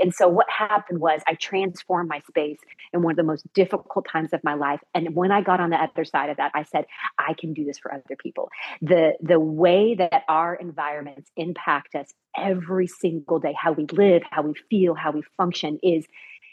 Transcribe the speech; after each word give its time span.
And 0.00 0.14
so 0.14 0.28
what 0.28 0.46
happened 0.50 1.00
was 1.00 1.20
I 1.26 1.34
transformed 1.34 2.08
my 2.08 2.20
space 2.28 2.58
in 2.92 3.02
one 3.02 3.12
of 3.12 3.16
the 3.16 3.22
most 3.22 3.50
difficult 3.52 4.06
times 4.10 4.32
of 4.32 4.42
my 4.42 4.54
life. 4.54 4.80
And 4.94 5.14
when 5.14 5.30
I 5.30 5.42
got 5.42 5.60
on 5.60 5.70
the 5.70 5.76
other 5.76 6.04
side 6.04 6.30
of 6.30 6.38
that, 6.38 6.52
I 6.54 6.64
said, 6.64 6.86
I 7.18 7.34
can 7.34 7.52
do 7.52 7.64
this 7.64 7.78
for 7.78 7.92
other 7.92 8.16
people. 8.18 8.50
The 8.80 9.14
the 9.20 9.40
way 9.40 9.94
that 9.94 10.24
our 10.28 10.54
environments 10.54 11.30
impact 11.36 11.94
us 11.94 12.12
every 12.36 12.86
single 12.86 13.38
day, 13.38 13.54
how 13.56 13.72
we 13.72 13.86
live, 13.92 14.22
how 14.30 14.42
we 14.42 14.54
feel, 14.68 14.94
how 14.94 15.12
we 15.12 15.22
function 15.36 15.78
is 15.82 16.06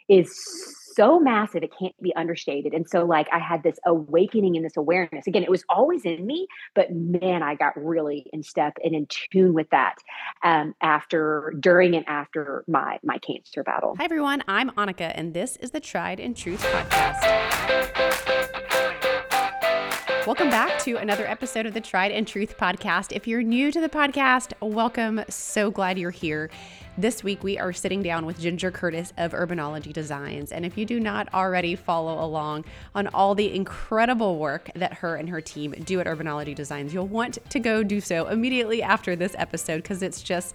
is 0.09 0.33
so 0.97 1.19
massive 1.19 1.63
it 1.63 1.71
can't 1.79 1.95
be 2.01 2.13
understated 2.15 2.73
and 2.73 2.89
so 2.89 3.05
like 3.05 3.27
i 3.31 3.37
had 3.37 3.61
this 3.61 3.77
awakening 3.85 4.55
and 4.55 4.65
this 4.65 4.75
awareness. 4.75 5.27
Again 5.27 5.43
it 5.43 5.51
was 5.51 5.63
always 5.69 6.03
in 6.05 6.25
me 6.25 6.47
but 6.73 6.91
man 6.91 7.43
i 7.43 7.53
got 7.55 7.73
really 7.77 8.25
in 8.33 8.41
step 8.43 8.73
and 8.83 8.95
in 8.95 9.05
tune 9.07 9.53
with 9.53 9.69
that 9.69 9.95
um, 10.43 10.73
after 10.81 11.53
during 11.59 11.95
and 11.95 12.07
after 12.07 12.63
my 12.67 12.99
my 13.03 13.19
cancer 13.19 13.63
battle. 13.63 13.95
Hi 13.97 14.05
everyone. 14.05 14.43
I'm 14.47 14.71
annika 14.71 15.11
and 15.13 15.33
this 15.33 15.55
is 15.57 15.71
the 15.71 15.79
tried 15.79 16.19
and 16.19 16.35
truth 16.35 16.63
podcast 16.63 18.36
Welcome 20.27 20.49
back 20.49 20.83
to 20.83 20.97
another 20.97 21.25
episode 21.25 21.65
of 21.67 21.73
the 21.73 21.79
Tried 21.79 22.11
and 22.11 22.27
Truth 22.27 22.57
podcast. 22.57 23.13
If 23.15 23.27
you're 23.27 23.41
new 23.41 23.71
to 23.71 23.79
the 23.79 23.87
podcast, 23.87 24.51
welcome. 24.59 25.21
So 25.29 25.71
glad 25.71 25.97
you're 25.97 26.11
here. 26.11 26.49
This 26.97 27.23
week, 27.23 27.45
we 27.45 27.57
are 27.57 27.71
sitting 27.71 28.03
down 28.03 28.25
with 28.25 28.37
Ginger 28.37 28.69
Curtis 28.69 29.13
of 29.17 29.31
Urbanology 29.31 29.93
Designs. 29.93 30.51
And 30.51 30.65
if 30.65 30.77
you 30.77 30.85
do 30.85 30.99
not 30.99 31.33
already 31.33 31.75
follow 31.75 32.21
along 32.21 32.65
on 32.93 33.07
all 33.07 33.35
the 33.35 33.55
incredible 33.55 34.37
work 34.37 34.69
that 34.75 34.95
her 34.95 35.15
and 35.15 35.29
her 35.29 35.39
team 35.39 35.71
do 35.85 36.01
at 36.01 36.07
Urbanology 36.07 36.53
Designs, 36.53 36.93
you'll 36.93 37.07
want 37.07 37.37
to 37.49 37.59
go 37.59 37.81
do 37.81 38.01
so 38.01 38.27
immediately 38.27 38.83
after 38.83 39.15
this 39.15 39.33
episode 39.37 39.77
because 39.77 40.03
it's 40.03 40.21
just 40.21 40.53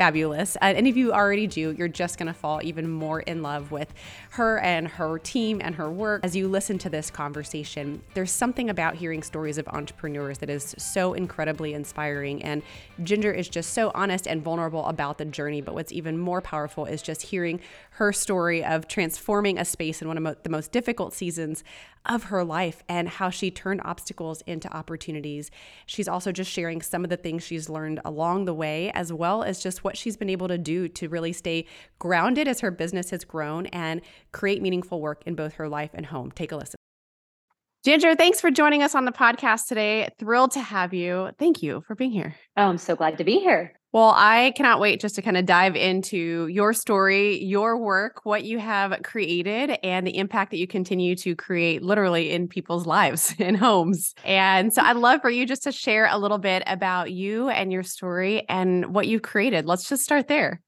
fabulous. 0.00 0.56
And 0.62 0.88
if 0.88 0.96
you 0.96 1.12
already 1.12 1.46
do, 1.46 1.72
you're 1.76 1.86
just 1.86 2.16
going 2.16 2.28
to 2.28 2.32
fall 2.32 2.60
even 2.62 2.88
more 2.90 3.20
in 3.20 3.42
love 3.42 3.70
with 3.70 3.92
her 4.30 4.58
and 4.60 4.88
her 4.88 5.18
team 5.18 5.60
and 5.62 5.74
her 5.74 5.90
work. 5.90 6.24
As 6.24 6.34
you 6.34 6.48
listen 6.48 6.78
to 6.78 6.88
this 6.88 7.10
conversation, 7.10 8.00
there's 8.14 8.32
something 8.32 8.70
about 8.70 8.94
hearing 8.94 9.22
stories 9.22 9.58
of 9.58 9.68
entrepreneurs 9.68 10.38
that 10.38 10.48
is 10.48 10.74
so 10.78 11.12
incredibly 11.12 11.74
inspiring. 11.74 12.42
And 12.42 12.62
Ginger 13.02 13.30
is 13.30 13.46
just 13.46 13.74
so 13.74 13.92
honest 13.94 14.26
and 14.26 14.42
vulnerable 14.42 14.86
about 14.86 15.18
the 15.18 15.26
journey. 15.26 15.60
But 15.60 15.74
what's 15.74 15.92
even 15.92 16.16
more 16.16 16.40
powerful 16.40 16.86
is 16.86 17.02
just 17.02 17.20
hearing 17.20 17.60
her 18.00 18.14
story 18.14 18.64
of 18.64 18.88
transforming 18.88 19.58
a 19.58 19.64
space 19.64 20.00
in 20.00 20.08
one 20.08 20.16
of 20.16 20.42
the 20.42 20.48
most 20.48 20.72
difficult 20.72 21.12
seasons 21.12 21.62
of 22.06 22.24
her 22.24 22.42
life 22.42 22.82
and 22.88 23.06
how 23.06 23.28
she 23.28 23.50
turned 23.50 23.82
obstacles 23.84 24.42
into 24.46 24.74
opportunities. 24.74 25.50
She's 25.84 26.08
also 26.08 26.32
just 26.32 26.50
sharing 26.50 26.80
some 26.80 27.04
of 27.04 27.10
the 27.10 27.18
things 27.18 27.42
she's 27.42 27.68
learned 27.68 28.00
along 28.02 28.46
the 28.46 28.54
way, 28.54 28.90
as 28.92 29.12
well 29.12 29.42
as 29.42 29.62
just 29.62 29.84
what 29.84 29.98
she's 29.98 30.16
been 30.16 30.30
able 30.30 30.48
to 30.48 30.56
do 30.56 30.88
to 30.88 31.10
really 31.10 31.34
stay 31.34 31.66
grounded 31.98 32.48
as 32.48 32.60
her 32.60 32.70
business 32.70 33.10
has 33.10 33.22
grown 33.22 33.66
and 33.66 34.00
create 34.32 34.62
meaningful 34.62 35.02
work 35.02 35.22
in 35.26 35.34
both 35.34 35.52
her 35.52 35.68
life 35.68 35.90
and 35.92 36.06
home. 36.06 36.32
Take 36.32 36.52
a 36.52 36.56
listen. 36.56 36.79
Ginger, 37.82 38.14
thanks 38.14 38.42
for 38.42 38.50
joining 38.50 38.82
us 38.82 38.94
on 38.94 39.06
the 39.06 39.12
podcast 39.12 39.66
today. 39.66 40.10
Thrilled 40.18 40.50
to 40.50 40.60
have 40.60 40.92
you. 40.92 41.30
Thank 41.38 41.62
you 41.62 41.82
for 41.86 41.94
being 41.94 42.10
here. 42.10 42.36
Oh, 42.54 42.64
I'm 42.64 42.76
so 42.76 42.94
glad 42.94 43.16
to 43.16 43.24
be 43.24 43.38
here. 43.38 43.72
Well, 43.90 44.12
I 44.14 44.52
cannot 44.54 44.80
wait 44.80 45.00
just 45.00 45.14
to 45.14 45.22
kind 45.22 45.38
of 45.38 45.46
dive 45.46 45.76
into 45.76 46.46
your 46.48 46.74
story, 46.74 47.42
your 47.42 47.78
work, 47.78 48.20
what 48.24 48.44
you 48.44 48.58
have 48.58 49.02
created, 49.02 49.78
and 49.82 50.06
the 50.06 50.18
impact 50.18 50.50
that 50.50 50.58
you 50.58 50.66
continue 50.66 51.16
to 51.16 51.34
create 51.34 51.82
literally 51.82 52.32
in 52.32 52.48
people's 52.48 52.86
lives 52.86 53.34
in 53.38 53.54
homes. 53.54 54.14
And 54.26 54.74
so 54.74 54.82
I'd 54.82 54.96
love 54.96 55.22
for 55.22 55.30
you 55.30 55.46
just 55.46 55.62
to 55.62 55.72
share 55.72 56.06
a 56.06 56.18
little 56.18 56.38
bit 56.38 56.62
about 56.66 57.10
you 57.10 57.48
and 57.48 57.72
your 57.72 57.82
story 57.82 58.44
and 58.46 58.94
what 58.94 59.06
you've 59.06 59.22
created. 59.22 59.64
Let's 59.64 59.88
just 59.88 60.04
start 60.04 60.28
there. 60.28 60.60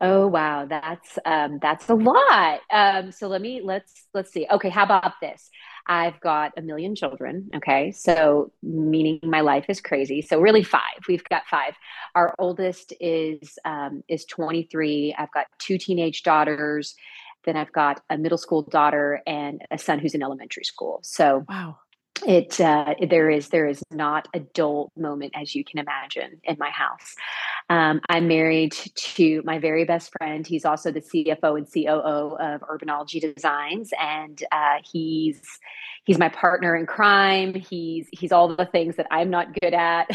Oh 0.00 0.26
wow, 0.26 0.66
that's 0.66 1.18
um, 1.24 1.58
that's 1.60 1.88
a 1.88 1.94
lot. 1.94 2.60
Um, 2.72 3.12
so 3.12 3.28
let 3.28 3.42
me 3.42 3.60
let's 3.62 4.06
let's 4.14 4.32
see. 4.32 4.46
Okay, 4.50 4.70
how 4.70 4.84
about 4.84 5.14
this? 5.20 5.50
I've 5.88 6.20
got 6.20 6.52
a 6.56 6.62
million 6.62 6.94
children. 6.94 7.50
Okay. 7.56 7.92
So, 7.92 8.52
meaning 8.62 9.20
my 9.22 9.40
life 9.40 9.66
is 9.68 9.80
crazy. 9.80 10.22
So, 10.22 10.40
really, 10.40 10.62
five. 10.62 11.00
We've 11.08 11.24
got 11.24 11.46
five. 11.50 11.74
Our 12.14 12.34
oldest 12.38 12.92
is 13.00 13.58
um, 13.64 14.02
is 14.08 14.24
23. 14.26 15.14
I've 15.18 15.32
got 15.32 15.46
two 15.58 15.78
teenage 15.78 16.22
daughters. 16.22 16.94
Then 17.44 17.56
I've 17.56 17.72
got 17.72 18.02
a 18.10 18.18
middle 18.18 18.38
school 18.38 18.62
daughter 18.62 19.22
and 19.26 19.62
a 19.70 19.78
son 19.78 19.98
who's 19.98 20.14
in 20.14 20.22
elementary 20.22 20.64
school. 20.64 21.00
So, 21.02 21.44
wow 21.48 21.78
it 22.26 22.60
uh, 22.60 22.94
there 23.08 23.30
is 23.30 23.48
there 23.48 23.66
is 23.66 23.82
not 23.90 24.28
a 24.34 24.40
dull 24.40 24.92
moment 24.96 25.32
as 25.34 25.54
you 25.54 25.64
can 25.64 25.78
imagine 25.78 26.40
in 26.44 26.56
my 26.58 26.70
house. 26.70 27.14
Um, 27.70 28.00
I'm 28.08 28.28
married 28.28 28.72
to 28.72 29.42
my 29.44 29.58
very 29.58 29.84
best 29.84 30.12
friend. 30.16 30.46
He's 30.46 30.64
also 30.64 30.90
the 30.90 31.00
CFO 31.00 31.58
and 31.58 31.66
COO 31.72 32.36
of 32.36 32.60
Urbanology 32.62 33.20
Designs, 33.34 33.90
and 34.00 34.42
uh, 34.52 34.78
he's 34.90 35.40
he's 36.04 36.18
my 36.18 36.28
partner 36.28 36.76
in 36.76 36.86
crime. 36.86 37.54
He's 37.54 38.08
he's 38.12 38.32
all 38.32 38.54
the 38.54 38.66
things 38.66 38.96
that 38.96 39.06
I'm 39.10 39.30
not 39.30 39.58
good 39.60 39.74
at. 39.74 40.10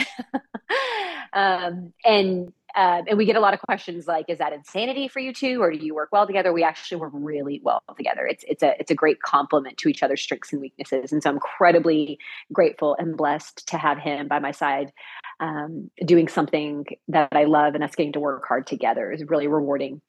um, 1.33 1.93
and 2.03 2.51
uh, 2.75 3.01
and 3.07 3.17
we 3.17 3.25
get 3.25 3.35
a 3.35 3.39
lot 3.39 3.53
of 3.53 3.61
questions 3.61 4.07
like, 4.07 4.25
"Is 4.29 4.37
that 4.39 4.53
insanity 4.53 5.07
for 5.07 5.19
you 5.19 5.33
two, 5.33 5.61
or 5.61 5.71
do 5.71 5.77
you 5.77 5.93
work 5.93 6.09
well 6.11 6.27
together?" 6.27 6.53
We 6.53 6.63
actually 6.63 6.99
work 6.99 7.11
really 7.13 7.61
well 7.63 7.83
together. 7.97 8.25
It's 8.25 8.43
it's 8.47 8.63
a 8.63 8.75
it's 8.79 8.91
a 8.91 8.95
great 8.95 9.21
complement 9.21 9.77
to 9.77 9.89
each 9.89 10.03
other's 10.03 10.21
strengths 10.21 10.51
and 10.51 10.61
weaknesses, 10.61 11.11
and 11.11 11.21
so 11.21 11.29
I'm 11.29 11.35
incredibly 11.35 12.19
grateful 12.51 12.95
and 12.99 13.17
blessed 13.17 13.67
to 13.67 13.77
have 13.77 13.97
him 13.97 14.27
by 14.27 14.39
my 14.39 14.51
side, 14.51 14.91
um, 15.39 15.89
doing 16.05 16.27
something 16.27 16.85
that 17.07 17.29
I 17.31 17.45
love, 17.45 17.75
and 17.75 17.83
us 17.83 17.95
getting 17.95 18.13
to 18.13 18.19
work 18.19 18.45
hard 18.47 18.67
together 18.67 19.11
is 19.11 19.23
really 19.27 19.47
rewarding 19.47 20.01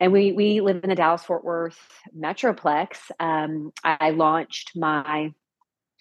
and 0.00 0.12
we 0.12 0.32
we 0.32 0.60
live 0.60 0.82
in 0.82 0.90
the 0.90 0.96
Dallas 0.96 1.24
Fort 1.24 1.44
Worth 1.44 1.78
metroplex. 2.18 3.10
Um, 3.20 3.72
I 3.84 4.10
launched 4.10 4.72
my 4.76 5.32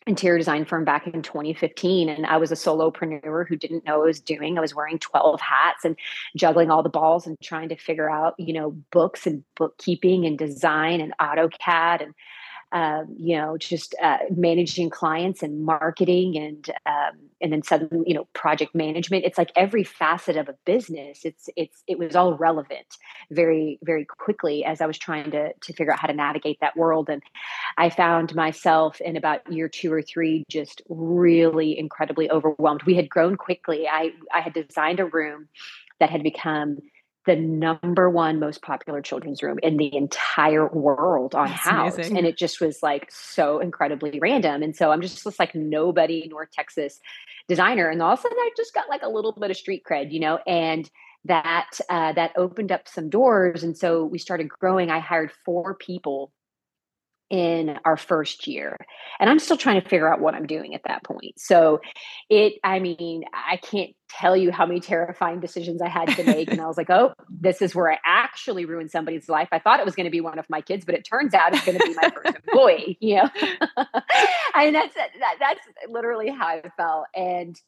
interior 0.08 0.38
design 0.38 0.66
firm 0.66 0.86
back 0.86 1.08
in 1.08 1.22
2015 1.24 2.10
and 2.10 2.28
i 2.28 2.38
was 2.38 2.52
a 2.52 2.56
solopreneur 2.56 3.48
who 3.48 3.56
didn't 3.56 3.86
know 3.86 3.98
what 3.98 4.04
i 4.04 4.08
was 4.08 4.20
doing. 4.20 4.58
I 4.58 4.62
was 4.62 4.76
wearing 4.76 5.00
12 5.00 5.42
hats 5.42 5.84
and 5.84 5.98
juggling 6.36 6.70
all 6.70 6.84
the 6.84 6.90
balls 6.90 7.26
and 7.26 7.40
trying 7.42 7.70
to 7.70 7.76
figure 7.76 8.10
out 8.10 8.36
you 8.38 8.54
know 8.54 8.72
books 8.92 9.26
and 9.26 9.44
bookkeeping 9.56 10.26
and 10.26 10.38
design 10.38 11.02
and 11.02 11.14
AutoCAD 11.20 12.04
and 12.04 12.14
um, 12.72 13.16
you 13.18 13.38
know, 13.38 13.58
just 13.58 13.96
uh, 14.02 14.18
managing 14.30 14.90
clients 14.90 15.44
and 15.44 15.64
marketing 15.64 16.38
and 16.38 16.70
um, 16.86 17.18
and 17.42 17.54
then 17.54 17.64
suddenly, 17.64 18.04
you 18.08 18.14
know, 18.14 18.28
project 18.34 18.74
management. 18.74 19.24
It's 19.24 19.38
like 19.38 19.52
every 19.56 19.84
facet 19.84 20.36
of 20.36 20.50
a 20.50 20.56
business. 20.66 21.24
It's 21.24 21.50
it's 21.56 21.84
it 21.88 22.00
was 22.00 22.16
all 22.16 22.36
relevant 22.36 22.98
very 23.32 23.80
very 23.84 24.06
quickly 24.06 24.66
as 24.66 24.82
I 24.82 24.88
was 24.88 24.98
trying 24.98 25.32
to 25.32 25.54
to 25.54 25.74
figure 25.74 25.94
out 25.94 26.00
how 26.00 26.08
to 26.08 26.14
navigate 26.14 26.60
that 26.62 26.76
world. 26.76 27.10
And 27.10 27.22
I 27.78 27.90
found 27.90 28.36
myself 28.36 29.00
in 29.00 29.16
about 29.16 29.52
year 29.52 29.70
two 29.70 29.94
or 29.94 30.02
three 30.02 30.44
just 30.50 30.82
really 30.90 31.78
incredibly 31.78 32.30
overwhelmed. 32.30 32.84
We 32.84 32.96
had 32.96 33.10
grown 33.10 33.38
quickly. 33.38 33.88
I 33.88 34.12
I 34.34 34.42
had 34.42 34.54
designed 34.54 35.00
a 35.00 35.06
room 35.06 35.48
that 36.00 36.10
had 36.10 36.24
become 36.24 36.80
the 37.26 37.36
number 37.36 38.10
one 38.10 38.40
most 38.40 38.62
popular 38.62 39.02
children's 39.02 39.42
room 39.42 39.58
in 39.64 39.78
the 39.78 39.96
entire 39.96 40.68
world 40.68 41.34
on 41.34 41.48
That's 41.48 41.62
house. 41.62 41.96
Amazing. 41.96 42.18
And 42.18 42.28
it 42.28 42.38
just 42.38 42.62
was 42.62 42.84
like 42.84 43.12
so 43.12 43.60
incredibly 43.60 44.20
random. 44.20 44.62
And 44.62 44.76
so 44.76 44.92
I'm 44.92 45.02
just 45.02 45.24
this 45.24 45.40
like 45.40 45.56
nobody 45.56 46.28
North 46.30 46.50
Texas 46.52 47.00
designer. 47.48 47.90
And 47.90 48.02
all 48.02 48.14
of 48.14 48.20
a 48.20 48.22
sudden 48.22 48.38
I 48.40 48.52
just 48.56 48.74
got 48.74 48.90
like 48.90 49.02
a 49.02 49.10
little 49.10 49.32
bit 49.32 49.52
of 49.52 49.58
street 49.58 49.84
cred, 49.90 50.12
you 50.12 50.20
know, 50.20 50.40
and 50.46 50.90
that 51.26 51.80
uh, 51.90 52.14
that 52.14 52.32
opened 52.38 52.72
up 52.72 52.88
some 52.88 53.10
doors. 53.10 53.64
And 53.64 53.76
so 53.76 54.06
we 54.06 54.20
started 54.20 54.48
growing. 54.48 54.92
I 54.92 55.00
hired 55.00 55.32
four 55.44 55.74
people 55.74 56.32
in 57.30 57.80
our 57.86 57.98
first 57.98 58.46
year 58.48 58.78
and 59.20 59.30
i'm 59.30 59.40
still 59.40 59.58
trying 59.58 59.82
to 59.82 59.88
figure 59.88 60.12
out 60.12 60.20
what 60.20 60.36
i'm 60.36 60.46
doing 60.46 60.76
at 60.76 60.82
that 60.88 61.04
point. 61.04 61.40
So 61.40 61.82
it 62.30 62.54
i 62.64 62.80
mean 62.80 63.24
i 63.34 63.58
can't 63.58 63.92
tell 64.10 64.38
you 64.38 64.52
how 64.52 64.66
many 64.66 64.80
terrifying 64.80 65.40
decisions 65.40 65.82
i 65.82 65.90
had 65.90 66.08
to 66.10 66.24
make 66.24 66.52
and 66.52 66.62
i 66.62 66.68
was 66.68 66.78
like 66.78 66.90
oh 66.90 67.14
this 67.30 67.62
is 67.62 67.74
where 67.74 67.92
i 67.92 67.98
actually 68.06 68.66
ruined 68.66 68.92
somebody's 68.92 69.28
life. 69.28 69.50
I 69.52 69.60
thought 69.60 69.80
it 69.80 69.86
was 69.86 69.96
going 69.96 70.06
to 70.06 70.12
be 70.12 70.22
one 70.22 70.38
of 70.38 70.46
my 70.50 70.62
kids 70.62 70.86
but 70.86 70.94
it 70.94 71.04
turns 71.04 71.34
out 71.34 71.54
it's 71.54 71.66
going 71.66 71.80
to 71.80 71.84
be 71.84 71.96
my 71.96 72.12
first 72.12 72.38
employee 72.48 72.98
you 73.02 73.16
know? 73.16 73.30
I 74.54 74.66
mean 74.66 74.74
that's 74.74 74.94
that, 74.96 75.36
that's 75.40 75.62
literally 75.90 76.30
how 76.30 76.48
i 76.48 76.62
felt 76.78 77.06
and 77.16 77.60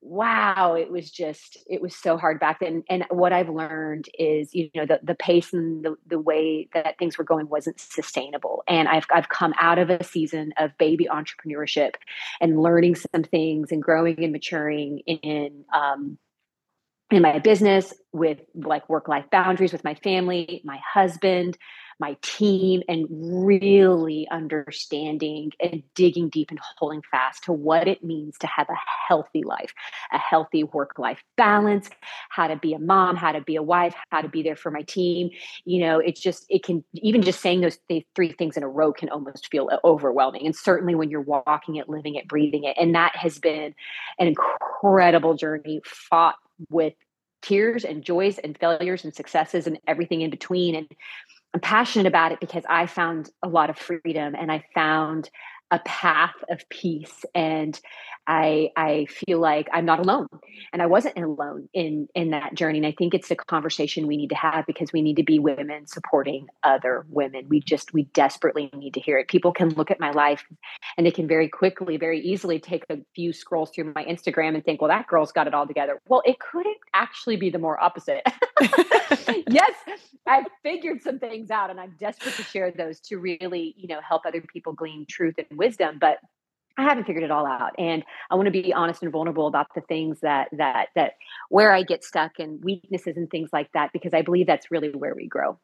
wow 0.00 0.74
it 0.74 0.90
was 0.90 1.10
just 1.10 1.58
it 1.66 1.82
was 1.82 1.94
so 1.94 2.16
hard 2.16 2.38
back 2.38 2.60
then 2.60 2.84
and 2.88 3.04
what 3.10 3.32
i've 3.32 3.48
learned 3.48 4.08
is 4.16 4.54
you 4.54 4.70
know 4.74 4.86
the, 4.86 5.00
the 5.02 5.14
pace 5.14 5.52
and 5.52 5.84
the, 5.84 5.96
the 6.06 6.20
way 6.20 6.68
that 6.72 6.96
things 6.98 7.18
were 7.18 7.24
going 7.24 7.48
wasn't 7.48 7.78
sustainable 7.80 8.62
and 8.68 8.88
I've, 8.88 9.06
I've 9.12 9.28
come 9.28 9.54
out 9.60 9.78
of 9.78 9.90
a 9.90 10.04
season 10.04 10.52
of 10.58 10.76
baby 10.78 11.08
entrepreneurship 11.10 11.94
and 12.40 12.60
learning 12.60 12.94
some 12.94 13.24
things 13.24 13.72
and 13.72 13.82
growing 13.82 14.22
and 14.22 14.32
maturing 14.32 15.00
in 15.06 15.64
um, 15.74 16.18
in 17.10 17.22
my 17.22 17.38
business 17.38 17.94
with 18.12 18.38
like 18.54 18.88
work 18.88 19.08
life 19.08 19.24
boundaries 19.32 19.72
with 19.72 19.84
my 19.84 19.94
family 19.94 20.60
my 20.64 20.78
husband 20.92 21.56
my 22.00 22.16
team 22.22 22.82
and 22.88 23.06
really 23.10 24.28
understanding 24.30 25.52
and 25.60 25.82
digging 25.94 26.28
deep 26.28 26.50
and 26.50 26.60
holding 26.78 27.02
fast 27.10 27.44
to 27.44 27.52
what 27.52 27.88
it 27.88 28.04
means 28.04 28.38
to 28.38 28.46
have 28.46 28.68
a 28.68 28.76
healthy 29.08 29.42
life, 29.42 29.72
a 30.12 30.18
healthy 30.18 30.64
work 30.64 30.98
life 30.98 31.22
balance, 31.36 31.90
how 32.28 32.46
to 32.46 32.56
be 32.56 32.72
a 32.74 32.78
mom, 32.78 33.16
how 33.16 33.32
to 33.32 33.40
be 33.40 33.56
a 33.56 33.62
wife, 33.62 33.94
how 34.10 34.20
to 34.20 34.28
be 34.28 34.42
there 34.42 34.56
for 34.56 34.70
my 34.70 34.82
team. 34.82 35.30
You 35.64 35.80
know, 35.80 35.98
it's 35.98 36.20
just, 36.20 36.46
it 36.48 36.62
can, 36.62 36.84
even 36.94 37.22
just 37.22 37.40
saying 37.40 37.60
those 37.60 37.78
three 38.14 38.32
things 38.32 38.56
in 38.56 38.62
a 38.62 38.68
row 38.68 38.92
can 38.92 39.08
almost 39.08 39.48
feel 39.50 39.68
overwhelming. 39.84 40.46
And 40.46 40.54
certainly 40.54 40.94
when 40.94 41.10
you're 41.10 41.20
walking 41.20 41.76
it, 41.76 41.88
living 41.88 42.14
it, 42.14 42.28
breathing 42.28 42.64
it. 42.64 42.76
And 42.78 42.94
that 42.94 43.16
has 43.16 43.38
been 43.38 43.74
an 44.18 44.28
incredible 44.28 45.34
journey 45.34 45.80
fought 45.84 46.36
with 46.70 46.94
tears 47.40 47.84
and 47.84 48.02
joys 48.02 48.38
and 48.38 48.58
failures 48.58 49.04
and 49.04 49.14
successes 49.14 49.66
and 49.66 49.78
everything 49.86 50.22
in 50.22 50.30
between. 50.30 50.74
And 50.74 50.88
I'm 51.54 51.60
passionate 51.60 52.06
about 52.06 52.32
it 52.32 52.40
because 52.40 52.64
I 52.68 52.86
found 52.86 53.30
a 53.42 53.48
lot 53.48 53.70
of 53.70 53.78
freedom 53.78 54.34
and 54.38 54.52
I 54.52 54.64
found 54.74 55.30
a 55.70 55.78
path 55.80 56.34
of 56.50 56.68
peace 56.68 57.24
and 57.34 57.78
I 58.26 58.70
I 58.76 59.06
feel 59.06 59.38
like 59.38 59.68
I'm 59.72 59.86
not 59.86 60.00
alone 60.00 60.28
and 60.72 60.82
I 60.82 60.86
wasn't 60.86 61.16
alone 61.18 61.68
in 61.72 62.08
in 62.14 62.30
that 62.30 62.54
journey 62.54 62.78
and 62.78 62.86
I 62.86 62.94
think 62.96 63.14
it's 63.14 63.30
a 63.30 63.36
conversation 63.36 64.06
we 64.06 64.16
need 64.18 64.28
to 64.28 64.36
have 64.36 64.66
because 64.66 64.92
we 64.92 65.00
need 65.02 65.16
to 65.16 65.22
be 65.22 65.38
women 65.38 65.86
supporting 65.86 66.46
other 66.62 67.06
women. 67.08 67.46
We 67.48 67.60
just 67.60 67.94
we 67.94 68.04
desperately 68.14 68.70
need 68.74 68.94
to 68.94 69.00
hear 69.00 69.18
it. 69.18 69.28
People 69.28 69.52
can 69.52 69.70
look 69.70 69.90
at 69.90 69.98
my 69.98 70.10
life 70.10 70.44
and 70.96 71.06
they 71.06 71.10
can 71.10 71.26
very 71.26 71.48
quickly 71.48 71.96
very 71.96 72.20
easily 72.20 72.58
take 72.58 72.84
a 72.90 72.98
few 73.14 73.32
scrolls 73.32 73.70
through 73.70 73.92
my 73.94 74.04
Instagram 74.04 74.54
and 74.54 74.64
think 74.64 74.82
well 74.82 74.88
that 74.88 75.06
girl's 75.06 75.32
got 75.32 75.46
it 75.46 75.54
all 75.54 75.66
together. 75.66 75.98
Well 76.08 76.22
it 76.26 76.38
couldn't 76.38 76.78
actually 76.94 77.36
be 77.36 77.50
the 77.50 77.58
more 77.58 77.82
opposite. 77.82 78.22
Yes 79.50 79.74
I've 80.26 80.46
figured 80.62 81.02
some 81.02 81.18
things 81.18 81.50
out 81.50 81.70
and 81.70 81.80
I'm 81.80 81.94
desperate 81.98 82.34
to 82.34 82.42
share 82.42 82.70
those 82.70 83.00
to 83.00 83.16
really 83.16 83.74
you 83.78 83.88
know 83.88 84.00
help 84.06 84.26
other 84.26 84.42
people 84.42 84.72
glean 84.72 85.06
truth 85.08 85.36
and 85.38 85.57
wisdom 85.58 85.98
but 86.00 86.18
I 86.78 86.84
haven't 86.84 87.04
figured 87.04 87.24
it 87.24 87.32
all 87.32 87.46
out 87.46 87.72
and 87.76 88.04
I 88.30 88.36
want 88.36 88.46
to 88.46 88.52
be 88.52 88.72
honest 88.72 89.02
and 89.02 89.10
vulnerable 89.10 89.48
about 89.48 89.66
the 89.74 89.80
things 89.82 90.20
that 90.20 90.48
that 90.52 90.88
that 90.94 91.14
where 91.48 91.72
I 91.72 91.82
get 91.82 92.04
stuck 92.04 92.38
and 92.38 92.62
weaknesses 92.62 93.16
and 93.16 93.28
things 93.28 93.50
like 93.52 93.68
that 93.74 93.90
because 93.92 94.14
I 94.14 94.22
believe 94.22 94.46
that's 94.46 94.70
really 94.70 94.90
where 94.90 95.14
we 95.14 95.26
grow. 95.26 95.58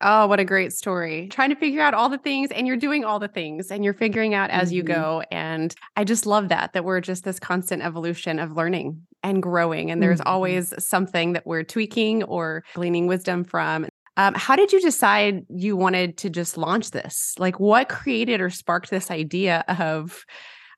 Oh, 0.00 0.28
what 0.28 0.38
a 0.38 0.44
great 0.44 0.72
story. 0.72 1.26
Trying 1.28 1.50
to 1.50 1.56
figure 1.56 1.80
out 1.80 1.92
all 1.92 2.08
the 2.08 2.18
things 2.18 2.50
and 2.52 2.68
you're 2.68 2.76
doing 2.76 3.04
all 3.04 3.18
the 3.18 3.26
things 3.28 3.70
and 3.70 3.84
you're 3.84 3.94
figuring 3.94 4.32
out 4.32 4.50
as 4.50 4.68
mm-hmm. 4.68 4.76
you 4.76 4.82
go 4.84 5.22
and 5.30 5.74
I 5.96 6.04
just 6.04 6.26
love 6.26 6.48
that 6.48 6.72
that 6.72 6.84
we're 6.84 7.00
just 7.00 7.24
this 7.24 7.40
constant 7.40 7.82
evolution 7.82 8.38
of 8.38 8.56
learning 8.56 9.02
and 9.24 9.42
growing 9.42 9.90
and 9.90 10.02
there's 10.02 10.20
mm-hmm. 10.20 10.28
always 10.28 10.72
something 10.78 11.32
that 11.32 11.46
we're 11.46 11.64
tweaking 11.64 12.22
or 12.24 12.62
gleaning 12.74 13.06
wisdom 13.08 13.42
from 13.44 13.86
um, 14.18 14.34
how 14.34 14.56
did 14.56 14.72
you 14.72 14.80
decide 14.80 15.46
you 15.48 15.76
wanted 15.76 16.18
to 16.18 16.28
just 16.28 16.58
launch 16.58 16.90
this? 16.90 17.34
Like, 17.38 17.60
what 17.60 17.88
created 17.88 18.40
or 18.40 18.50
sparked 18.50 18.90
this 18.90 19.12
idea 19.12 19.64
of? 19.68 20.24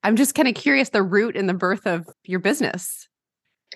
I'm 0.02 0.14
just 0.16 0.34
kind 0.34 0.46
of 0.46 0.54
curious 0.54 0.90
the 0.90 1.02
root 1.02 1.36
and 1.36 1.48
the 1.48 1.54
birth 1.54 1.86
of 1.86 2.06
your 2.24 2.38
business. 2.38 3.08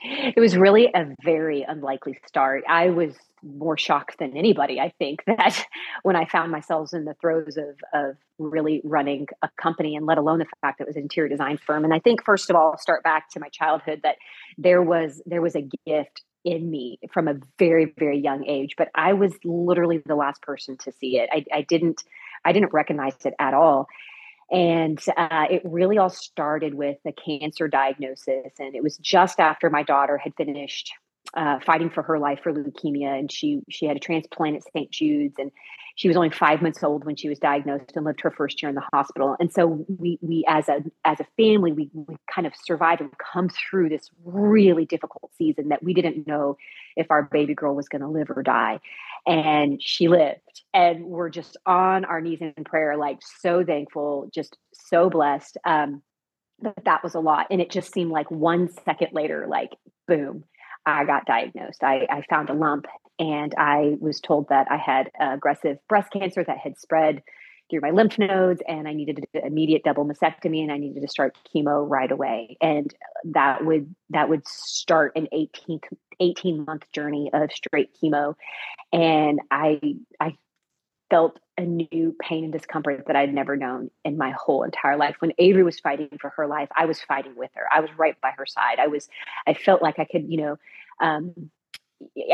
It 0.02 0.38
was 0.38 0.54
really 0.54 0.90
a 0.94 1.06
very 1.24 1.64
unlikely 1.66 2.18
start. 2.26 2.62
I 2.68 2.90
was 2.90 3.14
more 3.42 3.78
shocked 3.78 4.18
than 4.18 4.36
anybody, 4.36 4.80
I 4.80 4.92
think, 4.98 5.22
that 5.26 5.66
when 6.02 6.14
I 6.14 6.26
found 6.26 6.52
myself 6.52 6.92
in 6.92 7.06
the 7.06 7.14
throes 7.14 7.56
of 7.56 7.76
of 7.94 8.16
really 8.38 8.82
running 8.84 9.28
a 9.42 9.48
company 9.60 9.96
and 9.96 10.04
let 10.04 10.18
alone 10.18 10.40
the 10.40 10.46
fact 10.60 10.78
that 10.78 10.84
it 10.84 10.88
was 10.88 10.96
an 10.96 11.02
interior 11.02 11.30
design 11.30 11.56
firm. 11.56 11.84
And 11.84 11.94
I 11.94 12.00
think 12.00 12.22
first 12.22 12.50
of 12.50 12.56
all, 12.56 12.72
I'll 12.72 12.78
start 12.78 13.02
back 13.02 13.30
to 13.30 13.40
my 13.40 13.48
childhood 13.48 14.00
that 14.02 14.16
there 14.58 14.82
was 14.82 15.22
there 15.24 15.40
was 15.40 15.56
a 15.56 15.66
gift 15.86 16.22
in 16.44 16.70
me 16.70 16.98
from 17.12 17.28
a 17.28 17.34
very 17.58 17.92
very 17.98 18.18
young 18.18 18.44
age 18.46 18.74
but 18.76 18.88
i 18.94 19.12
was 19.12 19.32
literally 19.44 19.98
the 19.98 20.14
last 20.14 20.42
person 20.42 20.76
to 20.76 20.92
see 20.92 21.18
it. 21.18 21.28
I, 21.32 21.44
I 21.52 21.62
didn't 21.62 22.04
i 22.44 22.52
didn't 22.52 22.72
recognize 22.72 23.14
it 23.24 23.34
at 23.38 23.54
all. 23.54 23.88
And 24.50 25.02
uh, 25.16 25.46
it 25.50 25.62
really 25.64 25.96
all 25.96 26.10
started 26.10 26.74
with 26.74 26.98
a 27.06 27.12
cancer 27.12 27.66
diagnosis 27.66 28.52
and 28.60 28.74
it 28.74 28.82
was 28.82 28.98
just 28.98 29.40
after 29.40 29.70
my 29.70 29.82
daughter 29.82 30.18
had 30.18 30.34
finished 30.36 30.92
uh, 31.34 31.58
fighting 31.60 31.90
for 31.90 32.02
her 32.02 32.18
life 32.18 32.40
for 32.42 32.52
leukemia 32.52 33.18
and 33.18 33.32
she 33.32 33.62
she 33.70 33.86
had 33.86 33.96
a 33.96 34.00
transplant 34.00 34.56
at 34.56 34.62
st 34.72 34.90
jude's 34.90 35.34
and 35.38 35.50
she 35.96 36.08
was 36.08 36.16
only 36.16 36.30
five 36.30 36.60
months 36.60 36.82
old 36.82 37.04
when 37.04 37.14
she 37.14 37.28
was 37.28 37.38
diagnosed 37.38 37.92
and 37.94 38.04
lived 38.04 38.20
her 38.22 38.30
first 38.30 38.60
year 38.60 38.68
in 38.68 38.74
the 38.74 38.82
hospital. 38.92 39.36
And 39.38 39.52
so 39.52 39.84
we 39.86 40.18
we 40.20 40.44
as 40.48 40.68
a 40.68 40.82
as 41.04 41.20
a 41.20 41.26
family 41.36 41.72
we 41.72 41.90
we 41.94 42.16
kind 42.32 42.46
of 42.46 42.52
survived 42.56 43.00
and 43.00 43.10
come 43.18 43.48
through 43.48 43.90
this 43.90 44.10
really 44.24 44.84
difficult 44.86 45.30
season 45.38 45.68
that 45.68 45.82
we 45.82 45.94
didn't 45.94 46.26
know 46.26 46.56
if 46.96 47.10
our 47.10 47.22
baby 47.22 47.54
girl 47.54 47.76
was 47.76 47.88
going 47.88 48.02
to 48.02 48.08
live 48.08 48.30
or 48.30 48.42
die. 48.42 48.80
And 49.26 49.80
she 49.80 50.08
lived. 50.08 50.62
And 50.72 51.04
we're 51.04 51.30
just 51.30 51.56
on 51.64 52.04
our 52.04 52.20
knees 52.20 52.40
in 52.40 52.52
prayer, 52.64 52.96
like 52.96 53.20
so 53.40 53.64
thankful, 53.64 54.28
just 54.34 54.56
so 54.72 55.08
blessed. 55.08 55.56
Um, 55.64 56.02
but 56.60 56.84
that 56.84 57.02
was 57.02 57.14
a 57.14 57.20
lot. 57.20 57.48
And 57.50 57.60
it 57.60 57.70
just 57.70 57.92
seemed 57.92 58.10
like 58.10 58.30
one 58.30 58.68
second 58.84 59.08
later, 59.12 59.46
like 59.48 59.70
boom, 60.08 60.44
I 60.86 61.04
got 61.04 61.26
diagnosed. 61.26 61.82
I, 61.82 62.06
I 62.10 62.22
found 62.28 62.50
a 62.50 62.54
lump 62.54 62.86
and 63.18 63.54
I 63.56 63.96
was 64.00 64.20
told 64.20 64.48
that 64.48 64.66
I 64.70 64.76
had 64.76 65.10
aggressive 65.18 65.78
breast 65.88 66.12
cancer 66.12 66.44
that 66.44 66.58
had 66.58 66.78
spread 66.78 67.22
through 67.70 67.80
my 67.80 67.90
lymph 67.90 68.18
nodes 68.18 68.62
and 68.68 68.86
I 68.86 68.92
needed 68.92 69.26
an 69.34 69.46
immediate 69.46 69.82
double 69.84 70.04
mastectomy 70.04 70.62
and 70.62 70.70
I 70.70 70.76
needed 70.76 71.00
to 71.00 71.08
start 71.08 71.36
chemo 71.54 71.88
right 71.88 72.10
away. 72.10 72.56
And 72.60 72.94
that 73.24 73.64
would 73.64 73.94
that 74.10 74.28
would 74.28 74.46
start 74.46 75.12
an 75.16 75.28
18, 75.32 75.80
18 76.20 76.64
month 76.64 76.82
journey 76.92 77.30
of 77.32 77.50
straight 77.52 77.90
chemo. 78.02 78.34
And 78.92 79.40
I 79.50 79.80
I 80.20 80.36
felt 81.10 81.38
a 81.56 81.62
new 81.62 82.14
pain 82.20 82.44
and 82.44 82.52
discomfort 82.52 83.04
that 83.06 83.16
I'd 83.16 83.32
never 83.32 83.56
known 83.56 83.90
in 84.04 84.16
my 84.16 84.32
whole 84.32 84.64
entire 84.64 84.96
life. 84.96 85.16
When 85.20 85.32
Avery 85.38 85.62
was 85.62 85.78
fighting 85.78 86.08
for 86.20 86.30
her 86.30 86.46
life, 86.46 86.68
I 86.76 86.86
was 86.86 87.00
fighting 87.00 87.34
with 87.36 87.50
her. 87.54 87.66
I 87.72 87.80
was 87.80 87.90
right 87.96 88.20
by 88.20 88.32
her 88.36 88.46
side. 88.46 88.78
I 88.78 88.88
was 88.88 89.08
I 89.46 89.54
felt 89.54 89.82
like 89.82 89.98
I 89.98 90.04
could, 90.04 90.30
you 90.30 90.38
know, 90.38 90.58
um, 91.00 91.50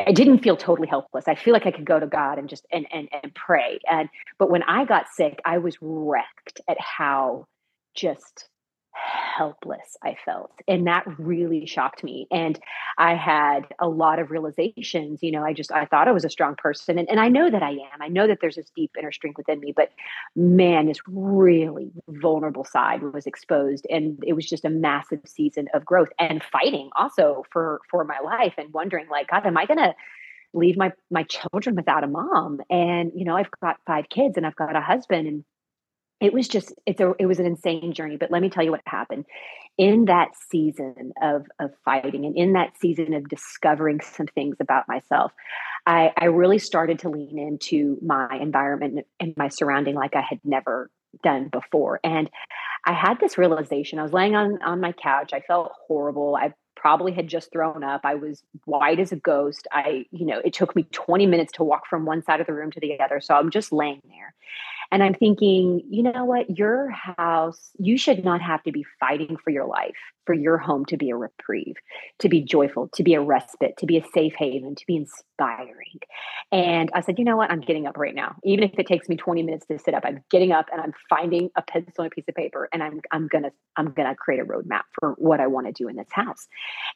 I 0.06 0.12
didn't 0.12 0.38
feel 0.38 0.56
totally 0.56 0.88
helpless. 0.88 1.28
I 1.28 1.34
feel 1.34 1.52
like 1.52 1.66
I 1.66 1.70
could 1.70 1.84
go 1.84 2.00
to 2.00 2.06
God 2.06 2.38
and 2.38 2.48
just 2.48 2.66
and 2.72 2.86
and 2.92 3.08
and 3.22 3.34
pray. 3.34 3.80
And 3.90 4.08
but 4.38 4.50
when 4.50 4.62
I 4.62 4.84
got 4.84 5.08
sick, 5.08 5.40
I 5.44 5.58
was 5.58 5.76
wrecked 5.80 6.60
at 6.68 6.80
how 6.80 7.46
just 7.94 8.48
helpless 8.92 9.96
I 10.02 10.16
felt. 10.24 10.52
And 10.68 10.86
that 10.86 11.04
really 11.18 11.66
shocked 11.66 12.04
me. 12.04 12.26
And 12.30 12.58
I 12.98 13.14
had 13.14 13.66
a 13.78 13.88
lot 13.88 14.18
of 14.18 14.30
realizations. 14.30 15.22
You 15.22 15.32
know, 15.32 15.44
I 15.44 15.52
just, 15.52 15.72
I 15.72 15.86
thought 15.86 16.08
I 16.08 16.12
was 16.12 16.24
a 16.24 16.30
strong 16.30 16.56
person. 16.56 16.98
And, 16.98 17.08
and 17.08 17.20
I 17.20 17.28
know 17.28 17.50
that 17.50 17.62
I 17.62 17.70
am. 17.70 18.02
I 18.02 18.08
know 18.08 18.26
that 18.26 18.38
there's 18.40 18.56
this 18.56 18.70
deep 18.74 18.90
inner 18.98 19.12
strength 19.12 19.38
within 19.38 19.60
me. 19.60 19.72
But 19.74 19.90
man, 20.34 20.86
this 20.86 20.98
really 21.06 21.92
vulnerable 22.08 22.64
side 22.64 23.02
was 23.02 23.26
exposed. 23.26 23.86
And 23.90 24.22
it 24.26 24.34
was 24.34 24.48
just 24.48 24.64
a 24.64 24.70
massive 24.70 25.20
season 25.24 25.68
of 25.74 25.84
growth 25.84 26.10
and 26.18 26.42
fighting 26.42 26.90
also 26.96 27.44
for 27.52 27.80
for 27.90 28.04
my 28.04 28.18
life 28.20 28.54
and 28.58 28.72
wondering, 28.72 29.08
like, 29.08 29.30
God, 29.30 29.46
am 29.46 29.56
I 29.56 29.66
gonna 29.66 29.94
leave 30.52 30.76
my 30.76 30.92
my 31.10 31.22
children 31.24 31.76
without 31.76 32.04
a 32.04 32.08
mom? 32.08 32.60
And, 32.68 33.12
you 33.14 33.24
know, 33.24 33.36
I've 33.36 33.50
got 33.62 33.78
five 33.86 34.08
kids 34.08 34.36
and 34.36 34.46
I've 34.46 34.56
got 34.56 34.76
a 34.76 34.80
husband 34.80 35.28
and 35.28 35.44
it 36.20 36.32
was 36.32 36.48
just 36.48 36.72
it's 36.86 37.00
a 37.00 37.14
it 37.18 37.26
was 37.26 37.38
an 37.38 37.46
insane 37.46 37.92
journey 37.92 38.16
but 38.16 38.30
let 38.30 38.42
me 38.42 38.50
tell 38.50 38.64
you 38.64 38.70
what 38.70 38.82
happened. 38.86 39.24
In 39.78 40.06
that 40.06 40.30
season 40.50 41.12
of 41.22 41.46
of 41.58 41.70
fighting 41.84 42.26
and 42.26 42.36
in 42.36 42.52
that 42.52 42.78
season 42.78 43.14
of 43.14 43.28
discovering 43.28 44.00
some 44.00 44.26
things 44.26 44.56
about 44.60 44.88
myself 44.88 45.32
i 45.86 46.12
i 46.16 46.26
really 46.26 46.58
started 46.58 46.98
to 46.98 47.08
lean 47.08 47.38
into 47.38 47.98
my 48.02 48.28
environment 48.40 49.06
and 49.18 49.34
my 49.36 49.48
surrounding 49.48 49.94
like 49.94 50.14
i 50.14 50.20
had 50.20 50.40
never 50.44 50.90
done 51.22 51.48
before. 51.48 52.00
And 52.04 52.30
i 52.86 52.92
had 52.92 53.20
this 53.20 53.38
realization 53.38 53.98
i 53.98 54.02
was 54.02 54.12
laying 54.12 54.34
on 54.34 54.62
on 54.62 54.80
my 54.80 54.92
couch 54.92 55.32
i 55.32 55.40
felt 55.40 55.72
horrible 55.86 56.36
i 56.36 56.52
probably 56.76 57.12
had 57.12 57.28
just 57.28 57.52
thrown 57.52 57.84
up 57.84 58.00
i 58.04 58.14
was 58.14 58.42
white 58.64 58.98
as 58.98 59.12
a 59.12 59.16
ghost 59.16 59.68
i 59.70 60.06
you 60.10 60.24
know 60.24 60.40
it 60.42 60.54
took 60.54 60.74
me 60.74 60.84
20 60.84 61.26
minutes 61.26 61.52
to 61.52 61.62
walk 61.62 61.86
from 61.86 62.06
one 62.06 62.22
side 62.22 62.40
of 62.40 62.46
the 62.46 62.54
room 62.54 62.70
to 62.70 62.80
the 62.80 62.98
other 62.98 63.20
so 63.20 63.34
i'm 63.34 63.50
just 63.50 63.70
laying 63.70 64.00
there 64.08 64.34
and 64.92 65.02
I'm 65.02 65.14
thinking, 65.14 65.82
you 65.88 66.02
know 66.02 66.24
what? 66.24 66.58
Your 66.58 66.90
house, 66.90 67.70
you 67.78 67.96
should 67.96 68.24
not 68.24 68.42
have 68.42 68.62
to 68.64 68.72
be 68.72 68.84
fighting 68.98 69.36
for 69.42 69.50
your 69.50 69.66
life, 69.66 69.96
for 70.26 70.34
your 70.34 70.58
home 70.58 70.84
to 70.86 70.96
be 70.96 71.10
a 71.10 71.16
reprieve, 71.16 71.76
to 72.18 72.28
be 72.28 72.40
joyful, 72.40 72.88
to 72.94 73.02
be 73.04 73.14
a 73.14 73.20
respite, 73.20 73.76
to 73.78 73.86
be 73.86 73.98
a 73.98 74.04
safe 74.12 74.34
haven, 74.36 74.74
to 74.74 74.86
be 74.86 74.96
inspiring. 74.96 76.00
And 76.50 76.90
I 76.92 77.02
said, 77.02 77.18
you 77.18 77.24
know 77.24 77.36
what? 77.36 77.50
I'm 77.52 77.60
getting 77.60 77.86
up 77.86 77.96
right 77.96 78.14
now. 78.14 78.36
Even 78.42 78.64
if 78.64 78.78
it 78.78 78.86
takes 78.86 79.08
me 79.08 79.16
20 79.16 79.42
minutes 79.44 79.66
to 79.66 79.78
sit 79.78 79.94
up, 79.94 80.04
I'm 80.04 80.24
getting 80.30 80.50
up 80.50 80.66
and 80.72 80.80
I'm 80.80 80.92
finding 81.08 81.50
a 81.56 81.62
pencil 81.62 82.04
and 82.04 82.06
a 82.06 82.10
piece 82.10 82.28
of 82.28 82.34
paper 82.34 82.68
and 82.72 82.82
I'm 82.82 83.00
I'm 83.12 83.28
gonna 83.28 83.52
I'm 83.76 83.92
gonna 83.92 84.16
create 84.16 84.40
a 84.40 84.44
roadmap 84.44 84.82
for 84.98 85.12
what 85.18 85.40
I 85.40 85.46
want 85.46 85.66
to 85.66 85.72
do 85.72 85.88
in 85.88 85.96
this 85.96 86.10
house. 86.10 86.48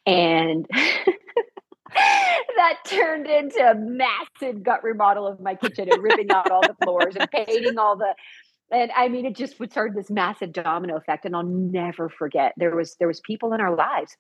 And 0.05 0.67
that 1.95 2.79
turned 2.87 3.27
into 3.27 3.61
a 3.61 3.75
massive 3.75 4.63
gut 4.63 4.83
remodel 4.83 5.27
of 5.27 5.41
my 5.41 5.55
kitchen 5.55 5.89
and 5.91 6.03
ripping 6.03 6.31
out 6.31 6.51
all 6.51 6.63
the 6.63 6.77
floors 6.83 7.15
and 7.19 7.31
painting 7.31 7.79
all 7.79 7.97
the 7.97 8.15
and 8.71 8.91
I 8.97 9.09
mean 9.09 9.27
it 9.27 9.37
just 9.37 9.61
would 9.61 9.71
start 9.71 9.93
this 9.95 10.11
massive 10.11 10.53
domino 10.53 10.97
effect 10.97 11.25
and 11.25 11.37
I'll 11.37 11.43
never 11.43 12.09
forget. 12.09 12.55
There 12.57 12.75
was 12.75 12.97
there 12.99 13.09
was 13.09 13.21
people 13.21 13.53
in 13.53 13.61
our 13.61 13.77
lives 13.77 14.17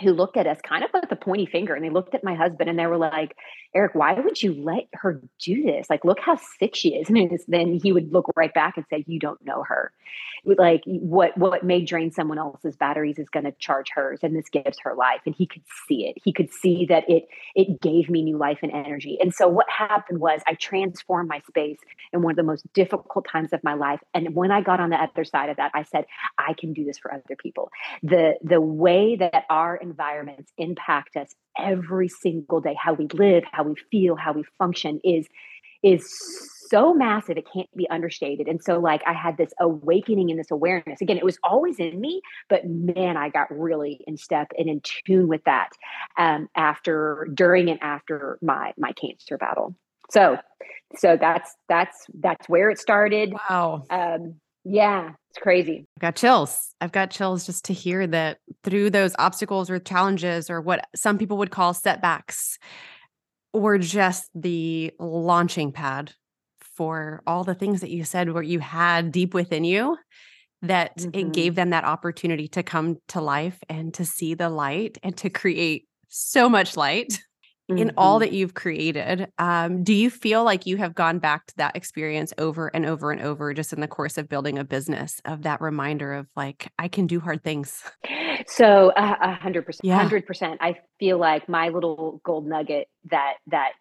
who 0.00 0.12
looked 0.12 0.36
at 0.36 0.46
us 0.46 0.58
kind 0.62 0.84
of 0.84 0.90
with 0.92 1.10
a 1.10 1.16
pointy 1.16 1.46
finger 1.46 1.74
and 1.74 1.84
they 1.84 1.90
looked 1.90 2.14
at 2.14 2.24
my 2.24 2.34
husband 2.34 2.68
and 2.70 2.78
they 2.78 2.86
were 2.86 2.98
like, 2.98 3.36
Eric, 3.74 3.94
why 3.94 4.14
would 4.14 4.42
you 4.42 4.54
let 4.54 4.88
her 4.94 5.20
do 5.40 5.62
this? 5.62 5.88
Like, 5.90 6.04
look 6.04 6.20
how 6.20 6.38
sick 6.58 6.74
she 6.74 6.94
is. 6.94 7.08
And 7.18 7.38
then 7.48 7.80
he 7.82 7.92
would 7.92 8.12
look 8.12 8.26
right 8.36 8.52
back 8.54 8.76
and 8.76 8.86
say, 8.88 9.04
You 9.06 9.18
don't 9.18 9.44
know 9.44 9.64
her. 9.66 9.92
Like 10.44 10.82
what 10.86 11.36
what 11.36 11.64
may 11.64 11.84
drain 11.84 12.12
someone 12.12 12.38
else's 12.38 12.76
batteries 12.76 13.18
is 13.18 13.28
going 13.28 13.44
to 13.44 13.52
charge 13.58 13.88
hers, 13.94 14.20
and 14.22 14.36
this 14.36 14.48
gives 14.48 14.78
her 14.82 14.94
life. 14.94 15.20
And 15.26 15.34
he 15.34 15.46
could 15.46 15.62
see 15.88 16.06
it. 16.06 16.16
He 16.24 16.32
could 16.32 16.52
see 16.52 16.86
that 16.86 17.08
it 17.08 17.24
it 17.54 17.80
gave 17.80 18.08
me 18.08 18.22
new 18.22 18.38
life 18.38 18.58
and 18.62 18.72
energy. 18.72 19.18
And 19.20 19.34
so 19.34 19.48
what 19.48 19.66
happened 19.68 20.20
was 20.20 20.40
I 20.46 20.54
transformed 20.54 21.28
my 21.28 21.40
space 21.48 21.78
in 22.12 22.22
one 22.22 22.32
of 22.32 22.36
the 22.36 22.42
most 22.42 22.72
difficult 22.72 23.26
times 23.30 23.52
of 23.52 23.62
my 23.64 23.74
life. 23.74 24.00
And 24.14 24.34
when 24.34 24.50
I 24.50 24.60
got 24.60 24.80
on 24.80 24.90
the 24.90 24.96
other 24.96 25.24
side 25.24 25.50
of 25.50 25.56
that, 25.56 25.72
I 25.74 25.82
said, 25.82 26.06
I 26.38 26.54
can 26.54 26.72
do 26.72 26.84
this 26.84 26.98
for 26.98 27.12
other 27.12 27.36
people. 27.36 27.70
The 28.02 28.34
the 28.42 28.60
way 28.60 29.16
that 29.16 29.44
our 29.50 29.76
environments 29.88 30.52
impact 30.58 31.16
us 31.16 31.34
every 31.58 32.08
single 32.08 32.60
day, 32.60 32.76
how 32.82 32.92
we 32.94 33.06
live, 33.12 33.44
how 33.50 33.64
we 33.64 33.74
feel, 33.90 34.16
how 34.16 34.32
we 34.32 34.44
function 34.58 35.00
is 35.04 35.26
is 35.82 36.04
so 36.68 36.92
massive 36.92 37.38
it 37.38 37.46
can't 37.52 37.74
be 37.74 37.88
understated. 37.88 38.46
And 38.48 38.62
so 38.62 38.78
like 38.78 39.02
i 39.06 39.12
had 39.12 39.36
this 39.36 39.52
awakening 39.60 40.30
and 40.30 40.38
this 40.38 40.50
awareness. 40.50 41.00
Again 41.00 41.16
it 41.16 41.24
was 41.24 41.38
always 41.42 41.78
in 41.78 42.00
me 42.00 42.20
but 42.48 42.66
man 42.66 43.16
i 43.16 43.28
got 43.28 43.48
really 43.50 44.00
in 44.06 44.16
step 44.16 44.48
and 44.58 44.68
in 44.68 44.80
tune 44.82 45.28
with 45.28 45.44
that 45.44 45.70
um, 46.18 46.48
after 46.54 47.28
during 47.32 47.70
and 47.70 47.82
after 47.82 48.38
my 48.42 48.72
my 48.76 48.92
cancer 48.92 49.38
battle. 49.38 49.74
So 50.10 50.38
so 50.96 51.16
that's 51.20 51.54
that's 51.68 52.06
that's 52.14 52.48
where 52.48 52.70
it 52.70 52.78
started. 52.78 53.32
Wow. 53.32 53.84
Um, 53.90 54.40
yeah 54.68 55.10
it's 55.30 55.38
crazy. 55.38 55.86
I've 55.96 56.00
got 56.00 56.16
chills. 56.16 56.74
I've 56.80 56.92
got 56.92 57.10
chills 57.10 57.44
just 57.44 57.66
to 57.66 57.72
hear 57.72 58.06
that 58.06 58.38
through 58.64 58.90
those 58.90 59.14
obstacles 59.18 59.68
or 59.68 59.78
challenges 59.78 60.48
or 60.48 60.60
what 60.60 60.88
some 60.96 61.18
people 61.18 61.38
would 61.38 61.50
call 61.50 61.74
setbacks 61.74 62.58
or 63.52 63.78
just 63.78 64.30
the 64.34 64.92
launching 64.98 65.72
pad 65.72 66.12
for 66.76 67.22
all 67.26 67.44
the 67.44 67.54
things 67.54 67.82
that 67.82 67.90
you 67.90 68.04
said 68.04 68.32
where 68.32 68.42
you 68.42 68.58
had 68.60 69.12
deep 69.12 69.34
within 69.34 69.64
you 69.64 69.96
that 70.62 70.96
mm-hmm. 70.96 71.10
it 71.12 71.32
gave 71.32 71.54
them 71.54 71.70
that 71.70 71.84
opportunity 71.84 72.48
to 72.48 72.62
come 72.62 72.96
to 73.08 73.20
life 73.20 73.58
and 73.68 73.94
to 73.94 74.04
see 74.04 74.34
the 74.34 74.48
light 74.48 74.98
and 75.02 75.16
to 75.18 75.30
create 75.30 75.86
so 76.08 76.48
much 76.48 76.76
light 76.76 77.20
mm-hmm. 77.68 77.78
in 77.78 77.92
all 77.96 78.14
mm-hmm. 78.14 78.20
that 78.20 78.32
you've 78.32 78.54
created. 78.54 79.30
Um, 79.38 79.84
do 79.84 79.92
you 79.92 80.10
feel 80.10 80.44
like 80.44 80.66
you 80.66 80.76
have 80.76 80.94
gone 80.94 81.18
back 81.18 81.46
to 81.46 81.56
that 81.56 81.76
experience 81.76 82.32
over 82.38 82.68
and 82.68 82.86
over 82.86 83.12
and 83.12 83.20
over 83.20 83.54
just 83.54 83.72
in 83.72 83.80
the 83.80 83.88
course 83.88 84.18
of 84.18 84.28
building 84.28 84.58
a 84.58 84.64
business 84.64 85.20
of 85.24 85.42
that 85.42 85.60
reminder 85.60 86.14
of 86.14 86.26
like, 86.36 86.72
I 86.78 86.88
can 86.88 87.06
do 87.06 87.20
hard 87.20 87.42
things? 87.44 87.82
So 88.46 88.92
a 88.96 89.34
hundred 89.34 89.66
percent, 89.66 89.92
hundred 89.92 90.26
percent. 90.26 90.58
I 90.60 90.78
feel 90.98 91.18
like 91.18 91.48
my 91.48 91.68
little 91.68 92.20
gold 92.24 92.46
nugget 92.46 92.88
that, 93.10 93.34
that 93.48 93.72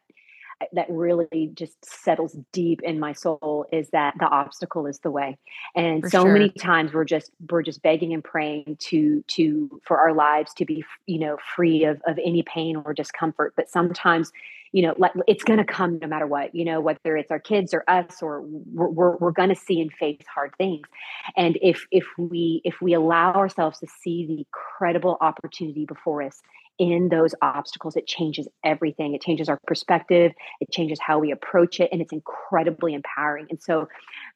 that 0.73 0.87
really 0.89 1.51
just 1.53 1.73
settles 1.85 2.35
deep 2.51 2.81
in 2.81 2.99
my 2.99 3.13
soul 3.13 3.65
is 3.71 3.89
that 3.89 4.15
the 4.19 4.25
obstacle 4.25 4.87
is 4.87 4.99
the 4.99 5.11
way. 5.11 5.37
And 5.75 6.03
for 6.03 6.09
so 6.09 6.21
sure. 6.23 6.33
many 6.33 6.49
times 6.49 6.93
we're 6.93 7.05
just 7.05 7.31
we're 7.49 7.61
just 7.61 7.81
begging 7.81 8.13
and 8.13 8.23
praying 8.23 8.77
to 8.79 9.23
to 9.27 9.81
for 9.85 9.99
our 9.99 10.13
lives 10.13 10.53
to 10.55 10.65
be 10.65 10.83
you 11.05 11.19
know 11.19 11.37
free 11.55 11.83
of 11.83 12.01
of 12.07 12.17
any 12.23 12.43
pain 12.43 12.75
or 12.77 12.93
discomfort. 12.93 13.53
But 13.55 13.69
sometimes 13.69 14.31
you 14.71 14.81
know 14.81 14.95
like 14.97 15.11
it's 15.27 15.43
going 15.43 15.59
to 15.59 15.65
come 15.65 15.99
no 15.99 16.07
matter 16.07 16.27
what 16.27 16.53
you 16.55 16.65
know 16.65 16.81
whether 16.81 17.15
it's 17.15 17.31
our 17.31 17.39
kids 17.39 17.73
or 17.73 17.83
us 17.87 18.21
or 18.21 18.41
we're, 18.41 18.89
we're, 18.89 19.17
we're 19.17 19.31
going 19.31 19.49
to 19.49 19.55
see 19.55 19.79
and 19.79 19.93
face 19.93 20.25
hard 20.33 20.51
things. 20.57 20.87
And 21.35 21.57
if 21.61 21.85
if 21.91 22.05
we 22.17 22.61
if 22.63 22.81
we 22.81 22.93
allow 22.93 23.33
ourselves 23.33 23.79
to 23.79 23.87
see 24.01 24.25
the 24.25 24.39
incredible 24.39 25.17
opportunity 25.21 25.85
before 25.85 26.23
us 26.23 26.41
in 26.79 27.09
those 27.09 27.33
obstacles 27.41 27.95
it 27.95 28.07
changes 28.07 28.47
everything. 28.63 29.15
It 29.15 29.21
changes 29.21 29.49
our 29.49 29.59
perspective. 29.65 30.31
It 30.61 30.71
changes 30.71 30.99
how 30.99 31.19
we 31.19 31.31
approach 31.31 31.79
it 31.79 31.89
and 31.91 32.01
it's 32.01 32.13
incredibly 32.13 32.93
empowering. 32.93 33.47
And 33.49 33.61
so 33.61 33.87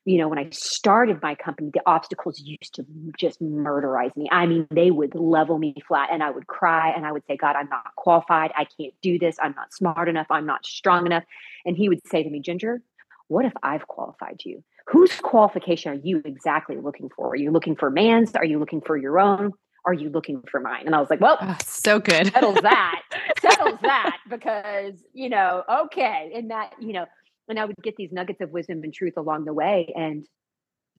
you 0.05 0.17
know 0.17 0.27
when 0.27 0.39
i 0.39 0.49
started 0.49 1.21
my 1.21 1.35
company 1.35 1.69
the 1.73 1.81
obstacles 1.85 2.39
used 2.39 2.73
to 2.75 2.85
just 3.17 3.41
murderize 3.41 4.15
me. 4.15 4.27
I 4.31 4.45
mean 4.47 4.67
they 4.71 4.91
would 4.91 5.13
level 5.15 5.57
me 5.59 5.75
flat 5.87 6.09
and 6.11 6.23
i 6.23 6.31
would 6.31 6.47
cry 6.47 6.89
and 6.89 7.05
i 7.05 7.11
would 7.11 7.23
say 7.27 7.37
god 7.37 7.55
i'm 7.55 7.69
not 7.69 7.95
qualified. 7.95 8.51
I 8.55 8.65
can't 8.65 8.93
do 9.01 9.19
this. 9.19 9.37
I'm 9.41 9.53
not 9.55 9.73
smart 9.73 10.09
enough. 10.09 10.27
I'm 10.29 10.45
not 10.45 10.65
strong 10.65 11.05
enough. 11.05 11.23
And 11.65 11.77
he 11.77 11.89
would 11.89 12.05
say 12.07 12.23
to 12.23 12.29
me 12.29 12.39
ginger 12.39 12.81
what 13.27 13.45
if 13.45 13.53
i've 13.63 13.87
qualified 13.87 14.41
you? 14.43 14.63
Whose 14.87 15.15
qualification 15.21 15.91
are 15.91 16.01
you 16.03 16.21
exactly 16.25 16.77
looking 16.77 17.09
for? 17.15 17.29
Are 17.29 17.35
you 17.35 17.51
looking 17.51 17.75
for 17.75 17.89
man's? 17.89 18.35
Are 18.35 18.45
you 18.45 18.59
looking 18.59 18.81
for 18.81 18.97
your 18.97 19.19
own 19.19 19.53
are 19.85 19.93
you 19.93 20.09
looking 20.09 20.41
for 20.49 20.59
mine? 20.59 20.83
And 20.85 20.95
I 20.95 20.99
was 20.99 21.09
like, 21.09 21.21
well, 21.21 21.37
oh, 21.41 21.57
so 21.65 21.99
good. 21.99 22.31
settles 22.31 22.59
that, 22.61 23.01
settles 23.41 23.79
that 23.81 24.17
because, 24.29 25.03
you 25.13 25.29
know, 25.29 25.63
okay. 25.85 26.31
And 26.35 26.51
that, 26.51 26.73
you 26.79 26.93
know, 26.93 27.05
and 27.47 27.59
I 27.59 27.65
would 27.65 27.75
get 27.81 27.95
these 27.95 28.11
nuggets 28.11 28.41
of 28.41 28.51
wisdom 28.51 28.83
and 28.83 28.93
truth 28.93 29.15
along 29.17 29.45
the 29.45 29.53
way. 29.53 29.91
And, 29.95 30.25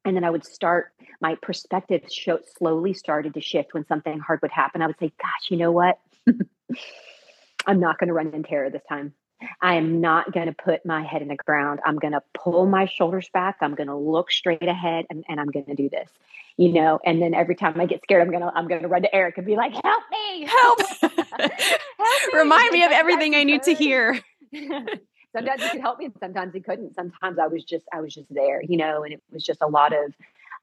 and 0.04 0.16
then 0.16 0.24
I 0.24 0.30
would 0.30 0.44
start, 0.44 0.92
my 1.20 1.36
perspective 1.40 2.02
show, 2.10 2.40
slowly 2.58 2.92
started 2.92 3.34
to 3.34 3.40
shift 3.40 3.72
when 3.72 3.86
something 3.86 4.18
hard 4.18 4.40
would 4.42 4.50
happen. 4.50 4.82
I 4.82 4.88
would 4.88 4.98
say, 4.98 5.12
gosh, 5.20 5.50
you 5.50 5.56
know 5.56 5.70
what? 5.70 5.98
I'm 7.66 7.78
not 7.78 7.98
going 7.98 8.08
to 8.08 8.14
run 8.14 8.34
in 8.34 8.42
terror 8.42 8.68
this 8.70 8.82
time. 8.88 9.14
I 9.60 9.74
am 9.74 10.00
not 10.00 10.32
going 10.32 10.46
to 10.46 10.52
put 10.52 10.84
my 10.84 11.02
head 11.02 11.22
in 11.22 11.28
the 11.28 11.36
ground. 11.36 11.80
I'm 11.84 11.96
going 11.96 12.12
to 12.12 12.22
pull 12.34 12.66
my 12.66 12.86
shoulders 12.86 13.28
back. 13.32 13.56
I'm 13.60 13.74
going 13.74 13.88
to 13.88 13.96
look 13.96 14.30
straight 14.30 14.66
ahead 14.66 15.06
and, 15.10 15.24
and 15.28 15.40
I'm 15.40 15.48
going 15.48 15.66
to 15.66 15.74
do 15.74 15.88
this, 15.88 16.08
you 16.56 16.72
know, 16.72 17.00
and 17.04 17.20
then 17.20 17.34
every 17.34 17.54
time 17.54 17.80
I 17.80 17.86
get 17.86 18.02
scared, 18.02 18.22
I'm 18.22 18.30
going 18.30 18.42
to, 18.42 18.52
I'm 18.54 18.68
going 18.68 18.82
to 18.82 18.88
run 18.88 19.02
to 19.02 19.14
Eric 19.14 19.38
and 19.38 19.46
be 19.46 19.56
like, 19.56 19.72
help 19.72 20.02
me, 20.10 20.46
help, 20.46 20.80
help 21.00 21.52
me. 22.32 22.38
remind 22.38 22.70
me 22.72 22.84
of 22.84 22.92
everything 22.92 23.34
I 23.34 23.44
need 23.44 23.62
to 23.64 23.74
hear. 23.74 24.20
sometimes 24.52 25.62
he 25.62 25.70
could 25.70 25.80
help 25.80 25.98
me 25.98 26.06
and 26.06 26.14
sometimes 26.20 26.54
he 26.54 26.60
couldn't. 26.60 26.94
Sometimes 26.94 27.38
I 27.38 27.46
was 27.46 27.64
just, 27.64 27.86
I 27.92 28.00
was 28.00 28.14
just 28.14 28.32
there, 28.32 28.62
you 28.62 28.76
know, 28.76 29.02
and 29.02 29.12
it 29.12 29.22
was 29.32 29.42
just 29.42 29.62
a 29.62 29.68
lot 29.68 29.92
of, 29.92 30.14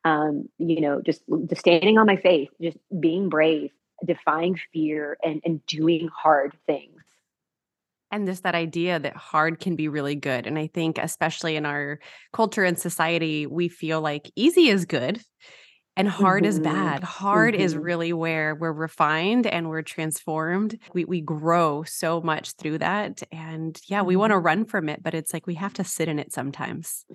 um, 0.06 0.48
you 0.58 0.82
know, 0.82 1.02
just, 1.02 1.22
just 1.48 1.62
standing 1.62 1.98
on 1.98 2.06
my 2.06 2.16
faith, 2.16 2.50
just 2.62 2.78
being 3.00 3.30
brave, 3.30 3.72
defying 4.06 4.60
fear 4.72 5.18
and, 5.24 5.42
and 5.44 5.66
doing 5.66 6.08
hard 6.08 6.54
things 6.66 6.99
and 8.12 8.28
this 8.28 8.42
that 8.42 8.56
idea 8.56 9.00
that 9.00 9.16
hard 9.16 9.60
can 9.60 9.76
be 9.76 9.88
really 9.88 10.16
good 10.16 10.48
and 10.48 10.58
i 10.58 10.68
think 10.68 10.98
especially 10.98 11.56
in 11.56 11.66
our 11.66 12.00
culture 12.34 12.64
and 12.64 12.78
society 12.80 13.46
we 13.46 13.70
feel 13.70 14.02
like 14.02 14.32
easy 14.36 14.70
is 14.70 14.86
good 14.86 15.22
and 15.96 16.08
hard 16.08 16.44
mm-hmm. 16.44 16.50
is 16.50 16.60
bad 16.60 17.04
hard 17.04 17.54
mm-hmm. 17.54 17.64
is 17.64 17.76
really 17.76 18.14
where 18.14 18.56
we're 18.56 18.72
refined 18.72 19.46
and 19.46 19.70
we're 19.70 19.82
transformed 19.82 20.78
we, 20.94 21.06
we 21.06 21.22
grow 21.22 21.84
so 21.84 22.22
much 22.22 22.54
through 22.54 22.78
that 22.78 23.22
and 23.32 23.80
yeah 23.88 24.02
we 24.02 24.16
want 24.16 24.32
to 24.32 24.36
mm-hmm. 24.36 24.46
run 24.46 24.66
from 24.66 24.90
it 24.90 25.02
but 25.04 25.14
it's 25.14 25.34
like 25.34 25.48
we 25.48 25.56
have 25.56 25.74
to 25.74 25.84
sit 25.84 26.08
in 26.08 26.20
it 26.20 26.32
sometimes 26.32 27.06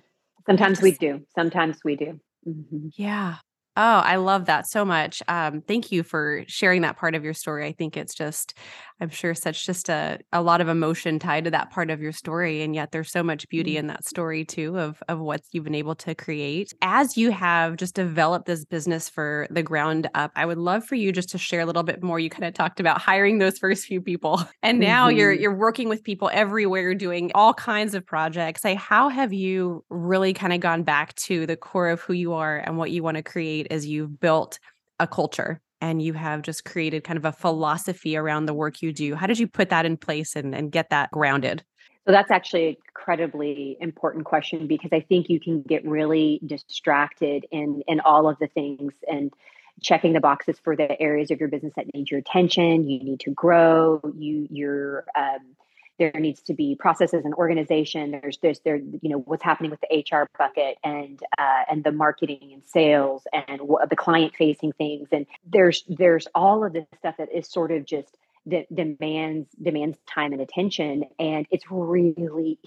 sometimes 0.45 0.81
we 0.81 0.91
do 0.91 1.21
sometimes 1.35 1.77
we 1.83 1.95
do 1.95 2.19
mm-hmm. 2.47 2.87
yeah 2.95 3.35
Oh, 3.77 3.81
I 3.81 4.15
love 4.15 4.45
that 4.45 4.67
so 4.67 4.85
much. 4.85 5.21
Um, 5.27 5.61
thank 5.61 5.91
you 5.91 6.03
for 6.03 6.45
sharing 6.47 6.83
that 6.83 6.95
part 6.95 7.13
of 7.13 7.25
your 7.25 7.33
story. 7.33 7.65
I 7.65 7.73
think 7.73 7.97
it's 7.97 8.15
just, 8.15 8.57
I'm 8.99 9.09
sure, 9.09 9.35
such 9.35 9.65
just 9.65 9.89
a, 9.89 10.19
a 10.31 10.41
lot 10.41 10.61
of 10.61 10.69
emotion 10.69 11.19
tied 11.19 11.43
to 11.43 11.51
that 11.51 11.69
part 11.69 11.91
of 11.91 12.01
your 12.01 12.13
story. 12.13 12.61
And 12.61 12.73
yet 12.73 12.91
there's 12.91 13.11
so 13.11 13.21
much 13.21 13.47
beauty 13.49 13.71
mm-hmm. 13.71 13.79
in 13.79 13.87
that 13.87 14.05
story 14.05 14.45
too 14.45 14.79
of, 14.79 15.03
of 15.09 15.19
what 15.19 15.41
you've 15.51 15.65
been 15.65 15.75
able 15.75 15.95
to 15.95 16.15
create. 16.15 16.73
As 16.81 17.17
you 17.17 17.31
have 17.31 17.75
just 17.75 17.93
developed 17.93 18.45
this 18.45 18.65
business 18.65 19.09
for 19.09 19.47
the 19.51 19.63
ground 19.63 20.09
up, 20.15 20.31
I 20.35 20.45
would 20.45 20.57
love 20.57 20.85
for 20.85 20.95
you 20.95 21.11
just 21.11 21.29
to 21.29 21.37
share 21.37 21.61
a 21.61 21.65
little 21.65 21.83
bit 21.83 22.01
more. 22.01 22.19
You 22.19 22.29
kind 22.29 22.45
of 22.45 22.53
talked 22.53 22.79
about 22.79 23.01
hiring 23.01 23.37
those 23.37 23.57
first 23.65 23.85
few 23.85 24.01
people. 24.01 24.43
And 24.63 24.79
now 24.79 25.09
mm-hmm. 25.09 25.17
you're 25.17 25.33
you're 25.33 25.55
working 25.55 25.89
with 25.89 26.03
people 26.03 26.29
everywhere, 26.33 26.95
doing 26.95 27.31
all 27.35 27.53
kinds 27.53 27.93
of 27.93 28.05
projects. 28.05 28.63
Like 28.63 28.77
how 28.77 29.09
have 29.09 29.33
you 29.33 29.83
really 29.89 30.33
kind 30.33 30.53
of 30.53 30.59
gone 30.59 30.83
back 30.83 31.13
to 31.15 31.45
the 31.45 31.55
core 31.55 31.89
of 31.89 32.01
who 32.01 32.13
you 32.13 32.33
are 32.33 32.57
and 32.57 32.77
what 32.77 32.91
you 32.91 33.03
want 33.03 33.17
to 33.17 33.23
create? 33.23 33.67
as 33.75 33.85
you've 33.85 34.19
built 34.19 34.59
a 34.99 35.05
culture 35.05 35.61
and 35.81 36.01
you 36.01 36.13
have 36.13 36.41
just 36.41 36.65
created 36.65 37.03
kind 37.03 37.17
of 37.17 37.25
a 37.25 37.31
philosophy 37.31 38.15
around 38.17 38.45
the 38.45 38.53
work 38.53 38.81
you 38.81 38.93
do. 38.93 39.15
How 39.15 39.27
did 39.27 39.39
you 39.39 39.47
put 39.47 39.69
that 39.69 39.85
in 39.85 39.97
place 39.97 40.35
and, 40.35 40.55
and 40.55 40.71
get 40.71 40.89
that 40.89 41.11
grounded? 41.11 41.63
So 42.05 42.11
that's 42.11 42.29
actually 42.29 42.67
an 42.69 42.75
incredibly 42.87 43.77
important 43.79 44.25
question 44.25 44.67
because 44.67 44.91
I 44.93 44.99
think 44.99 45.27
you 45.29 45.39
can 45.39 45.63
get 45.63 45.85
really 45.85 46.39
distracted 46.45 47.45
in 47.51 47.81
in 47.87 47.99
all 47.99 48.29
of 48.29 48.37
the 48.39 48.47
things 48.47 48.93
and 49.07 49.33
checking 49.81 50.13
the 50.13 50.19
boxes 50.19 50.57
for 50.63 50.75
the 50.75 50.99
areas 51.01 51.31
of 51.31 51.39
your 51.39 51.49
business 51.49 51.73
that 51.75 51.91
need 51.93 52.11
your 52.11 52.19
attention. 52.19 52.87
You 52.87 53.03
need 53.03 53.21
to 53.21 53.31
grow. 53.31 54.01
You 54.15 54.47
you're 54.51 55.05
um, 55.17 55.55
there 55.97 56.11
needs 56.15 56.41
to 56.43 56.53
be 56.53 56.75
processes 56.75 57.23
and 57.25 57.33
organization. 57.35 58.11
There's 58.11 58.37
there's 58.39 58.59
there 58.59 58.77
you 58.77 59.09
know 59.09 59.19
what's 59.19 59.43
happening 59.43 59.71
with 59.71 59.81
the 59.81 60.05
hr 60.11 60.27
bucket 60.37 60.77
and 60.83 61.19
uh, 61.37 61.63
and 61.69 61.83
the 61.83 61.91
marketing 61.91 62.51
and 62.53 62.63
sales 62.65 63.23
and 63.33 63.61
what, 63.61 63.89
the 63.89 63.95
client 63.95 64.35
facing 64.35 64.73
things. 64.73 65.09
And 65.11 65.25
there's 65.45 65.83
there's 65.87 66.27
all 66.35 66.65
of 66.65 66.73
this 66.73 66.85
stuff 66.99 67.15
that 67.17 67.31
is 67.33 67.47
sort 67.47 67.71
of 67.71 67.85
just 67.85 68.17
that 68.47 68.73
demands 68.73 69.49
demands 69.61 69.97
time 70.07 70.33
and 70.33 70.41
attention. 70.41 71.05
And 71.19 71.47
it's 71.49 71.65
really 71.69 72.59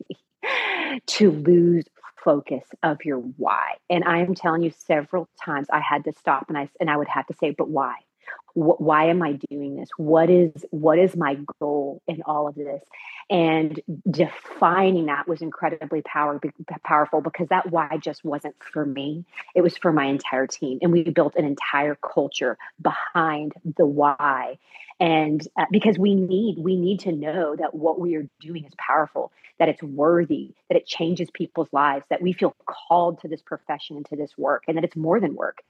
easy 0.00 1.00
to 1.06 1.30
lose 1.30 1.84
focus 2.24 2.64
of 2.82 3.04
your 3.04 3.18
why. 3.18 3.74
And 3.90 4.04
i 4.04 4.18
am 4.18 4.34
telling 4.34 4.62
you 4.62 4.72
several 4.86 5.28
times 5.44 5.66
i 5.72 5.80
had 5.80 6.04
to 6.04 6.12
stop 6.12 6.46
and 6.48 6.56
i 6.56 6.68
and 6.80 6.88
i 6.88 6.96
would 6.96 7.08
have 7.08 7.26
to 7.26 7.34
say 7.34 7.50
but 7.50 7.68
why? 7.68 7.94
wh- 7.94 8.11
why 8.54 9.06
am 9.06 9.22
i 9.22 9.38
doing 9.50 9.76
this? 9.76 9.88
What 9.96 10.28
is 10.28 10.52
what 10.70 10.98
is 10.98 11.16
my 11.16 11.38
goal 11.58 12.02
in 12.06 12.22
all 12.26 12.48
of 12.48 12.54
this? 12.54 12.82
And 13.30 13.80
defining 14.10 15.06
that 15.06 15.26
was 15.26 15.40
incredibly 15.40 16.02
power, 16.02 16.38
powerful 16.84 17.22
because 17.22 17.48
that 17.48 17.70
why 17.70 17.96
just 17.98 18.24
wasn't 18.24 18.54
for 18.72 18.84
me. 18.84 19.24
It 19.54 19.62
was 19.62 19.78
for 19.78 19.92
my 19.92 20.04
entire 20.04 20.46
team 20.46 20.78
and 20.82 20.92
we 20.92 21.04
built 21.04 21.34
an 21.36 21.46
entire 21.46 21.94
culture 21.94 22.58
behind 22.80 23.52
the 23.78 23.86
why. 23.86 24.58
And 25.00 25.46
uh, 25.58 25.64
because 25.70 25.98
we 25.98 26.14
need 26.14 26.58
we 26.58 26.76
need 26.76 27.00
to 27.00 27.12
know 27.12 27.56
that 27.56 27.74
what 27.74 27.98
we 28.00 28.16
are 28.16 28.28
doing 28.40 28.64
is 28.64 28.72
powerful 28.76 29.32
that 29.58 29.68
it's 29.68 29.82
worthy 29.82 30.54
that 30.68 30.76
it 30.76 30.86
changes 30.86 31.30
people's 31.32 31.68
lives 31.72 32.04
that 32.10 32.20
we 32.20 32.32
feel 32.32 32.54
called 32.66 33.20
to 33.20 33.28
this 33.28 33.42
profession 33.42 33.96
and 33.96 34.06
to 34.06 34.16
this 34.16 34.36
work 34.36 34.64
and 34.66 34.76
that 34.76 34.84
it's 34.84 34.96
more 34.96 35.20
than 35.20 35.34
work 35.34 35.62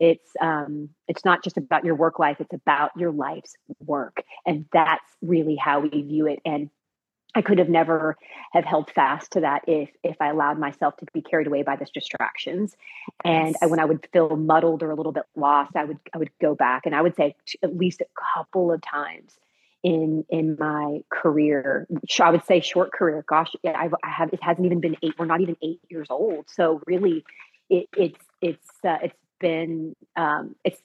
it's 0.00 0.30
um, 0.40 0.88
it's 1.06 1.24
not 1.24 1.44
just 1.44 1.56
about 1.56 1.84
your 1.84 1.94
work 1.94 2.18
life 2.18 2.38
it's 2.40 2.52
about 2.52 2.90
your 2.96 3.12
life's 3.12 3.54
work 3.84 4.22
and 4.46 4.66
that's 4.72 5.04
really 5.22 5.56
how 5.56 5.80
we 5.80 6.02
view 6.02 6.26
it 6.26 6.40
and 6.44 6.70
I 7.34 7.42
could 7.42 7.58
have 7.58 7.68
never 7.68 8.16
have 8.52 8.64
held 8.64 8.90
fast 8.90 9.32
to 9.32 9.40
that 9.40 9.62
if 9.68 9.90
if 10.02 10.16
I 10.20 10.30
allowed 10.30 10.58
myself 10.58 10.96
to 10.96 11.06
be 11.12 11.22
carried 11.22 11.46
away 11.46 11.62
by 11.62 11.76
these 11.76 11.90
distractions. 11.90 12.74
And 13.24 13.54
I, 13.62 13.66
when 13.66 13.78
I 13.78 13.84
would 13.84 14.06
feel 14.12 14.36
muddled 14.36 14.82
or 14.82 14.90
a 14.90 14.96
little 14.96 15.12
bit 15.12 15.26
lost, 15.36 15.76
I 15.76 15.84
would 15.84 15.98
I 16.12 16.18
would 16.18 16.30
go 16.40 16.54
back 16.54 16.86
and 16.86 16.94
I 16.94 17.02
would 17.02 17.14
say 17.14 17.36
at 17.62 17.76
least 17.76 18.00
a 18.00 18.06
couple 18.34 18.72
of 18.72 18.82
times 18.82 19.36
in 19.82 20.24
in 20.28 20.56
my 20.58 21.00
career. 21.10 21.86
I 22.20 22.30
would 22.30 22.44
say 22.46 22.60
short 22.60 22.92
career. 22.92 23.24
Gosh, 23.28 23.52
yeah, 23.62 23.78
I've, 23.78 23.94
I 24.02 24.10
have. 24.10 24.32
It 24.32 24.42
hasn't 24.42 24.66
even 24.66 24.80
been 24.80 24.96
eight. 25.02 25.14
We're 25.18 25.26
not 25.26 25.40
even 25.40 25.56
eight 25.62 25.80
years 25.88 26.08
old. 26.10 26.46
So 26.48 26.82
really, 26.86 27.24
it, 27.68 27.86
it's 27.96 28.24
it's 28.40 28.68
uh, 28.84 28.98
it's 29.02 29.16
been 29.40 29.96
um, 30.16 30.54
it's 30.64 30.80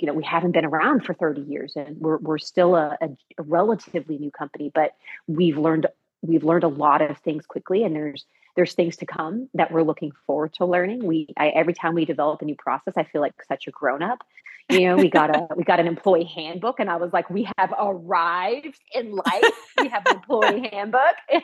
you 0.00 0.06
know 0.06 0.12
we 0.12 0.24
haven't 0.24 0.52
been 0.52 0.64
around 0.64 1.04
for 1.04 1.14
30 1.14 1.42
years 1.42 1.72
and 1.76 1.96
we're, 1.98 2.18
we're 2.18 2.38
still 2.38 2.74
a, 2.74 2.96
a, 3.00 3.08
a, 3.38 3.42
relatively 3.42 4.18
new 4.18 4.30
company 4.30 4.70
but 4.74 4.94
we've 5.26 5.56
learned 5.56 5.86
we've 6.22 6.44
learned 6.44 6.64
a 6.64 6.68
lot 6.68 7.00
of 7.00 7.16
things 7.18 7.46
quickly 7.46 7.84
and 7.84 7.94
there's 7.94 8.26
there's 8.56 8.74
things 8.74 8.96
to 8.96 9.06
come 9.06 9.48
that 9.54 9.70
we're 9.70 9.84
looking 9.84 10.10
forward 10.26 10.52
to 10.54 10.66
learning. 10.66 11.06
We 11.06 11.28
I, 11.36 11.50
every 11.50 11.74
time 11.74 11.94
we 11.94 12.04
develop 12.04 12.42
a 12.42 12.44
new 12.44 12.56
process 12.56 12.94
i 12.96 13.04
feel 13.04 13.20
like 13.20 13.34
such 13.46 13.66
a 13.66 13.70
grown 13.70 14.02
up 14.02 14.24
you 14.68 14.80
know 14.80 14.96
we 14.96 15.08
got 15.08 15.34
a 15.34 15.46
we 15.56 15.64
got 15.64 15.80
an 15.80 15.86
employee 15.86 16.24
handbook 16.24 16.80
and 16.80 16.90
i 16.90 16.96
was 16.96 17.12
like 17.12 17.30
we 17.30 17.48
have 17.56 17.72
arrived 17.78 18.78
in 18.92 19.12
life. 19.12 19.74
We 19.80 19.88
have 19.88 20.06
an 20.06 20.16
employee 20.16 20.68
handbook. 20.70 21.16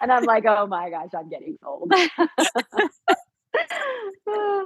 And 0.00 0.12
i'm 0.12 0.24
like 0.24 0.44
oh 0.46 0.66
my 0.66 0.90
gosh 0.90 1.10
i'm 1.16 1.28
getting 1.28 1.58
old 1.64 1.92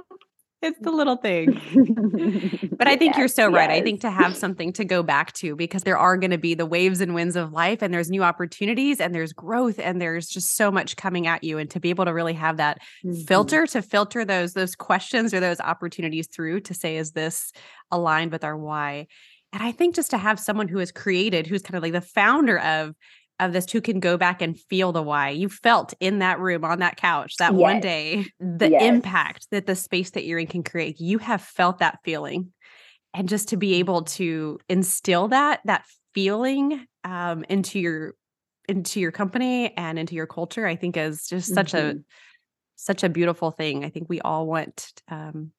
it's 0.61 0.79
the 0.79 0.91
little 0.91 1.17
thing. 1.17 1.51
but 2.77 2.87
I 2.87 2.95
think 2.95 3.11
yes, 3.13 3.17
you're 3.19 3.27
so 3.27 3.51
right. 3.51 3.69
Yes. 3.69 3.79
I 3.79 3.83
think 3.83 4.01
to 4.01 4.09
have 4.09 4.35
something 4.35 4.73
to 4.73 4.85
go 4.85 5.03
back 5.03 5.33
to 5.33 5.55
because 5.55 5.83
there 5.83 5.97
are 5.97 6.17
going 6.17 6.31
to 6.31 6.37
be 6.39 6.55
the 6.55 6.65
waves 6.65 6.99
and 6.99 7.13
winds 7.13 7.35
of 7.35 7.53
life 7.53 7.83
and 7.83 7.93
there's 7.93 8.09
new 8.09 8.23
opportunities 8.23 8.99
and 8.99 9.13
there's 9.13 9.33
growth 9.33 9.79
and 9.79 10.01
there's 10.01 10.27
just 10.27 10.55
so 10.55 10.71
much 10.71 10.95
coming 10.95 11.27
at 11.27 11.43
you 11.43 11.59
and 11.59 11.69
to 11.71 11.79
be 11.79 11.91
able 11.91 12.05
to 12.05 12.13
really 12.13 12.33
have 12.33 12.57
that 12.57 12.79
mm-hmm. 13.05 13.21
filter 13.21 13.67
to 13.67 13.81
filter 13.83 14.25
those 14.25 14.53
those 14.53 14.75
questions 14.75 15.31
or 15.33 15.39
those 15.39 15.59
opportunities 15.59 16.27
through 16.27 16.61
to 16.61 16.73
say 16.73 16.97
is 16.97 17.11
this 17.11 17.51
aligned 17.91 18.31
with 18.31 18.43
our 18.43 18.57
why? 18.57 19.05
And 19.53 19.61
I 19.61 19.71
think 19.71 19.95
just 19.95 20.09
to 20.11 20.17
have 20.17 20.39
someone 20.39 20.67
who 20.67 20.79
has 20.79 20.91
created 20.91 21.45
who's 21.45 21.61
kind 21.61 21.75
of 21.75 21.83
like 21.83 21.93
the 21.93 22.01
founder 22.01 22.59
of 22.59 22.95
of 23.39 23.53
this 23.53 23.71
who 23.71 23.81
can 23.81 23.99
go 23.99 24.17
back 24.17 24.41
and 24.41 24.59
feel 24.59 24.91
the 24.91 25.01
why 25.01 25.29
you 25.29 25.49
felt 25.49 25.93
in 25.99 26.19
that 26.19 26.39
room 26.39 26.63
on 26.63 26.79
that 26.79 26.97
couch 26.97 27.35
that 27.37 27.53
yes. 27.53 27.59
one 27.59 27.79
day 27.79 28.25
the 28.39 28.71
yes. 28.71 28.81
impact 28.81 29.47
that 29.51 29.65
the 29.65 29.75
space 29.75 30.11
that 30.11 30.25
you're 30.25 30.39
in 30.39 30.47
can 30.47 30.63
create 30.63 30.99
you 30.99 31.17
have 31.17 31.41
felt 31.41 31.79
that 31.79 31.99
feeling 32.03 32.51
and 33.13 33.29
just 33.29 33.49
to 33.49 33.57
be 33.57 33.75
able 33.75 34.03
to 34.03 34.59
instill 34.69 35.27
that 35.27 35.61
that 35.65 35.85
feeling 36.13 36.85
um, 37.03 37.43
into 37.49 37.79
your 37.79 38.15
into 38.67 38.99
your 38.99 39.11
company 39.11 39.75
and 39.77 39.99
into 39.99 40.15
your 40.15 40.27
culture 40.27 40.65
i 40.65 40.75
think 40.75 40.97
is 40.97 41.27
just 41.27 41.53
such 41.53 41.73
mm-hmm. 41.73 41.97
a 41.97 42.01
such 42.75 43.03
a 43.03 43.09
beautiful 43.09 43.51
thing 43.51 43.85
i 43.85 43.89
think 43.89 44.07
we 44.09 44.19
all 44.21 44.47
want 44.47 44.91
um, 45.09 45.51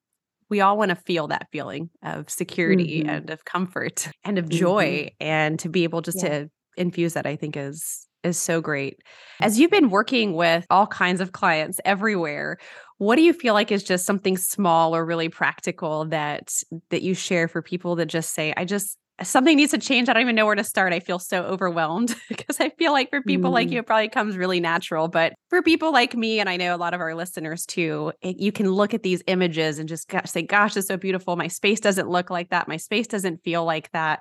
we 0.51 0.61
all 0.61 0.79
want 0.79 0.89
to 0.89 0.97
feel 0.97 1.29
that 1.29 1.49
feeling 1.53 1.91
of 2.03 2.31
security 2.31 3.01
mm-hmm. 3.01 3.11
and 3.11 3.31
of 3.31 3.45
comfort 3.45 4.09
and 4.25 4.39
of 4.39 4.49
joy 4.49 4.85
mm-hmm. 4.87 5.27
and 5.27 5.59
to 5.59 5.69
be 5.69 5.85
able 5.85 6.01
just 6.01 6.23
yeah. 6.23 6.29
to 6.29 6.51
infuse 6.79 7.15
that 7.15 7.27
I 7.27 7.37
think 7.37 7.57
is 7.57 8.07
is 8.25 8.39
so 8.39 8.61
great. 8.61 9.01
As 9.41 9.59
you've 9.59 9.71
been 9.71 9.91
working 9.91 10.35
with 10.35 10.67
all 10.71 10.87
kinds 10.87 11.21
of 11.21 11.33
clients 11.33 11.81
everywhere, 11.85 12.59
what 12.99 13.17
do 13.17 13.23
you 13.23 13.33
feel 13.33 13.55
like 13.55 13.71
is 13.71 13.85
just 13.85 14.05
something 14.05 14.37
small 14.37 14.95
or 14.95 15.05
really 15.05 15.29
practical 15.29 16.07
that 16.07 16.53
that 16.91 17.03
you 17.03 17.15
share 17.15 17.49
for 17.49 17.63
people 17.63 17.97
that 17.97 18.07
just 18.07 18.35
say 18.35 18.53
I 18.57 18.65
just 18.65 18.99
something 19.23 19.57
needs 19.57 19.73
to 19.73 19.79
change. 19.79 20.09
I 20.09 20.13
don't 20.13 20.23
even 20.23 20.37
know 20.37 20.47
where 20.47 20.55
to 20.55 20.65
start. 20.65 20.93
I 20.93 21.01
feel 21.01 21.19
so 21.19 21.43
overwhelmed 21.43 22.15
because 22.29 22.61
I 22.61 22.71
feel 22.71 22.93
like 22.93 23.11
for 23.11 23.23
people 23.23 23.51
mm. 23.51 23.55
like 23.55 23.71
you, 23.71 23.81
it 23.81 23.87
probably 23.87 24.09
comes 24.09 24.37
really 24.37 24.61
natural. 24.61 25.09
But 25.09 25.35
for 25.51 25.63
people 25.63 25.93
like 25.93 26.15
me, 26.15 26.41
and 26.41 26.49
I 26.49 26.57
know 26.57 26.75
a 26.75 26.79
lot 26.79 26.95
of 26.95 27.01
our 27.01 27.15
listeners 27.15 27.67
too, 27.67 28.13
it, 28.21 28.39
you 28.39 28.53
can 28.53 28.71
look 28.71 28.95
at 28.95 29.03
these 29.03 29.23
images 29.27 29.79
and 29.79 29.89
just 29.89 30.11
say, 30.27 30.43
gosh, 30.43 30.77
it's 30.77 30.87
so 30.87 30.97
beautiful. 30.97 31.37
My 31.37 31.49
space 31.49 31.81
doesn't 31.81 32.09
look 32.09 32.31
like 32.31 32.51
that. 32.51 32.69
My 32.69 32.77
space 32.77 33.07
doesn't 33.07 33.43
feel 33.43 33.65
like 33.65 33.91
that 33.93 34.21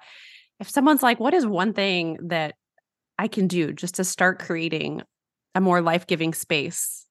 if 0.60 0.70
someone's 0.70 1.04
like, 1.04 1.20
what 1.20 1.34
is 1.34 1.46
one 1.46 1.74
thing 1.74 2.18
that 2.28 2.56
I 3.18 3.28
can 3.28 3.48
do 3.48 3.74
just 3.74 3.96
to 3.96 4.04
start 4.04 4.40
creating 4.40 5.02
a 5.56 5.62
more 5.62 5.82
life-giving 5.82 6.34
space? 6.34 7.07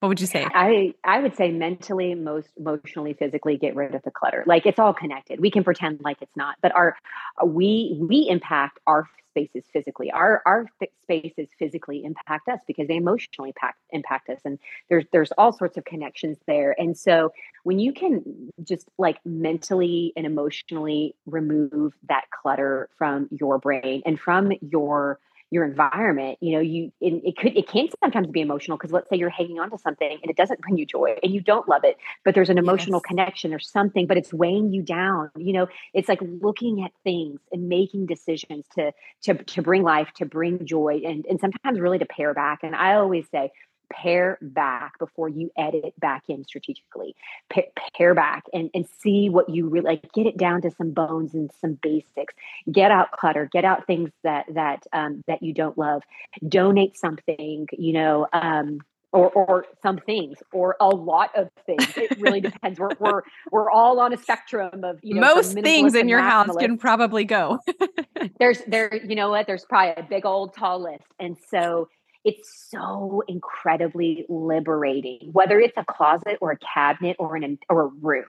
What 0.00 0.10
would 0.10 0.20
you 0.20 0.28
say? 0.28 0.46
I 0.48 0.94
I 1.02 1.18
would 1.20 1.34
say 1.34 1.50
mentally, 1.50 2.14
most 2.14 2.48
emotionally, 2.56 3.14
physically, 3.14 3.56
get 3.56 3.74
rid 3.74 3.94
of 3.96 4.02
the 4.02 4.12
clutter. 4.12 4.44
Like 4.46 4.64
it's 4.64 4.78
all 4.78 4.94
connected. 4.94 5.40
We 5.40 5.50
can 5.50 5.64
pretend 5.64 6.00
like 6.02 6.18
it's 6.22 6.36
not, 6.36 6.56
but 6.62 6.74
our 6.74 6.96
uh, 7.42 7.46
we 7.46 7.98
we 8.00 8.28
impact 8.28 8.78
our 8.86 9.08
spaces 9.30 9.64
physically. 9.72 10.12
Our 10.12 10.40
our 10.46 10.66
spaces 11.02 11.48
physically 11.58 12.04
impact 12.04 12.48
us 12.48 12.60
because 12.66 12.86
they 12.86 12.96
emotionally 12.96 13.50
impact 13.50 13.78
impact 13.90 14.28
us, 14.28 14.38
and 14.44 14.60
there's 14.88 15.04
there's 15.10 15.32
all 15.36 15.52
sorts 15.52 15.76
of 15.76 15.84
connections 15.84 16.38
there. 16.46 16.76
And 16.78 16.96
so 16.96 17.32
when 17.64 17.80
you 17.80 17.92
can 17.92 18.52
just 18.62 18.88
like 18.98 19.18
mentally 19.24 20.12
and 20.16 20.26
emotionally 20.26 21.16
remove 21.26 21.92
that 22.08 22.26
clutter 22.30 22.88
from 22.98 23.28
your 23.32 23.58
brain 23.58 24.02
and 24.06 24.18
from 24.18 24.52
your 24.60 25.18
your 25.50 25.64
environment 25.64 26.38
you 26.40 26.52
know 26.52 26.60
you 26.60 26.92
it, 27.00 27.14
it 27.24 27.36
could 27.36 27.56
it 27.56 27.66
can 27.66 27.88
sometimes 28.02 28.26
be 28.28 28.40
emotional 28.40 28.76
because 28.76 28.92
let's 28.92 29.08
say 29.08 29.16
you're 29.16 29.30
hanging 29.30 29.58
on 29.58 29.70
to 29.70 29.78
something 29.78 30.18
and 30.22 30.30
it 30.30 30.36
doesn't 30.36 30.60
bring 30.60 30.76
you 30.76 30.84
joy 30.84 31.16
and 31.22 31.32
you 31.32 31.40
don't 31.40 31.68
love 31.68 31.84
it 31.84 31.96
but 32.24 32.34
there's 32.34 32.50
an 32.50 32.58
emotional 32.58 33.00
yes. 33.02 33.08
connection 33.08 33.54
or 33.54 33.58
something 33.58 34.06
but 34.06 34.16
it's 34.16 34.32
weighing 34.32 34.72
you 34.72 34.82
down 34.82 35.30
you 35.36 35.52
know 35.52 35.66
it's 35.94 36.08
like 36.08 36.20
looking 36.22 36.82
at 36.84 36.90
things 37.04 37.40
and 37.52 37.68
making 37.68 38.06
decisions 38.06 38.64
to 38.74 38.92
to 39.22 39.34
to 39.34 39.62
bring 39.62 39.82
life 39.82 40.08
to 40.14 40.26
bring 40.26 40.64
joy 40.66 41.00
and 41.04 41.24
and 41.26 41.40
sometimes 41.40 41.80
really 41.80 41.98
to 41.98 42.06
pare 42.06 42.34
back 42.34 42.60
and 42.62 42.76
i 42.76 42.94
always 42.94 43.26
say 43.30 43.50
pare 43.90 44.38
back 44.40 44.98
before 44.98 45.28
you 45.28 45.50
edit 45.56 45.94
back 45.98 46.24
in 46.28 46.44
strategically. 46.44 47.14
Pare, 47.50 47.64
pare 47.96 48.14
back 48.14 48.44
and, 48.52 48.70
and 48.74 48.86
see 49.00 49.28
what 49.28 49.48
you 49.48 49.68
really 49.68 49.86
like 49.86 50.12
get 50.12 50.26
it 50.26 50.36
down 50.36 50.62
to 50.62 50.70
some 50.70 50.90
bones 50.90 51.34
and 51.34 51.50
some 51.60 51.74
basics. 51.74 52.34
Get 52.70 52.90
out 52.90 53.12
clutter 53.12 53.48
get 53.52 53.64
out 53.64 53.86
things 53.86 54.10
that 54.22 54.46
that 54.54 54.86
um, 54.92 55.22
that 55.26 55.42
you 55.42 55.52
don't 55.52 55.78
love. 55.78 56.02
Donate 56.48 56.96
something 56.96 57.66
you 57.72 57.92
know 57.92 58.26
um, 58.32 58.80
or, 59.12 59.30
or 59.30 59.66
some 59.82 59.98
things 59.98 60.38
or 60.52 60.76
a 60.80 60.88
lot 60.88 61.34
of 61.34 61.48
things. 61.64 61.96
It 61.96 62.18
really 62.20 62.40
depends. 62.42 62.78
We're, 62.78 62.90
we're 62.98 63.22
we're 63.50 63.70
all 63.70 64.00
on 64.00 64.12
a 64.12 64.16
spectrum 64.16 64.84
of 64.84 64.98
you 65.02 65.14
know 65.14 65.34
most 65.34 65.54
things 65.54 65.94
in 65.94 66.08
your 66.08 66.20
house 66.20 66.54
can 66.58 66.78
probably 66.78 67.24
go. 67.24 67.60
There's 68.38 68.60
there 68.66 68.94
you 68.94 69.14
know 69.14 69.30
what? 69.30 69.46
There's 69.46 69.64
probably 69.64 70.02
a 70.02 70.06
big 70.06 70.26
old 70.26 70.54
tall 70.54 70.82
list. 70.82 71.04
And 71.18 71.36
so 71.50 71.88
it's 72.28 72.68
so 72.70 73.22
incredibly 73.26 74.26
liberating 74.28 75.30
whether 75.32 75.58
it's 75.58 75.76
a 75.78 75.84
closet 75.84 76.36
or 76.42 76.52
a 76.52 76.58
cabinet 76.58 77.16
or 77.18 77.36
an 77.36 77.58
or 77.70 77.84
a 77.84 77.86
room 77.86 78.26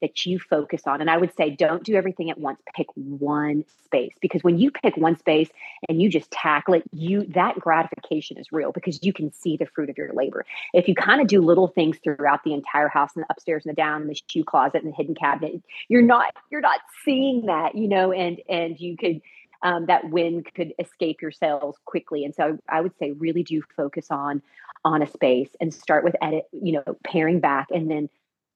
that 0.00 0.24
you 0.26 0.38
focus 0.38 0.82
on. 0.86 1.00
And 1.00 1.10
i 1.10 1.16
would 1.16 1.36
say 1.36 1.50
don't 1.50 1.84
do 1.84 1.94
everything 1.94 2.30
at 2.30 2.38
once. 2.38 2.58
Pick 2.74 2.86
one 2.94 3.64
space 3.84 4.14
because 4.22 4.42
when 4.42 4.58
you 4.58 4.70
pick 4.70 4.96
one 4.96 5.18
space 5.18 5.50
and 5.86 6.00
you 6.00 6.08
just 6.08 6.30
tackle 6.30 6.74
it 6.74 6.82
you 6.92 7.24
that 7.34 7.60
gratification 7.60 8.38
is 8.38 8.50
real 8.50 8.72
because 8.72 8.98
you 9.02 9.12
can 9.12 9.30
see 9.32 9.58
the 9.58 9.66
fruit 9.66 9.90
of 9.90 9.98
your 9.98 10.12
labor. 10.14 10.46
If 10.72 10.88
you 10.88 10.94
kind 10.94 11.20
of 11.20 11.26
do 11.26 11.42
little 11.42 11.68
things 11.68 11.98
throughout 12.02 12.44
the 12.44 12.54
entire 12.54 12.88
house 12.88 13.10
and 13.14 13.22
the 13.22 13.26
upstairs 13.30 13.64
and 13.66 13.70
the 13.70 13.76
down 13.76 14.00
and 14.00 14.10
the 14.10 14.18
shoe 14.28 14.44
closet 14.44 14.82
and 14.82 14.92
the 14.92 14.96
hidden 14.96 15.14
cabinet 15.14 15.62
you're 15.88 16.02
not 16.02 16.34
you're 16.50 16.62
not 16.62 16.80
seeing 17.04 17.46
that 17.46 17.74
you 17.74 17.86
know 17.86 18.12
and 18.12 18.40
and 18.48 18.80
you 18.80 18.96
could 18.96 19.20
um, 19.62 19.86
that 19.86 20.10
wind 20.10 20.46
could 20.54 20.72
escape 20.78 21.22
your 21.22 21.30
sails 21.30 21.76
quickly. 21.84 22.24
And 22.24 22.34
so 22.34 22.58
I 22.68 22.80
would 22.80 22.96
say 22.98 23.12
really 23.12 23.42
do 23.42 23.62
focus 23.76 24.06
on 24.10 24.42
on 24.84 25.02
a 25.02 25.06
space 25.06 25.50
and 25.60 25.72
start 25.72 26.04
with 26.04 26.16
edit, 26.20 26.44
you 26.52 26.72
know, 26.72 26.96
paring 27.04 27.40
back 27.40 27.68
and 27.70 27.90
then 27.90 28.08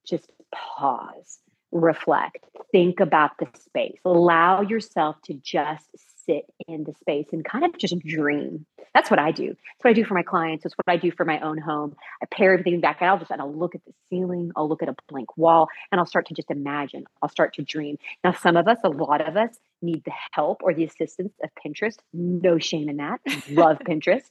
just 0.05 0.31
pause, 0.53 1.39
reflect, 1.71 2.45
think 2.73 3.01
about 3.01 3.39
the 3.39 3.47
space, 3.55 3.99
allow 4.05 4.61
yourself 4.61 5.17
to 5.23 5.35
just 5.35 5.87
sit 6.27 6.45
in 6.67 6.85
the 6.85 6.95
space 6.95 7.29
and 7.33 7.45
kind 7.45 7.65
of 7.65 7.77
just 7.79 7.99
dream. 8.01 8.67
That's 8.95 9.11
what 9.11 9.21
I 9.21 9.31
do. 9.31 9.49
That's 9.49 9.85
what 9.85 9.91
I 9.91 9.93
do 9.93 10.05
for 10.05 10.15
my 10.15 10.23
clients. 10.23 10.65
That's 10.65 10.75
what 10.75 10.93
I 10.93 10.97
do 10.97 11.13
for 11.13 11.25
my 11.25 11.39
own 11.41 11.59
home. 11.59 11.95
I 12.23 12.27
pare 12.27 12.53
everything 12.53 12.81
back 12.81 13.03
I'll 13.03 13.19
just 13.19 13.31
and 13.31 13.41
I'll 13.41 13.55
look 13.55 13.75
at 13.75 13.85
the 13.85 13.93
ceiling, 14.11 14.51
I'll 14.57 14.69
look 14.69 14.83
at 14.83 14.89
a 14.89 14.97
blank 15.09 15.37
wall, 15.37 15.69
and 15.93 16.01
I'll 16.01 16.07
start 16.07 16.27
to 16.29 16.35
just 16.35 16.51
imagine. 16.51 17.05
I'll 17.23 17.29
start 17.29 17.55
to 17.55 17.63
dream. 17.63 17.99
Now, 18.25 18.33
some 18.33 18.57
of 18.57 18.67
us, 18.67 18.79
a 18.83 18.89
lot 18.89 19.27
of 19.27 19.37
us, 19.37 19.59
need 19.83 20.05
the 20.05 20.13
help 20.33 20.63
or 20.63 20.75
the 20.75 20.85
assistance 20.85 21.33
of 21.43 21.51
Pinterest. 21.65 21.97
No 22.13 22.59
shame 22.59 22.89
in 22.89 22.97
that. 22.97 23.21
Love 23.51 23.79
Pinterest. 23.79 24.29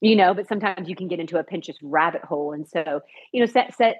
You 0.00 0.16
know, 0.16 0.34
but 0.34 0.48
sometimes 0.48 0.88
you 0.88 0.96
can 0.96 1.08
get 1.08 1.20
into 1.20 1.38
a 1.38 1.44
Pinterest 1.44 1.78
rabbit 1.82 2.22
hole. 2.22 2.52
And 2.52 2.68
so, 2.68 3.00
you 3.32 3.40
know, 3.40 3.46
set 3.46 3.74
set 3.76 3.98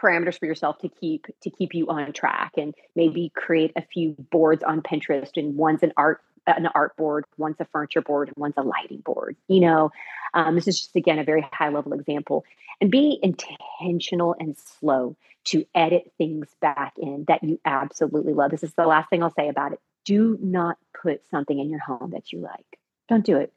parameters 0.00 0.38
for 0.38 0.46
yourself 0.46 0.78
to 0.78 0.88
keep 0.88 1.26
to 1.42 1.50
keep 1.50 1.74
you 1.74 1.86
on 1.88 2.12
track 2.12 2.52
and 2.56 2.74
maybe 2.96 3.30
create 3.34 3.72
a 3.76 3.82
few 3.82 4.16
boards 4.30 4.62
on 4.62 4.82
Pinterest 4.82 5.30
and 5.36 5.56
one's 5.56 5.82
an 5.82 5.92
art 5.96 6.20
an 6.46 6.66
art 6.74 6.96
board, 6.96 7.24
one's 7.36 7.56
a 7.60 7.66
furniture 7.66 8.00
board, 8.00 8.28
and 8.28 8.36
one's 8.36 8.54
a 8.56 8.62
lighting 8.62 9.02
board. 9.04 9.36
You 9.48 9.60
know, 9.60 9.90
um, 10.34 10.54
this 10.54 10.66
is 10.66 10.78
just 10.78 10.96
again 10.96 11.18
a 11.18 11.24
very 11.24 11.46
high 11.52 11.68
level 11.68 11.92
example. 11.92 12.44
And 12.80 12.90
be 12.90 13.18
intentional 13.22 14.36
and 14.38 14.56
slow 14.56 15.16
to 15.46 15.64
edit 15.74 16.12
things 16.18 16.46
back 16.60 16.92
in 16.98 17.24
that 17.26 17.42
you 17.42 17.58
absolutely 17.64 18.34
love. 18.34 18.50
This 18.50 18.62
is 18.62 18.72
the 18.74 18.86
last 18.86 19.10
thing 19.10 19.22
I'll 19.22 19.34
say 19.34 19.48
about 19.48 19.72
it. 19.72 19.80
Do 20.08 20.38
not 20.40 20.78
put 21.02 21.20
something 21.30 21.58
in 21.58 21.68
your 21.68 21.80
home 21.80 22.12
that 22.14 22.32
you 22.32 22.40
like. 22.40 22.78
Don't 23.10 23.26
do 23.26 23.36
it. 23.36 23.52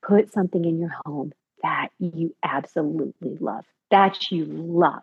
Put 0.00 0.32
something 0.32 0.64
in 0.64 0.78
your 0.78 0.94
home 1.04 1.34
that 1.62 1.88
you 1.98 2.34
absolutely 2.42 3.36
love, 3.38 3.66
that 3.90 4.32
you 4.32 4.46
love. 4.46 5.02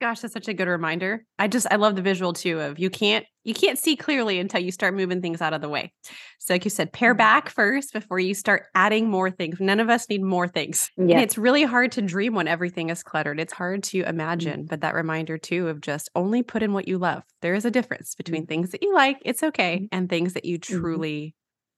Gosh, 0.00 0.20
that's 0.20 0.32
such 0.32 0.48
a 0.48 0.54
good 0.54 0.68
reminder. 0.68 1.26
I 1.38 1.46
just 1.46 1.66
I 1.70 1.76
love 1.76 1.94
the 1.94 2.00
visual 2.00 2.32
too 2.32 2.58
of 2.58 2.78
you 2.78 2.88
can't 2.88 3.26
you 3.44 3.52
can't 3.52 3.78
see 3.78 3.96
clearly 3.96 4.38
until 4.38 4.60
you 4.60 4.72
start 4.72 4.94
moving 4.94 5.20
things 5.20 5.42
out 5.42 5.52
of 5.52 5.60
the 5.60 5.68
way. 5.68 5.92
So 6.38 6.54
like 6.54 6.64
you 6.64 6.70
said, 6.70 6.92
pare 6.92 7.12
mm-hmm. 7.12 7.18
back 7.18 7.50
first 7.50 7.92
before 7.92 8.18
you 8.18 8.32
start 8.34 8.64
adding 8.74 9.10
more 9.10 9.30
things. 9.30 9.60
None 9.60 9.78
of 9.78 9.90
us 9.90 10.08
need 10.08 10.22
more 10.22 10.48
things. 10.48 10.90
Yeah. 10.96 11.16
And 11.16 11.22
it's 11.22 11.36
really 11.36 11.64
hard 11.64 11.92
to 11.92 12.02
dream 12.02 12.34
when 12.34 12.48
everything 12.48 12.88
is 12.88 13.02
cluttered. 13.02 13.38
It's 13.38 13.52
hard 13.52 13.82
to 13.84 14.00
imagine, 14.02 14.60
mm-hmm. 14.60 14.68
but 14.68 14.80
that 14.80 14.94
reminder 14.94 15.36
too 15.36 15.68
of 15.68 15.82
just 15.82 16.08
only 16.14 16.42
put 16.42 16.62
in 16.62 16.72
what 16.72 16.88
you 16.88 16.96
love. 16.96 17.22
There 17.42 17.54
is 17.54 17.66
a 17.66 17.70
difference 17.70 18.14
between 18.14 18.42
mm-hmm. 18.42 18.48
things 18.48 18.70
that 18.70 18.82
you 18.82 18.94
like, 18.94 19.18
it's 19.22 19.42
okay, 19.42 19.86
and 19.92 20.08
things 20.08 20.32
that 20.32 20.46
you 20.46 20.58
mm-hmm. 20.58 20.80
truly 20.80 21.34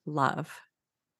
love 0.06 0.52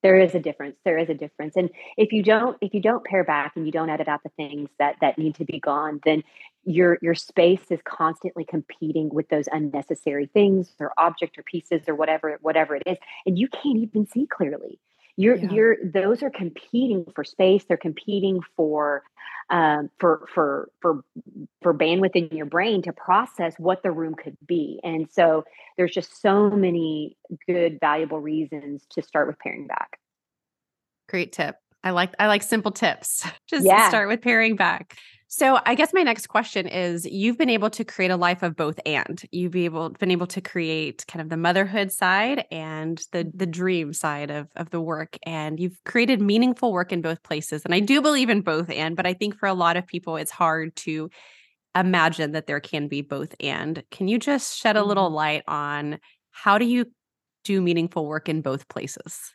there 0.02 0.18
is 0.18 0.34
a 0.34 0.40
difference 0.40 0.76
there 0.84 0.98
is 0.98 1.08
a 1.08 1.14
difference. 1.14 1.56
And 1.56 1.70
if 1.96 2.12
you 2.12 2.22
don't 2.22 2.56
if 2.60 2.74
you 2.74 2.80
don't 2.80 3.04
pare 3.04 3.24
back 3.24 3.52
and 3.56 3.66
you 3.66 3.72
don't 3.72 3.90
edit 3.90 4.08
out 4.08 4.22
the 4.22 4.30
things 4.30 4.68
that 4.78 4.96
that 5.00 5.18
need 5.18 5.34
to 5.36 5.44
be 5.44 5.60
gone 5.60 6.00
then 6.04 6.22
your 6.64 6.98
your 7.02 7.14
space 7.14 7.70
is 7.70 7.80
constantly 7.84 8.44
competing 8.44 9.08
with 9.12 9.28
those 9.28 9.48
unnecessary 9.50 10.26
things 10.26 10.72
or 10.78 10.92
object 10.98 11.38
or 11.38 11.42
pieces 11.42 11.82
or 11.88 11.94
whatever 11.94 12.38
whatever 12.40 12.76
it 12.76 12.82
is 12.86 12.98
and 13.26 13.38
you 13.38 13.48
can't 13.48 13.78
even 13.78 14.06
see 14.06 14.26
clearly 14.26 14.78
you're 15.16 15.36
yeah. 15.36 15.50
you're 15.50 15.76
those 15.84 16.22
are 16.22 16.30
competing 16.30 17.04
for 17.14 17.24
space. 17.24 17.64
They're 17.64 17.76
competing 17.76 18.40
for 18.56 19.02
um, 19.50 19.90
for 19.98 20.26
for 20.32 20.70
for 20.80 21.04
for 21.60 21.74
bandwidth 21.74 22.16
in 22.16 22.36
your 22.36 22.46
brain 22.46 22.82
to 22.82 22.92
process 22.92 23.54
what 23.58 23.82
the 23.82 23.90
room 23.90 24.14
could 24.14 24.36
be. 24.46 24.80
And 24.82 25.08
so 25.10 25.44
there's 25.76 25.92
just 25.92 26.20
so 26.20 26.50
many 26.50 27.16
good 27.46 27.78
valuable 27.80 28.20
reasons 28.20 28.84
to 28.90 29.02
start 29.02 29.26
with 29.26 29.38
paring 29.38 29.66
back. 29.66 29.98
Great 31.08 31.32
tip. 31.32 31.56
I 31.84 31.90
like 31.90 32.14
i 32.18 32.28
like 32.28 32.42
simple 32.42 32.70
tips. 32.70 33.26
Just 33.48 33.66
yeah. 33.66 33.88
start 33.88 34.08
with 34.08 34.22
paring 34.22 34.56
back 34.56 34.96
so 35.34 35.58
I 35.64 35.74
guess 35.74 35.94
my 35.94 36.02
next 36.02 36.26
question 36.26 36.68
is 36.68 37.06
you've 37.06 37.38
been 37.38 37.48
able 37.48 37.70
to 37.70 37.84
create 37.84 38.10
a 38.10 38.18
life 38.18 38.42
of 38.42 38.54
both 38.54 38.78
and 38.84 39.22
you've 39.32 39.52
been 39.52 39.64
able 39.64 39.88
been 39.88 40.10
able 40.10 40.26
to 40.26 40.42
create 40.42 41.06
kind 41.08 41.22
of 41.22 41.30
the 41.30 41.38
motherhood 41.38 41.90
side 41.90 42.44
and 42.50 43.02
the 43.12 43.32
the 43.32 43.46
dream 43.46 43.94
side 43.94 44.30
of 44.30 44.48
of 44.56 44.68
the 44.68 44.80
work 44.80 45.16
and 45.22 45.58
you've 45.58 45.82
created 45.86 46.20
meaningful 46.20 46.70
work 46.70 46.92
in 46.92 47.00
both 47.00 47.22
places 47.22 47.64
and 47.64 47.74
I 47.74 47.80
do 47.80 48.02
believe 48.02 48.28
in 48.28 48.42
both 48.42 48.68
and 48.68 48.94
but 48.94 49.06
I 49.06 49.14
think 49.14 49.38
for 49.38 49.46
a 49.46 49.54
lot 49.54 49.78
of 49.78 49.86
people 49.86 50.18
it's 50.18 50.30
hard 50.30 50.76
to 50.76 51.08
imagine 51.74 52.32
that 52.32 52.46
there 52.46 52.60
can 52.60 52.86
be 52.86 53.00
both 53.00 53.34
and 53.40 53.82
can 53.90 54.08
you 54.08 54.18
just 54.18 54.58
shed 54.58 54.76
a 54.76 54.84
little 54.84 55.06
mm-hmm. 55.06 55.14
light 55.14 55.44
on 55.48 55.98
how 56.30 56.58
do 56.58 56.66
you 56.66 56.92
do 57.42 57.62
meaningful 57.62 58.04
work 58.06 58.28
in 58.28 58.42
both 58.42 58.68
places? 58.68 59.32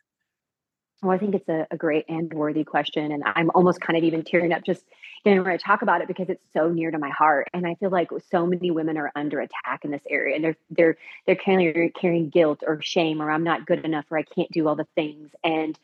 Well, 1.04 1.12
I 1.12 1.20
think 1.20 1.36
it's 1.36 1.48
a, 1.48 1.68
a 1.70 1.78
great 1.78 2.06
and 2.10 2.34
worthy 2.34 2.64
question. 2.64 3.12
And 3.12 3.24
I'm 3.26 3.52
almost 3.54 3.82
kind 3.82 3.98
of 3.98 4.04
even 4.04 4.24
tearing 4.24 4.52
up 4.52 4.64
just 4.64 4.84
getting 5.24 5.42
ready 5.42 5.60
to 5.60 5.64
talk 5.64 5.84
about 5.84 6.02
it 6.02 6.08
because 6.08 6.28
it's 6.28 6.44
so 6.54 6.70
near 6.70 6.90
to 6.90 6.98
my 6.98 7.10
heart. 7.10 7.50
And 7.54 7.68
I 7.68 7.76
feel 7.76 7.92
like 7.92 8.10
so 8.32 8.48
many 8.48 8.72
women 8.72 8.98
are 8.98 9.12
under 9.16 9.40
attack 9.40 9.86
in 9.86 9.92
this 9.92 10.02
area. 10.10 10.36
And 10.36 10.44
they're 10.44 10.58
they're 10.72 10.98
they're 11.28 11.36
carrying 11.36 11.92
carrying 11.92 12.30
guilt 12.30 12.64
or 12.66 12.82
shame 12.82 13.22
or 13.22 13.30
I'm 13.30 13.44
not 13.44 13.68
good 13.68 13.86
enough 13.86 14.06
or 14.10 14.18
I 14.18 14.24
can't 14.24 14.52
do 14.52 14.68
all 14.68 14.76
the 14.76 14.88
things. 14.96 15.30
And 15.44 15.78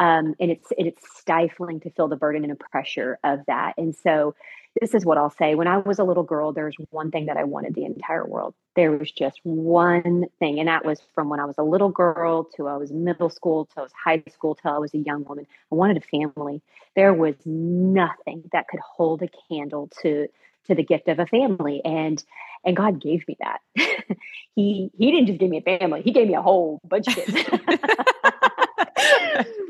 um, 0.00 0.34
and 0.40 0.50
it's 0.50 0.68
it's 0.78 1.02
stifling 1.18 1.78
to 1.80 1.90
feel 1.90 2.08
the 2.08 2.16
burden 2.16 2.42
and 2.42 2.50
the 2.50 2.56
pressure 2.56 3.18
of 3.22 3.40
that. 3.46 3.74
And 3.76 3.94
so 3.94 4.34
this 4.80 4.94
is 4.94 5.04
what 5.04 5.18
I'll 5.18 5.30
say. 5.30 5.54
When 5.54 5.66
I 5.66 5.76
was 5.76 5.98
a 5.98 6.04
little 6.04 6.22
girl, 6.22 6.52
there 6.52 6.64
was 6.64 6.76
one 6.90 7.10
thing 7.10 7.26
that 7.26 7.36
I 7.36 7.44
wanted 7.44 7.74
the 7.74 7.84
entire 7.84 8.26
world. 8.26 8.54
There 8.76 8.92
was 8.92 9.12
just 9.12 9.40
one 9.42 10.24
thing. 10.38 10.58
And 10.58 10.68
that 10.68 10.86
was 10.86 11.02
from 11.14 11.28
when 11.28 11.38
I 11.38 11.44
was 11.44 11.58
a 11.58 11.62
little 11.62 11.90
girl 11.90 12.44
to 12.56 12.66
I 12.66 12.78
was 12.78 12.90
middle 12.90 13.28
school 13.28 13.66
to 13.66 13.80
I 13.80 13.82
was 13.82 13.92
high 13.92 14.22
school 14.32 14.54
till 14.54 14.72
I 14.72 14.78
was 14.78 14.94
a 14.94 14.98
young 14.98 15.24
woman. 15.24 15.46
I 15.70 15.74
wanted 15.74 15.98
a 15.98 16.00
family. 16.00 16.62
There 16.96 17.12
was 17.12 17.34
nothing 17.44 18.44
that 18.52 18.68
could 18.68 18.80
hold 18.80 19.22
a 19.22 19.28
candle 19.48 19.90
to 20.00 20.28
to 20.66 20.74
the 20.74 20.82
gift 20.82 21.08
of 21.08 21.18
a 21.18 21.26
family. 21.26 21.82
And 21.84 22.24
and 22.64 22.74
God 22.74 23.02
gave 23.02 23.28
me 23.28 23.36
that. 23.40 23.60
he 24.54 24.90
he 24.96 25.10
didn't 25.10 25.26
just 25.26 25.40
give 25.40 25.50
me 25.50 25.58
a 25.58 25.78
family, 25.78 26.00
he 26.00 26.12
gave 26.12 26.28
me 26.28 26.34
a 26.36 26.42
whole 26.42 26.80
bunch 26.84 27.08
of 27.08 27.16
kids. 27.16 27.34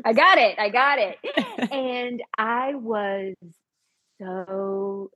I 0.05 0.13
got 0.13 0.39
it. 0.39 0.59
I 0.59 0.69
got 0.69 0.99
it. 0.99 1.19
And 1.73 2.21
I 2.37 2.75
was 2.75 3.37
so 4.21 5.11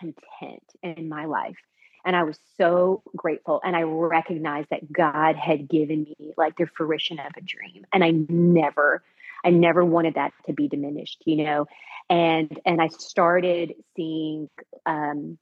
content 0.00 0.62
in 0.82 1.08
my 1.08 1.26
life. 1.26 1.56
And 2.04 2.16
I 2.16 2.22
was 2.22 2.38
so 2.56 3.02
grateful. 3.14 3.60
And 3.62 3.76
I 3.76 3.82
recognized 3.82 4.68
that 4.70 4.90
God 4.90 5.36
had 5.36 5.68
given 5.68 6.04
me 6.04 6.32
like 6.36 6.56
the 6.56 6.66
fruition 6.66 7.18
of 7.18 7.32
a 7.36 7.42
dream. 7.42 7.84
And 7.92 8.02
I 8.02 8.12
never, 8.28 9.02
I 9.44 9.50
never 9.50 9.84
wanted 9.84 10.14
that 10.14 10.32
to 10.46 10.52
be 10.52 10.68
diminished, 10.68 11.22
you 11.26 11.44
know. 11.44 11.66
And 12.08 12.58
and 12.64 12.80
I 12.80 12.88
started 12.88 13.74
seeing 13.96 14.48
um 14.86 15.38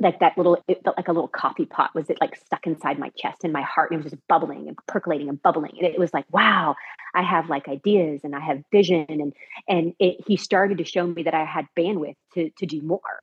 like 0.00 0.20
that 0.20 0.36
little 0.36 0.62
it 0.68 0.82
felt 0.84 0.96
like 0.96 1.08
a 1.08 1.12
little 1.12 1.28
coffee 1.28 1.66
pot 1.66 1.90
was 1.94 2.08
it 2.08 2.18
like 2.20 2.36
stuck 2.36 2.66
inside 2.66 2.98
my 2.98 3.10
chest 3.16 3.38
and 3.44 3.52
my 3.52 3.62
heart 3.62 3.90
and 3.90 4.00
it 4.00 4.04
was 4.04 4.12
just 4.12 4.28
bubbling 4.28 4.68
and 4.68 4.76
percolating 4.86 5.28
and 5.28 5.42
bubbling. 5.42 5.72
And 5.78 5.86
it 5.86 5.98
was 5.98 6.12
like 6.12 6.26
wow 6.30 6.76
i 7.14 7.22
have 7.22 7.48
like 7.48 7.68
ideas 7.68 8.20
and 8.24 8.34
i 8.34 8.40
have 8.40 8.62
vision. 8.70 9.06
And 9.08 9.32
and 9.68 9.94
it, 9.98 10.18
he 10.26 10.36
started 10.36 10.78
to 10.78 10.84
show 10.84 11.06
me 11.06 11.24
that 11.24 11.34
i 11.34 11.44
had 11.44 11.66
bandwidth 11.76 12.16
to 12.34 12.50
to 12.58 12.66
do 12.66 12.80
more. 12.82 13.20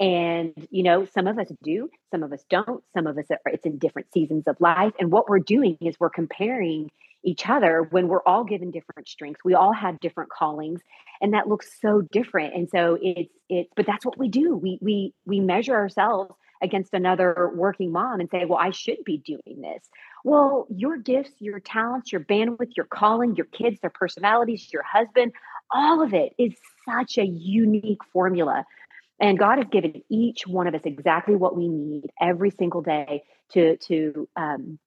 And 0.00 0.52
you 0.70 0.82
know 0.82 1.06
some 1.06 1.26
of 1.26 1.38
us 1.38 1.50
do 1.62 1.90
some 2.10 2.22
of 2.22 2.32
us 2.32 2.44
don't. 2.48 2.82
Some 2.94 3.06
of 3.06 3.18
us 3.18 3.26
are, 3.30 3.40
it's 3.46 3.66
in 3.66 3.78
different 3.78 4.12
seasons 4.12 4.44
of 4.46 4.56
life. 4.60 4.92
And 5.00 5.10
what 5.10 5.28
we're 5.28 5.40
doing 5.40 5.76
is 5.80 5.96
we're 5.98 6.10
comparing 6.10 6.90
each 7.24 7.48
other 7.48 7.88
when 7.90 8.08
we're 8.08 8.22
all 8.22 8.44
given 8.44 8.70
different 8.70 9.08
strengths. 9.08 9.40
We 9.44 9.54
all 9.54 9.72
have 9.72 9.98
different 10.00 10.30
callings 10.30 10.80
and 11.20 11.32
that 11.34 11.48
looks 11.48 11.80
so 11.80 12.02
different 12.12 12.54
and 12.54 12.68
so 12.68 12.98
it's 13.00 13.32
it's 13.48 13.70
but 13.76 13.86
that's 13.86 14.04
what 14.04 14.18
we 14.18 14.28
do. 14.28 14.56
We 14.56 14.78
we 14.80 15.14
we 15.24 15.40
measure 15.40 15.74
ourselves 15.74 16.34
against 16.62 16.94
another 16.94 17.50
working 17.54 17.92
mom 17.92 18.20
and 18.20 18.30
say 18.30 18.44
well 18.44 18.58
i 18.58 18.70
should 18.70 18.98
be 19.04 19.18
doing 19.18 19.60
this. 19.60 19.88
Well 20.22 20.66
your 20.70 20.96
gifts 20.96 21.32
your 21.38 21.60
talents 21.60 22.12
your 22.12 22.20
bandwidth 22.20 22.76
your 22.76 22.86
calling 22.86 23.36
your 23.36 23.46
kids 23.46 23.80
their 23.80 23.90
personalities 23.90 24.68
your 24.72 24.82
husband 24.82 25.32
all 25.70 26.02
of 26.02 26.14
it 26.14 26.32
is 26.38 26.52
such 26.88 27.18
a 27.18 27.24
unique 27.24 28.04
formula 28.12 28.64
and 29.18 29.38
god 29.38 29.58
has 29.58 29.66
given 29.70 30.02
each 30.10 30.46
one 30.46 30.66
of 30.66 30.74
us 30.74 30.82
exactly 30.84 31.34
what 31.36 31.56
we 31.56 31.68
need 31.68 32.10
every 32.20 32.50
single 32.50 32.82
day 32.82 33.22
to 33.52 33.76
to 33.78 34.28
um, 34.36 34.78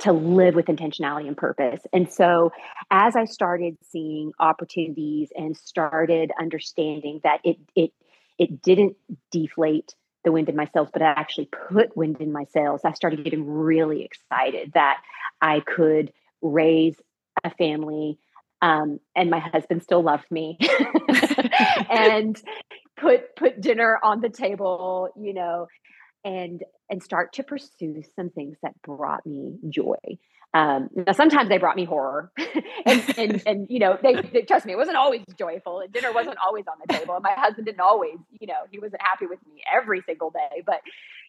to 0.00 0.12
live 0.12 0.54
with 0.54 0.66
intentionality 0.66 1.26
and 1.26 1.36
purpose. 1.36 1.80
And 1.92 2.12
so 2.12 2.52
as 2.90 3.16
I 3.16 3.24
started 3.24 3.76
seeing 3.82 4.32
opportunities 4.38 5.30
and 5.34 5.56
started 5.56 6.30
understanding 6.38 7.20
that 7.24 7.40
it 7.44 7.58
it 7.74 7.92
it 8.38 8.62
didn't 8.62 8.96
deflate 9.30 9.94
the 10.24 10.32
wind 10.32 10.48
in 10.48 10.56
my 10.56 10.66
sails, 10.72 10.88
but 10.92 11.02
it 11.02 11.06
actually 11.06 11.48
put 11.70 11.96
wind 11.96 12.20
in 12.20 12.32
my 12.32 12.44
sails, 12.44 12.82
I 12.84 12.92
started 12.92 13.24
getting 13.24 13.46
really 13.46 14.04
excited 14.04 14.72
that 14.74 15.00
I 15.40 15.60
could 15.60 16.12
raise 16.42 16.96
a 17.44 17.50
family 17.50 18.18
um, 18.60 18.98
and 19.14 19.30
my 19.30 19.38
husband 19.38 19.82
still 19.82 20.02
loved 20.02 20.30
me 20.30 20.58
and 21.90 22.40
put 22.96 23.36
put 23.36 23.60
dinner 23.60 23.98
on 24.02 24.20
the 24.20 24.28
table, 24.28 25.10
you 25.16 25.34
know, 25.34 25.68
and 26.24 26.62
and 26.90 27.02
start 27.02 27.32
to 27.34 27.42
pursue 27.42 28.02
some 28.16 28.30
things 28.30 28.56
that 28.62 28.80
brought 28.82 29.26
me 29.26 29.58
joy 29.68 29.96
Um, 30.54 30.88
now 30.94 31.12
sometimes 31.12 31.48
they 31.50 31.58
brought 31.58 31.76
me 31.76 31.84
horror, 31.84 32.32
and, 32.86 33.18
and, 33.18 33.42
and 33.46 33.66
you 33.68 33.78
know 33.78 33.98
they, 34.02 34.14
they 34.14 34.42
trust 34.42 34.64
me. 34.64 34.72
It 34.72 34.76
wasn't 34.76 34.96
always 34.96 35.22
joyful, 35.38 35.80
and 35.80 35.92
dinner 35.92 36.12
wasn't 36.12 36.38
always 36.44 36.64
on 36.66 36.76
the 36.86 36.92
table. 36.94 37.14
And 37.14 37.22
my 37.22 37.34
husband 37.36 37.66
didn't 37.66 37.80
always, 37.80 38.16
you 38.40 38.46
know, 38.46 38.60
he 38.70 38.78
wasn't 38.78 39.02
happy 39.02 39.26
with 39.26 39.40
me 39.46 39.62
every 39.70 40.02
single 40.06 40.30
day. 40.30 40.62
But 40.64 40.80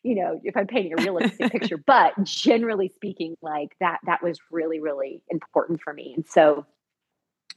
you 0.03 0.15
know, 0.15 0.39
if 0.43 0.55
I'm 0.55 0.67
painting 0.67 0.93
a 0.97 1.01
realistic 1.03 1.51
picture, 1.51 1.77
but 1.77 2.13
generally 2.23 2.91
speaking, 2.95 3.35
like 3.41 3.75
that 3.81 3.99
that 4.05 4.23
was 4.23 4.39
really 4.51 4.79
really 4.79 5.21
important 5.29 5.81
for 5.83 5.93
me. 5.93 6.13
And 6.15 6.25
so 6.25 6.65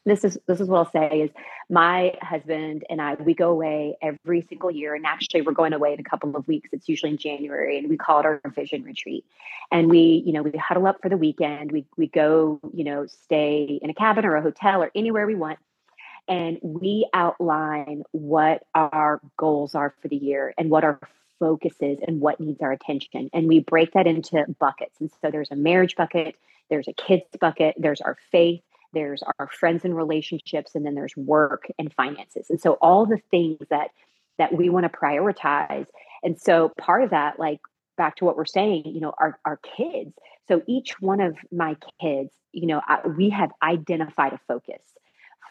this 0.05 0.25
is 0.25 0.39
this 0.47 0.61
is 0.61 0.69
what 0.69 0.79
I'll 0.79 0.91
say 0.91 1.21
is 1.21 1.31
my 1.71 2.15
husband 2.21 2.85
and 2.91 3.01
I 3.01 3.15
we 3.15 3.35
go 3.35 3.51
away 3.51 3.97
every 4.03 4.43
single 4.49 4.71
year 4.71 4.95
and 4.95 5.07
actually 5.07 5.43
we're 5.43 5.53
going 5.53 5.73
away 5.73 5.93
in 5.95 6.01
a 6.01 6.05
couple 6.05 6.37
of 6.37 6.47
weeks. 6.49 6.71
It's 6.73 6.89
usually 6.89 7.13
in 7.13 7.19
January 7.19 7.79
and 7.79 7.89
we 7.89 7.97
call 7.97 8.21
it 8.21 8.27
our 8.27 8.41
vision 8.55 8.83
retreat. 8.83 9.25
And 9.71 9.89
we 9.89 10.23
you 10.27 10.33
know 10.33 10.43
we 10.43 10.53
huddle 10.53 10.87
up 10.87 11.01
for 11.03 11.09
the 11.09 11.17
weekend. 11.17 11.73
We 11.73 11.87
we 11.97 12.09
go 12.09 12.61
you 12.73 12.85
know 12.85 13.07
stay 13.07 13.79
in 13.81 13.91
a 13.91 13.95
cabin 13.95 14.25
or 14.25 14.37
a 14.37 14.43
hotel 14.43 14.83
or 14.83 14.91
anywhere 14.95 15.27
we 15.27 15.35
want 15.35 15.59
and 16.29 16.59
we 16.63 17.09
outline 17.13 18.03
what 18.13 18.63
our 18.75 19.21
goals 19.37 19.75
are 19.75 19.95
for 20.01 20.09
the 20.09 20.17
year 20.17 20.55
and 20.57 20.71
what 20.71 20.85
our 20.85 20.99
focus 21.39 21.75
is 21.81 21.99
and 22.07 22.21
what 22.21 22.39
needs 22.39 22.63
our 22.63 22.71
attention. 22.71 23.29
And 23.33 23.49
we 23.49 23.59
break 23.59 23.93
that 23.93 24.07
into 24.07 24.45
buckets. 24.61 25.01
And 25.01 25.11
so 25.21 25.31
there's 25.31 25.51
a 25.51 25.57
marriage 25.57 25.97
bucket 25.97 26.37
there's 26.73 26.89
a 26.89 26.93
kids 26.95 27.25
bucket 27.39 27.75
there's 27.79 28.01
our 28.01 28.17
faith 28.31 28.63
there's 28.93 29.23
our 29.39 29.49
friends 29.49 29.85
and 29.85 29.97
relationships 29.97 30.75
and 30.75 30.85
then 30.85 30.95
there's 30.95 31.17
work 31.17 31.69
and 31.79 31.93
finances. 31.95 32.49
And 32.51 32.61
so 32.61 32.75
all 32.75 33.07
the 33.07 33.21
things 33.31 33.59
that 33.71 33.89
that 34.39 34.55
we 34.55 34.71
want 34.71 34.91
to 34.91 34.99
prioritize. 34.99 35.87
And 36.23 36.41
so 36.41 36.71
part 36.79 37.03
of 37.03 37.11
that 37.11 37.39
like 37.39 37.61
back 37.97 38.17
to 38.17 38.25
what 38.25 38.37
we're 38.37 38.45
saying 38.45 38.85
you 38.87 39.01
know 39.01 39.13
our, 39.19 39.39
our 39.45 39.59
kids. 39.77 40.13
So 40.49 40.63
each 40.67 41.01
one 41.01 41.21
of 41.21 41.37
my 41.51 41.77
kids 42.01 42.31
you 42.53 42.67
know 42.67 42.81
I, 42.87 43.07
we 43.07 43.31
have 43.31 43.51
identified 43.63 44.33
a 44.33 44.41
focus 44.49 44.83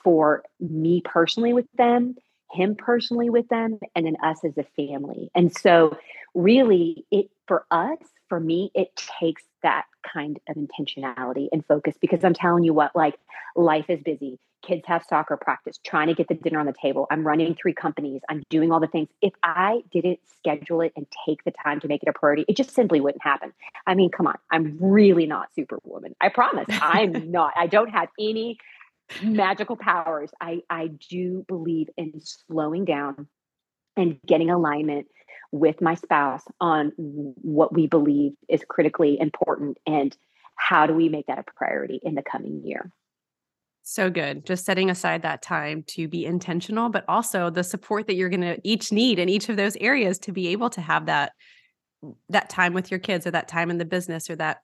for 0.03 0.43
me 0.59 1.01
personally 1.03 1.53
with 1.53 1.71
them 1.77 2.15
him 2.51 2.75
personally 2.75 3.29
with 3.29 3.47
them 3.47 3.79
and 3.95 4.05
then 4.05 4.17
us 4.23 4.43
as 4.43 4.57
a 4.57 4.63
family. 4.75 5.31
And 5.33 5.55
so 5.55 5.97
really 6.33 7.05
it 7.11 7.29
for 7.47 7.65
us 7.71 7.97
for 8.31 8.39
me 8.39 8.71
it 8.73 8.95
takes 9.19 9.43
that 9.61 9.83
kind 10.01 10.39
of 10.47 10.55
intentionality 10.55 11.49
and 11.51 11.65
focus 11.65 11.95
because 11.99 12.23
I'm 12.23 12.33
telling 12.33 12.63
you 12.63 12.73
what, 12.73 12.95
like 12.95 13.15
life 13.57 13.89
is 13.89 14.01
busy. 14.01 14.39
Kids 14.61 14.83
have 14.85 15.03
soccer 15.03 15.35
practice, 15.35 15.77
trying 15.83 16.07
to 16.07 16.13
get 16.13 16.29
the 16.29 16.35
dinner 16.35 16.61
on 16.61 16.65
the 16.65 16.73
table. 16.81 17.07
I'm 17.11 17.27
running 17.27 17.55
three 17.55 17.73
companies. 17.73 18.21
I'm 18.29 18.41
doing 18.49 18.71
all 18.71 18.79
the 18.79 18.87
things. 18.87 19.09
If 19.21 19.33
I 19.43 19.81
didn't 19.91 20.19
schedule 20.37 20.79
it 20.79 20.93
and 20.95 21.05
take 21.27 21.43
the 21.43 21.51
time 21.51 21.81
to 21.81 21.89
make 21.89 22.03
it 22.03 22.07
a 22.07 22.13
priority, 22.13 22.45
it 22.47 22.55
just 22.55 22.71
simply 22.71 23.01
wouldn't 23.01 23.21
happen. 23.21 23.51
I 23.85 23.95
mean, 23.95 24.11
come 24.11 24.27
on. 24.27 24.37
I'm 24.49 24.77
really 24.79 25.25
not 25.25 25.49
superwoman. 25.53 26.15
I 26.21 26.29
promise. 26.29 26.67
I'm 26.69 27.31
not. 27.31 27.51
I 27.57 27.67
don't 27.67 27.89
have 27.89 28.07
any 28.17 28.59
magical 29.21 29.75
powers. 29.75 30.29
I 30.39 30.61
I 30.69 30.87
do 30.87 31.43
believe 31.49 31.89
in 31.97 32.21
slowing 32.21 32.85
down 32.85 33.27
and 33.97 34.19
getting 34.25 34.49
alignment 34.49 35.07
with 35.51 35.81
my 35.81 35.95
spouse 35.95 36.43
on 36.59 36.91
what 36.95 37.73
we 37.73 37.87
believe 37.87 38.33
is 38.47 38.63
critically 38.67 39.19
important 39.19 39.77
and 39.85 40.15
how 40.55 40.85
do 40.85 40.93
we 40.93 41.09
make 41.09 41.27
that 41.27 41.39
a 41.39 41.43
priority 41.55 41.99
in 42.03 42.15
the 42.15 42.23
coming 42.23 42.61
year. 42.63 42.91
So 43.83 44.09
good. 44.09 44.45
Just 44.45 44.65
setting 44.65 44.89
aside 44.89 45.23
that 45.23 45.41
time 45.41 45.83
to 45.87 46.07
be 46.07 46.25
intentional, 46.25 46.89
but 46.89 47.03
also 47.07 47.49
the 47.49 47.63
support 47.63 48.07
that 48.07 48.15
you're 48.15 48.29
going 48.29 48.41
to 48.41 48.59
each 48.63 48.91
need 48.91 49.19
in 49.19 49.27
each 49.27 49.49
of 49.49 49.57
those 49.57 49.75
areas 49.77 50.19
to 50.19 50.31
be 50.31 50.49
able 50.49 50.69
to 50.69 50.81
have 50.81 51.07
that 51.07 51.33
that 52.29 52.49
time 52.49 52.73
with 52.73 52.89
your 52.89 52.99
kids 52.99 53.27
or 53.27 53.31
that 53.31 53.47
time 53.47 53.69
in 53.69 53.77
the 53.77 53.85
business 53.85 54.29
or 54.29 54.35
that 54.35 54.61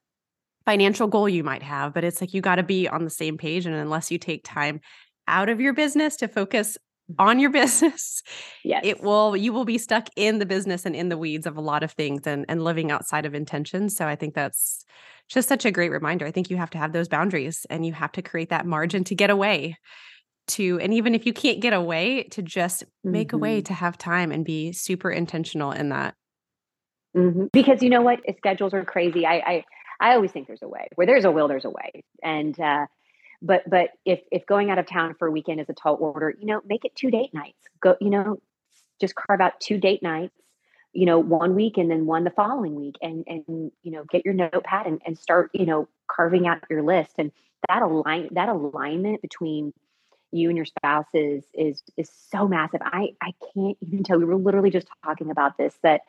financial 0.64 1.06
goal 1.06 1.28
you 1.28 1.44
might 1.44 1.62
have, 1.62 1.94
but 1.94 2.04
it's 2.04 2.20
like 2.20 2.34
you 2.34 2.40
got 2.40 2.56
to 2.56 2.62
be 2.62 2.88
on 2.88 3.04
the 3.04 3.10
same 3.10 3.38
page 3.38 3.64
and 3.64 3.74
unless 3.74 4.10
you 4.10 4.18
take 4.18 4.42
time 4.44 4.80
out 5.28 5.48
of 5.48 5.60
your 5.60 5.72
business 5.72 6.16
to 6.16 6.26
focus 6.26 6.76
on 7.18 7.38
your 7.38 7.50
business 7.50 8.22
yes. 8.64 8.82
it 8.84 9.02
will 9.02 9.36
you 9.36 9.52
will 9.52 9.64
be 9.64 9.78
stuck 9.78 10.08
in 10.16 10.38
the 10.38 10.46
business 10.46 10.84
and 10.84 10.94
in 10.94 11.08
the 11.08 11.16
weeds 11.16 11.46
of 11.46 11.56
a 11.56 11.60
lot 11.60 11.82
of 11.82 11.92
things 11.92 12.26
and 12.26 12.44
and 12.48 12.62
living 12.62 12.90
outside 12.90 13.24
of 13.24 13.34
intention 13.34 13.88
so 13.88 14.06
i 14.06 14.14
think 14.14 14.34
that's 14.34 14.84
just 15.28 15.48
such 15.48 15.64
a 15.64 15.70
great 15.70 15.90
reminder 15.90 16.26
i 16.26 16.30
think 16.30 16.50
you 16.50 16.56
have 16.56 16.70
to 16.70 16.78
have 16.78 16.92
those 16.92 17.08
boundaries 17.08 17.66
and 17.70 17.86
you 17.86 17.92
have 17.92 18.12
to 18.12 18.22
create 18.22 18.50
that 18.50 18.66
margin 18.66 19.04
to 19.04 19.14
get 19.14 19.30
away 19.30 19.76
to 20.46 20.78
and 20.80 20.92
even 20.92 21.14
if 21.14 21.24
you 21.24 21.32
can't 21.32 21.60
get 21.60 21.72
away 21.72 22.24
to 22.24 22.42
just 22.42 22.84
make 23.04 23.28
mm-hmm. 23.28 23.36
a 23.36 23.38
way 23.38 23.58
mm-hmm. 23.58 23.64
to 23.64 23.74
have 23.74 23.96
time 23.96 24.32
and 24.32 24.44
be 24.44 24.72
super 24.72 25.10
intentional 25.10 25.72
in 25.72 25.90
that 25.90 26.14
mm-hmm. 27.16 27.46
because 27.52 27.82
you 27.82 27.90
know 27.90 28.02
what 28.02 28.20
schedules 28.36 28.74
are 28.74 28.84
crazy 28.84 29.24
I, 29.24 29.34
I 29.34 29.64
i 30.00 30.14
always 30.14 30.32
think 30.32 30.46
there's 30.46 30.62
a 30.62 30.68
way 30.68 30.88
where 30.96 31.06
there's 31.06 31.24
a 31.24 31.30
will 31.30 31.48
there's 31.48 31.64
a 31.64 31.70
way 31.70 32.04
and 32.22 32.58
uh 32.60 32.86
but 33.40 33.68
but 33.68 33.90
if 34.04 34.20
if 34.30 34.46
going 34.46 34.70
out 34.70 34.78
of 34.78 34.86
town 34.86 35.14
for 35.18 35.28
a 35.28 35.30
weekend 35.30 35.60
is 35.60 35.68
a 35.68 35.74
tall 35.74 35.96
order 36.00 36.34
you 36.38 36.46
know 36.46 36.60
make 36.66 36.84
it 36.84 36.94
two 36.94 37.10
date 37.10 37.32
nights. 37.32 37.58
Go 37.80 37.96
you 38.00 38.10
know 38.10 38.40
just 39.00 39.14
carve 39.14 39.40
out 39.40 39.60
two 39.60 39.78
date 39.78 40.02
nights 40.02 40.34
you 40.92 41.06
know 41.06 41.18
one 41.18 41.54
week 41.54 41.78
and 41.78 41.90
then 41.90 42.06
one 42.06 42.24
the 42.24 42.30
following 42.30 42.74
week 42.74 42.96
and 43.02 43.24
and 43.26 43.44
you 43.82 43.92
know 43.92 44.04
get 44.10 44.24
your 44.24 44.34
notepad 44.34 44.86
and, 44.86 45.00
and 45.06 45.18
start 45.18 45.50
you 45.52 45.66
know 45.66 45.88
carving 46.08 46.46
out 46.46 46.58
your 46.68 46.82
list. 46.82 47.12
And 47.18 47.30
that 47.68 47.82
align 47.82 48.28
that 48.32 48.48
alignment 48.48 49.22
between 49.22 49.72
you 50.30 50.48
and 50.48 50.56
your 50.56 50.66
spouse 50.66 51.06
is 51.14 51.44
is 51.54 51.82
is 51.96 52.10
so 52.30 52.48
massive. 52.48 52.80
I 52.82 53.10
i 53.22 53.32
can't 53.54 53.76
even 53.80 54.02
tell 54.02 54.18
we 54.18 54.24
were 54.24 54.36
literally 54.36 54.70
just 54.70 54.88
talking 55.04 55.30
about 55.30 55.56
this 55.56 55.74
that 55.82 56.02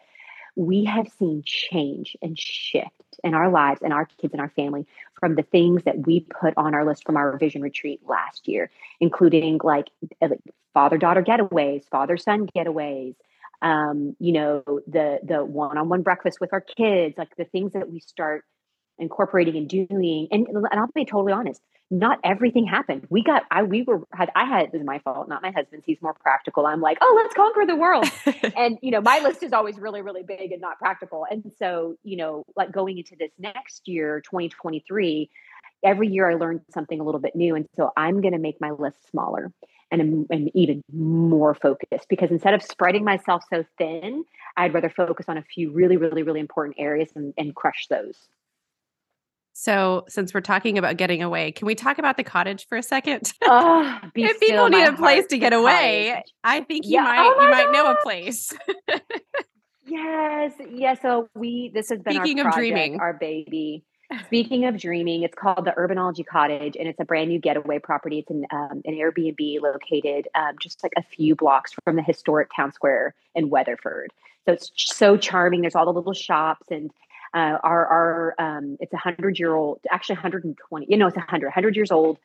we 0.59 0.83
have 0.83 1.07
seen 1.17 1.41
change 1.45 2.17
and 2.21 2.37
shift 2.37 2.91
in 3.23 3.33
our 3.33 3.49
lives 3.49 3.79
and 3.81 3.93
our 3.93 4.05
kids 4.05 4.33
and 4.33 4.41
our 4.41 4.49
family 4.57 4.85
from 5.17 5.35
the 5.35 5.41
things 5.41 5.83
that 5.83 6.05
we 6.05 6.19
put 6.19 6.53
on 6.57 6.75
our 6.75 6.85
list 6.85 7.05
from 7.05 7.15
our 7.15 7.37
vision 7.37 7.61
retreat 7.61 8.01
last 8.05 8.45
year, 8.45 8.69
including 8.99 9.57
like 9.63 9.89
uh, 10.21 10.27
father 10.73 10.97
daughter 10.97 11.23
getaways, 11.23 11.87
father 11.89 12.17
son 12.17 12.45
getaways, 12.53 13.15
um, 13.61 14.17
you 14.19 14.33
know, 14.33 14.61
the 14.85 15.19
the 15.23 15.45
one 15.45 15.77
on 15.77 15.87
one 15.87 16.01
breakfast 16.01 16.41
with 16.41 16.51
our 16.51 16.61
kids, 16.61 17.17
like 17.17 17.33
the 17.37 17.45
things 17.45 17.71
that 17.71 17.89
we 17.89 18.01
start 18.01 18.43
incorporating 18.99 19.57
and 19.57 19.67
doing. 19.67 20.27
And, 20.31 20.47
and 20.47 20.65
I'll 20.71 20.87
be 20.93 21.05
totally 21.05 21.33
honest, 21.33 21.61
not 21.91 22.19
everything 22.23 22.65
happened. 22.65 23.07
We 23.09 23.23
got, 23.23 23.43
I, 23.49 23.63
we 23.63 23.81
were, 23.81 24.03
had, 24.13 24.29
I 24.35 24.45
had, 24.45 24.65
it 24.65 24.73
was 24.73 24.83
my 24.83 24.99
fault, 24.99 25.27
not 25.27 25.41
my 25.41 25.51
husband's. 25.51 25.85
He's 25.85 26.01
more 26.01 26.13
practical. 26.13 26.65
I'm 26.65 26.81
like, 26.81 26.99
oh, 27.01 27.19
let's 27.21 27.33
conquer 27.33 27.65
the 27.65 27.75
world. 27.75 28.05
and, 28.55 28.77
you 28.81 28.91
know, 28.91 29.01
my 29.01 29.19
list 29.19 29.41
is 29.41 29.53
always 29.53 29.77
really, 29.77 30.01
really 30.01 30.23
big 30.23 30.51
and 30.51 30.61
not 30.61 30.77
practical. 30.77 31.25
And 31.29 31.51
so, 31.57 31.95
you 32.03 32.17
know, 32.17 32.45
like 32.55 32.71
going 32.71 32.97
into 32.97 33.15
this 33.17 33.31
next 33.39 33.87
year, 33.87 34.21
2023, 34.21 35.29
every 35.83 36.07
year 36.07 36.29
I 36.29 36.35
learned 36.35 36.61
something 36.71 36.99
a 36.99 37.03
little 37.03 37.21
bit 37.21 37.35
new. 37.35 37.55
And 37.55 37.67
so 37.75 37.91
I'm 37.97 38.21
going 38.21 38.33
to 38.33 38.39
make 38.39 38.61
my 38.61 38.71
list 38.71 38.97
smaller 39.09 39.51
and, 39.91 40.27
and 40.29 40.51
even 40.53 40.83
more 40.93 41.55
focused 41.55 42.07
because 42.09 42.29
instead 42.31 42.53
of 42.53 42.61
spreading 42.61 43.03
myself 43.03 43.43
so 43.51 43.65
thin, 43.77 44.25
I'd 44.55 44.73
rather 44.73 44.89
focus 44.89 45.25
on 45.27 45.37
a 45.37 45.43
few 45.43 45.71
really, 45.71 45.97
really, 45.97 46.23
really 46.23 46.39
important 46.39 46.75
areas 46.77 47.09
and, 47.15 47.33
and 47.37 47.55
crush 47.55 47.87
those. 47.87 48.15
So, 49.53 50.05
since 50.07 50.33
we're 50.33 50.41
talking 50.41 50.77
about 50.77 50.97
getting 50.97 51.21
away, 51.21 51.51
can 51.51 51.65
we 51.65 51.75
talk 51.75 51.97
about 51.97 52.17
the 52.17 52.23
cottage 52.23 52.65
for 52.67 52.77
a 52.77 52.83
second? 52.83 53.33
Oh, 53.51 53.99
if 54.15 54.39
people 54.39 54.69
need 54.69 54.85
a 54.85 54.93
place 54.93 55.25
to 55.27 55.37
get 55.37 55.53
away, 55.53 56.11
cottage. 56.13 56.33
I 56.43 56.61
think 56.61 56.85
you 56.85 56.93
yeah. 56.93 57.01
might 57.01 57.33
oh 57.35 57.41
you 57.41 57.49
might 57.49 57.71
know 57.71 57.91
a 57.91 57.95
place. 58.03 58.53
yes, 59.87 60.53
yes. 60.71 61.01
So 61.01 61.29
we 61.35 61.71
this 61.73 61.89
has 61.89 61.99
been 61.99 62.13
speaking 62.13 62.39
our 62.39 62.51
project, 62.51 62.57
of 62.57 62.73
dreaming, 62.73 62.99
our 62.99 63.13
baby. 63.13 63.83
Speaking 64.25 64.65
of 64.65 64.77
dreaming, 64.77 65.23
it's 65.23 65.35
called 65.35 65.65
the 65.65 65.71
Urbanology 65.71 66.25
Cottage, 66.25 66.75
and 66.75 66.87
it's 66.87 66.99
a 66.99 67.05
brand 67.05 67.29
new 67.29 67.39
getaway 67.39 67.79
property. 67.79 68.19
It's 68.19 68.29
an 68.29 68.45
um, 68.51 68.81
an 68.85 68.95
Airbnb 68.95 69.61
located 69.61 70.27
um, 70.35 70.55
just 70.59 70.81
like 70.83 70.93
a 70.97 71.03
few 71.03 71.35
blocks 71.35 71.73
from 71.83 71.95
the 71.95 72.03
historic 72.03 72.49
town 72.55 72.71
square 72.71 73.13
in 73.35 73.49
Weatherford. 73.49 74.11
So 74.45 74.53
it's 74.53 74.71
so 74.75 75.17
charming. 75.17 75.61
There's 75.61 75.75
all 75.75 75.85
the 75.85 75.93
little 75.93 76.13
shops 76.13 76.67
and 76.71 76.91
uh, 77.33 77.57
our 77.63 77.85
our 77.85 78.35
um, 78.39 78.77
it's 78.79 78.93
a 78.93 78.97
hundred 78.97 79.39
year 79.39 79.53
old, 79.53 79.79
actually 79.89 80.15
120. 80.15 80.85
You 80.89 80.97
know, 80.97 81.07
it's 81.07 81.17
a 81.17 81.21
hundred, 81.21 81.51
hundred 81.51 81.75
years 81.75 81.91
old, 81.91 82.17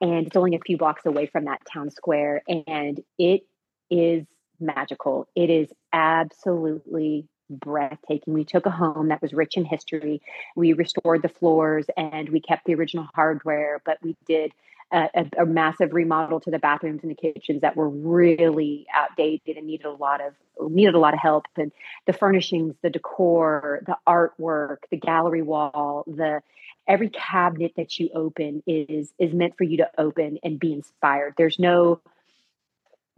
and 0.00 0.26
it's 0.26 0.36
only 0.36 0.56
a 0.56 0.60
few 0.60 0.76
blocks 0.76 1.04
away 1.06 1.26
from 1.26 1.44
that 1.44 1.60
town 1.72 1.90
square, 1.90 2.42
and 2.48 3.00
it 3.18 3.42
is 3.90 4.24
magical. 4.60 5.28
It 5.34 5.50
is 5.50 5.68
absolutely 5.92 7.26
breathtaking. 7.50 8.34
We 8.34 8.44
took 8.44 8.66
a 8.66 8.70
home 8.70 9.08
that 9.08 9.22
was 9.22 9.32
rich 9.32 9.56
in 9.56 9.64
history. 9.64 10.20
We 10.54 10.72
restored 10.72 11.22
the 11.22 11.28
floors 11.28 11.86
and 11.96 12.28
we 12.28 12.40
kept 12.40 12.66
the 12.66 12.74
original 12.74 13.08
hardware, 13.14 13.80
but 13.84 13.98
we 14.02 14.16
did 14.26 14.52
a, 14.90 15.30
a, 15.38 15.46
massive 15.46 15.92
remodel 15.92 16.40
to 16.40 16.50
the 16.50 16.58
bathrooms 16.58 17.00
and 17.02 17.10
the 17.10 17.14
kitchens 17.14 17.60
that 17.60 17.76
were 17.76 17.88
really 17.88 18.86
outdated 18.94 19.56
and 19.56 19.66
needed 19.66 19.86
a 19.86 19.92
lot 19.92 20.20
of 20.20 20.34
needed 20.70 20.94
a 20.94 20.98
lot 20.98 21.14
of 21.14 21.20
help. 21.20 21.46
And 21.56 21.72
the 22.06 22.12
furnishings 22.12 22.74
the 22.82 22.90
decor 22.90 23.82
the 23.86 23.96
artwork 24.06 24.78
the 24.90 24.96
gallery 24.96 25.42
wall 25.42 26.04
the 26.06 26.40
every 26.86 27.10
cabinet 27.10 27.72
that 27.76 27.98
you 27.98 28.08
open 28.14 28.62
is 28.66 29.12
is 29.18 29.34
meant 29.34 29.56
for 29.58 29.64
you 29.64 29.78
to 29.78 29.90
open 29.98 30.38
and 30.42 30.58
be 30.58 30.72
inspired. 30.72 31.34
There's 31.36 31.58
no 31.58 32.00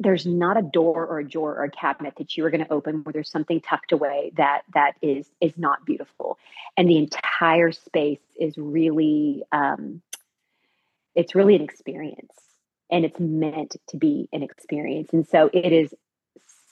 there's 0.00 0.24
not 0.24 0.56
a 0.56 0.62
door 0.62 1.06
or 1.06 1.18
a 1.18 1.28
drawer 1.28 1.54
or 1.56 1.64
a 1.64 1.70
cabinet 1.70 2.14
that 2.16 2.36
you 2.36 2.44
are 2.44 2.50
going 2.50 2.64
to 2.64 2.72
open 2.72 3.04
where 3.04 3.12
there's 3.12 3.30
something 3.30 3.60
tucked 3.60 3.92
away 3.92 4.32
that 4.36 4.62
that 4.74 4.94
is 5.02 5.30
is 5.40 5.56
not 5.56 5.84
beautiful. 5.84 6.38
And 6.76 6.88
the 6.88 6.96
entire 6.96 7.70
space 7.70 8.20
is 8.38 8.56
really 8.56 9.44
um, 9.52 10.02
it's 11.14 11.34
really 11.34 11.56
an 11.56 11.62
experience 11.62 12.32
and 12.90 13.04
it's 13.04 13.20
meant 13.20 13.76
to 13.88 13.96
be 13.96 14.28
an 14.32 14.42
experience. 14.42 15.10
And 15.12 15.26
so 15.26 15.50
it 15.52 15.72
is 15.72 15.94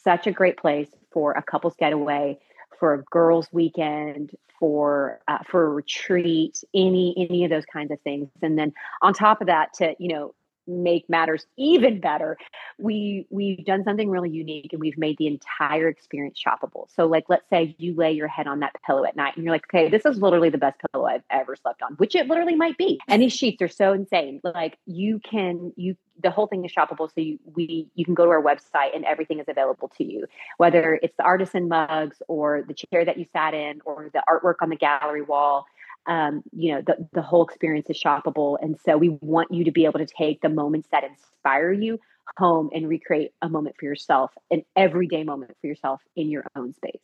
such 0.03 0.27
a 0.27 0.33
great 0.33 0.57
place 0.57 0.89
for 1.13 1.33
a 1.33 1.43
couples 1.43 1.75
getaway 1.79 2.39
for 2.79 2.95
a 2.95 3.03
girls 3.11 3.49
weekend 3.53 4.31
for 4.59 5.21
uh, 5.29 5.39
for 5.49 5.67
a 5.67 5.69
retreat 5.69 6.63
any 6.75 7.15
any 7.31 7.45
of 7.45 7.51
those 7.51 7.67
kinds 7.67 7.91
of 7.91 8.01
things. 8.03 8.29
And 8.43 8.59
then 8.59 8.73
on 9.03 9.15
top 9.15 9.41
of 9.41 9.47
that 9.47 9.75
to 9.75 9.95
you 9.99 10.09
know 10.09 10.35
make 10.69 11.09
matters 11.09 11.47
even 11.57 12.01
better 12.01 12.37
we 12.79 13.27
we've 13.31 13.65
done 13.65 13.83
something 13.85 14.09
really 14.09 14.31
unique 14.31 14.69
and 14.73 14.81
we've 14.81 14.99
made 14.99 15.17
the 15.19 15.27
entire 15.27 15.89
experience 15.89 16.39
shoppable. 16.39 16.87
So 16.95 17.07
like 17.07 17.25
let's 17.29 17.49
say 17.51 17.75
you 17.79 17.95
lay 17.95 18.13
your 18.13 18.29
head 18.29 18.47
on 18.47 18.61
that 18.61 18.73
pillow 18.87 19.05
at 19.05 19.17
night 19.17 19.37
and 19.37 19.45
you're 19.45 19.55
like 19.55 19.65
okay 19.73 19.89
this 19.89 20.05
is 20.05 20.21
literally 20.21 20.51
the 20.51 20.59
best 20.59 20.79
pillow 20.93 21.07
i've 21.07 21.23
ever 21.31 21.57
slept 21.57 21.83
on 21.83 21.95
which 21.95 22.15
it 22.15 22.29
literally 22.29 22.55
might 22.55 22.79
be. 22.79 23.01
And 23.09 23.23
these 23.23 23.33
sheets 23.33 23.61
are 23.63 23.69
so 23.69 23.93
insane. 23.93 24.41
Like 24.45 24.79
you 24.87 25.21
can 25.21 25.73
you 25.77 25.97
the 26.23 26.31
whole 26.31 26.49
thing 26.49 26.65
is 26.65 26.73
shoppable. 26.73 27.09
So 27.09 27.21
you 27.21 27.39
we 27.57 27.89
you 27.95 28.05
can 28.05 28.15
go 28.15 28.25
to 28.25 28.31
our 28.31 28.43
website 28.43 28.95
and 28.95 29.05
everything 29.05 29.41
is 29.41 29.47
available 29.49 29.91
to 29.99 30.05
you 30.05 30.27
whether 30.59 30.99
it's 31.03 31.17
the 31.17 31.25
artisan 31.25 31.69
mugs 31.69 32.19
or 32.29 32.63
the 32.67 32.75
chair 32.75 33.05
that 33.05 33.19
you 33.19 33.27
sat 33.33 33.55
in 33.55 33.81
or 33.85 34.11
the 34.13 34.23
artwork 34.29 34.57
on 34.61 34.69
the 34.69 34.77
gallery 34.77 35.23
wall 35.23 35.67
um, 36.09 36.43
you 36.53 36.75
know, 36.75 36.83
the, 36.85 36.97
the 37.13 37.23
whole 37.23 37.45
experience 37.45 37.89
is 37.91 38.03
shoppable. 38.03 38.57
And 38.61 38.77
so 38.85 38.97
we 38.97 39.11
want 39.21 39.53
you 39.53 39.65
to 39.65 39.71
be 39.71 39.85
able 39.85 39.99
to 39.99 40.07
take 40.07 40.41
the 40.41 40.49
moments 40.49 40.89
that 40.91 41.05
inspire 41.05 41.71
you 41.71 41.99
home 42.37 42.71
and 42.75 42.89
recreate 42.89 43.31
a 43.43 43.49
moment 43.49 43.77
for 43.79 43.85
yourself, 43.85 44.33
an 44.51 44.63
everyday 44.75 45.23
moment 45.23 45.53
for 45.61 45.67
yourself 45.67 46.01
in 46.17 46.31
your 46.31 46.45
own 46.57 46.73
space. 46.75 47.01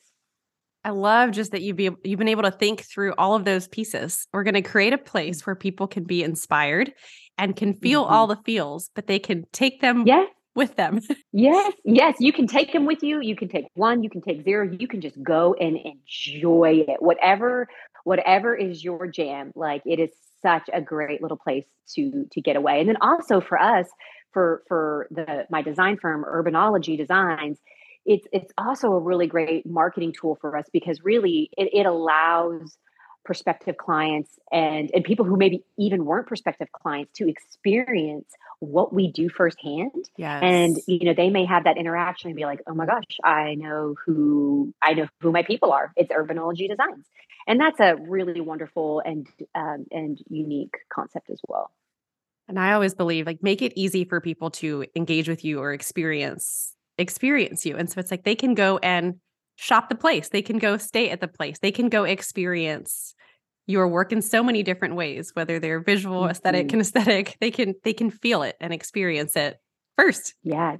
I 0.84 0.90
love 0.90 1.30
just 1.30 1.52
that 1.52 1.62
you've 1.62 1.76
be, 1.76 1.90
you've 2.04 2.18
been 2.18 2.28
able 2.28 2.42
to 2.42 2.50
think 2.50 2.82
through 2.82 3.14
all 3.16 3.34
of 3.34 3.44
those 3.44 3.68
pieces. 3.68 4.26
We're 4.32 4.42
going 4.42 4.54
to 4.54 4.62
create 4.62 4.92
a 4.92 4.98
place 4.98 5.46
where 5.46 5.56
people 5.56 5.86
can 5.86 6.04
be 6.04 6.22
inspired 6.22 6.92
and 7.38 7.56
can 7.56 7.74
feel 7.74 8.04
mm-hmm. 8.04 8.12
all 8.12 8.26
the 8.26 8.38
feels, 8.44 8.90
but 8.94 9.06
they 9.06 9.18
can 9.18 9.44
take 9.52 9.80
them 9.80 10.04
yes. 10.06 10.28
with 10.54 10.76
them. 10.76 11.00
yes, 11.32 11.72
yes, 11.84 12.16
you 12.20 12.34
can 12.34 12.46
take 12.46 12.74
them 12.74 12.84
with 12.84 13.02
you. 13.02 13.20
You 13.20 13.34
can 13.34 13.48
take 13.48 13.64
one, 13.74 14.02
you 14.02 14.10
can 14.10 14.20
take 14.20 14.44
zero. 14.44 14.70
You 14.70 14.86
can 14.86 15.00
just 15.00 15.20
go 15.22 15.54
and 15.54 15.78
enjoy 15.78 16.84
it. 16.86 17.00
Whatever 17.00 17.66
whatever 18.04 18.54
is 18.54 18.84
your 18.84 19.06
jam 19.06 19.52
like 19.54 19.82
it 19.84 19.98
is 19.98 20.10
such 20.42 20.68
a 20.72 20.80
great 20.80 21.22
little 21.22 21.36
place 21.36 21.66
to 21.94 22.26
to 22.32 22.40
get 22.40 22.56
away. 22.56 22.80
And 22.80 22.88
then 22.88 22.98
also 23.00 23.40
for 23.40 23.60
us 23.60 23.88
for 24.32 24.62
for 24.68 25.08
the 25.10 25.46
my 25.50 25.62
design 25.62 25.96
firm 25.96 26.24
urbanology 26.24 26.96
designs 26.96 27.58
it's 28.06 28.26
it's 28.32 28.52
also 28.58 28.92
a 28.92 29.00
really 29.00 29.26
great 29.26 29.66
marketing 29.66 30.12
tool 30.18 30.36
for 30.40 30.56
us 30.56 30.66
because 30.72 31.02
really 31.02 31.50
it, 31.56 31.70
it 31.72 31.86
allows 31.86 32.76
prospective 33.24 33.78
clients 33.78 34.38
and 34.52 34.90
and 34.92 35.02
people 35.04 35.24
who 35.24 35.36
maybe 35.36 35.64
even 35.78 36.04
weren't 36.04 36.26
prospective 36.26 36.70
clients 36.72 37.12
to 37.14 37.28
experience 37.28 38.30
what 38.60 38.92
we 38.92 39.10
do 39.10 39.30
firsthand. 39.30 40.08
Yes. 40.18 40.40
and 40.42 40.76
you 40.86 41.06
know 41.06 41.14
they 41.14 41.30
may 41.30 41.46
have 41.46 41.64
that 41.64 41.78
interaction 41.78 42.28
and 42.28 42.36
be 42.36 42.44
like 42.44 42.60
oh 42.66 42.74
my 42.74 42.84
gosh 42.84 43.18
i 43.24 43.54
know 43.54 43.94
who 44.04 44.74
i 44.82 44.92
know 44.92 45.06
who 45.20 45.32
my 45.32 45.42
people 45.42 45.72
are. 45.72 45.92
It's 45.96 46.12
urbanology 46.12 46.68
designs 46.68 47.06
and 47.46 47.60
that's 47.60 47.80
a 47.80 47.96
really 47.96 48.40
wonderful 48.40 49.02
and 49.04 49.26
um, 49.54 49.86
and 49.90 50.18
unique 50.28 50.74
concept 50.92 51.30
as 51.30 51.40
well. 51.46 51.70
And 52.46 52.58
i 52.58 52.72
always 52.72 52.94
believe 52.94 53.26
like 53.26 53.42
make 53.42 53.62
it 53.62 53.72
easy 53.74 54.04
for 54.04 54.20
people 54.20 54.50
to 54.50 54.84
engage 54.94 55.28
with 55.28 55.44
you 55.44 55.60
or 55.60 55.72
experience 55.72 56.74
experience 56.98 57.66
you. 57.66 57.76
And 57.76 57.90
so 57.90 57.98
it's 58.00 58.10
like 58.10 58.24
they 58.24 58.36
can 58.36 58.54
go 58.54 58.78
and 58.78 59.16
shop 59.56 59.88
the 59.88 59.94
place. 59.96 60.28
They 60.28 60.42
can 60.42 60.58
go 60.58 60.76
stay 60.76 61.10
at 61.10 61.20
the 61.20 61.28
place. 61.28 61.58
They 61.58 61.72
can 61.72 61.88
go 61.88 62.04
experience 62.04 63.14
your 63.66 63.88
work 63.88 64.12
in 64.12 64.20
so 64.20 64.42
many 64.42 64.62
different 64.62 64.94
ways 64.94 65.30
whether 65.32 65.58
they're 65.58 65.80
visual 65.80 66.22
mm-hmm. 66.22 66.30
aesthetic 66.30 66.68
kinesthetic. 66.68 67.34
They 67.40 67.50
can 67.50 67.74
they 67.82 67.92
can 67.92 68.10
feel 68.10 68.42
it 68.42 68.56
and 68.60 68.72
experience 68.72 69.36
it 69.36 69.58
first. 69.96 70.34
Yeah 70.42 70.76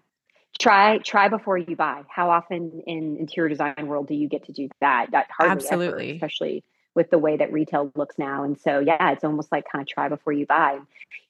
try 0.59 0.99
try 0.99 1.29
before 1.29 1.59
you 1.59 1.77
buy. 1.77 2.03
How 2.09 2.31
often 2.31 2.83
in 2.87 3.17
interior 3.17 3.49
design 3.49 3.87
world 3.87 4.09
do 4.09 4.15
you 4.15 4.29
get 4.29 4.45
to 4.45 4.53
do 4.53 4.69
that? 4.81 5.09
That 5.13 5.29
hardly 5.31 5.53
absolutely. 5.53 6.09
ever, 6.11 6.15
especially 6.15 6.65
with 6.95 7.11
the 7.11 7.19
way 7.19 7.37
that 7.37 7.53
retail 7.53 7.91
looks 7.97 8.19
now. 8.19 8.45
And 8.45 8.59
so 8.59 8.79
yeah 8.79 9.11
it's 9.11 9.25
almost 9.25 9.51
like 9.51 9.65
kind 9.71 9.83
of 9.83 9.89
try 9.89 10.09
before 10.09 10.33
you 10.33 10.47
buy 10.47 10.79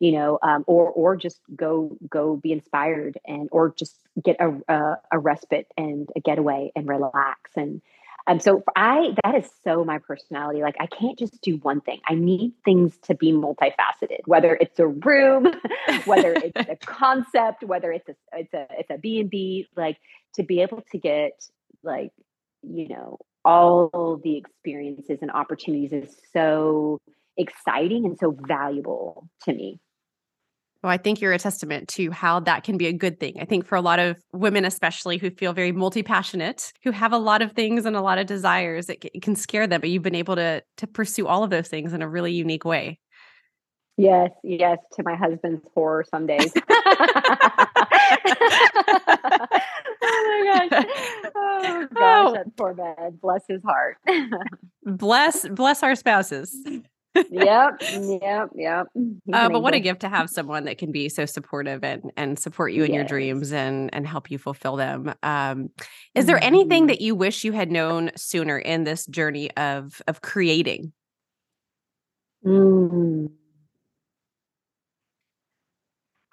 you 0.00 0.12
know 0.12 0.38
um, 0.42 0.64
or 0.66 0.90
or 0.90 1.16
just 1.16 1.40
go 1.54 1.96
go 2.08 2.36
be 2.36 2.52
inspired 2.52 3.18
and 3.26 3.48
or 3.52 3.72
just 3.76 3.96
get 4.22 4.36
a, 4.40 4.60
a, 4.68 4.96
a 5.12 5.18
respite 5.18 5.66
and 5.76 6.08
a 6.16 6.20
getaway 6.20 6.70
and 6.76 6.88
relax 6.88 7.50
and 7.56 7.80
um, 8.26 8.40
so 8.40 8.62
I 8.74 9.14
that 9.22 9.34
is 9.34 9.50
so 9.64 9.84
my 9.84 9.98
personality. 9.98 10.62
Like 10.62 10.76
I 10.80 10.86
can't 10.86 11.18
just 11.18 11.40
do 11.42 11.56
one 11.56 11.80
thing. 11.80 12.00
I 12.08 12.14
need 12.14 12.52
things 12.64 12.96
to 13.02 13.14
be 13.14 13.32
multifaceted. 13.32 14.20
Whether 14.24 14.56
it's 14.60 14.78
a 14.78 14.86
room, 14.86 15.52
whether 16.06 16.32
it's 16.32 16.68
a 16.68 16.76
concept, 16.86 17.62
whether 17.64 17.92
it's 17.92 18.08
a 18.08 18.14
it's 18.32 18.54
a 18.54 18.66
it's 18.78 18.90
a 18.90 18.98
B 18.98 19.20
and 19.20 19.28
B. 19.28 19.66
Like 19.76 19.98
to 20.36 20.42
be 20.42 20.62
able 20.62 20.82
to 20.92 20.98
get 20.98 21.32
like 21.82 22.10
you 22.62 22.88
know 22.88 23.18
all 23.44 24.20
the 24.24 24.38
experiences 24.38 25.18
and 25.20 25.30
opportunities 25.30 25.92
is 25.92 26.16
so 26.32 26.98
exciting 27.36 28.06
and 28.06 28.18
so 28.18 28.34
valuable 28.46 29.28
to 29.42 29.52
me. 29.52 29.80
Well, 30.84 30.92
I 30.92 30.98
think 30.98 31.22
you're 31.22 31.32
a 31.32 31.38
testament 31.38 31.88
to 31.90 32.10
how 32.10 32.40
that 32.40 32.62
can 32.62 32.76
be 32.76 32.86
a 32.86 32.92
good 32.92 33.18
thing. 33.18 33.38
I 33.40 33.46
think 33.46 33.64
for 33.66 33.74
a 33.74 33.80
lot 33.80 33.98
of 33.98 34.18
women, 34.34 34.66
especially 34.66 35.16
who 35.16 35.30
feel 35.30 35.54
very 35.54 35.72
multi 35.72 36.02
passionate, 36.02 36.74
who 36.82 36.90
have 36.90 37.10
a 37.10 37.16
lot 37.16 37.40
of 37.40 37.52
things 37.52 37.86
and 37.86 37.96
a 37.96 38.02
lot 38.02 38.18
of 38.18 38.26
desires, 38.26 38.90
it, 38.90 39.02
it 39.14 39.22
can 39.22 39.34
scare 39.34 39.66
them. 39.66 39.80
But 39.80 39.88
you've 39.88 40.02
been 40.02 40.14
able 40.14 40.36
to 40.36 40.62
to 40.76 40.86
pursue 40.86 41.26
all 41.26 41.42
of 41.42 41.48
those 41.48 41.68
things 41.68 41.94
in 41.94 42.02
a 42.02 42.08
really 42.08 42.34
unique 42.34 42.66
way. 42.66 43.00
Yes, 43.96 44.28
yes, 44.42 44.76
to 44.96 45.02
my 45.02 45.14
husband's 45.14 45.64
horror 45.72 46.04
some 46.10 46.26
days. 46.26 46.52
oh 46.68 46.68
my 50.02 50.68
gosh. 50.70 50.84
Oh. 51.36 51.60
oh 51.64 51.86
gosh, 51.94 52.26
oh. 52.28 52.32
that 52.34 52.56
poor 52.58 52.74
man. 52.74 53.18
Bless 53.22 53.42
his 53.48 53.62
heart. 53.62 53.96
bless 54.84 55.48
bless 55.48 55.82
our 55.82 55.94
spouses 55.94 56.54
yep, 57.30 57.80
yep, 57.80 58.48
yep. 58.54 58.86
Uh, 59.32 59.48
but 59.48 59.60
what 59.62 59.74
a 59.74 59.80
gift 59.80 60.00
to 60.00 60.08
have 60.08 60.28
someone 60.28 60.64
that 60.64 60.78
can 60.78 60.92
be 60.92 61.08
so 61.08 61.26
supportive 61.26 61.84
and 61.84 62.10
and 62.16 62.38
support 62.38 62.72
you 62.72 62.84
in 62.84 62.92
yes. 62.92 62.96
your 62.96 63.04
dreams 63.04 63.52
and 63.52 63.94
and 63.94 64.06
help 64.06 64.30
you 64.30 64.38
fulfill 64.38 64.76
them. 64.76 65.14
Um, 65.22 65.70
is 66.14 66.26
there 66.26 66.42
anything 66.42 66.82
mm-hmm. 66.82 66.88
that 66.88 67.00
you 67.00 67.14
wish 67.14 67.44
you 67.44 67.52
had 67.52 67.70
known 67.70 68.10
sooner 68.16 68.58
in 68.58 68.84
this 68.84 69.06
journey 69.06 69.50
of 69.56 70.02
of 70.08 70.20
creating? 70.20 70.92
Mm. 72.44 73.30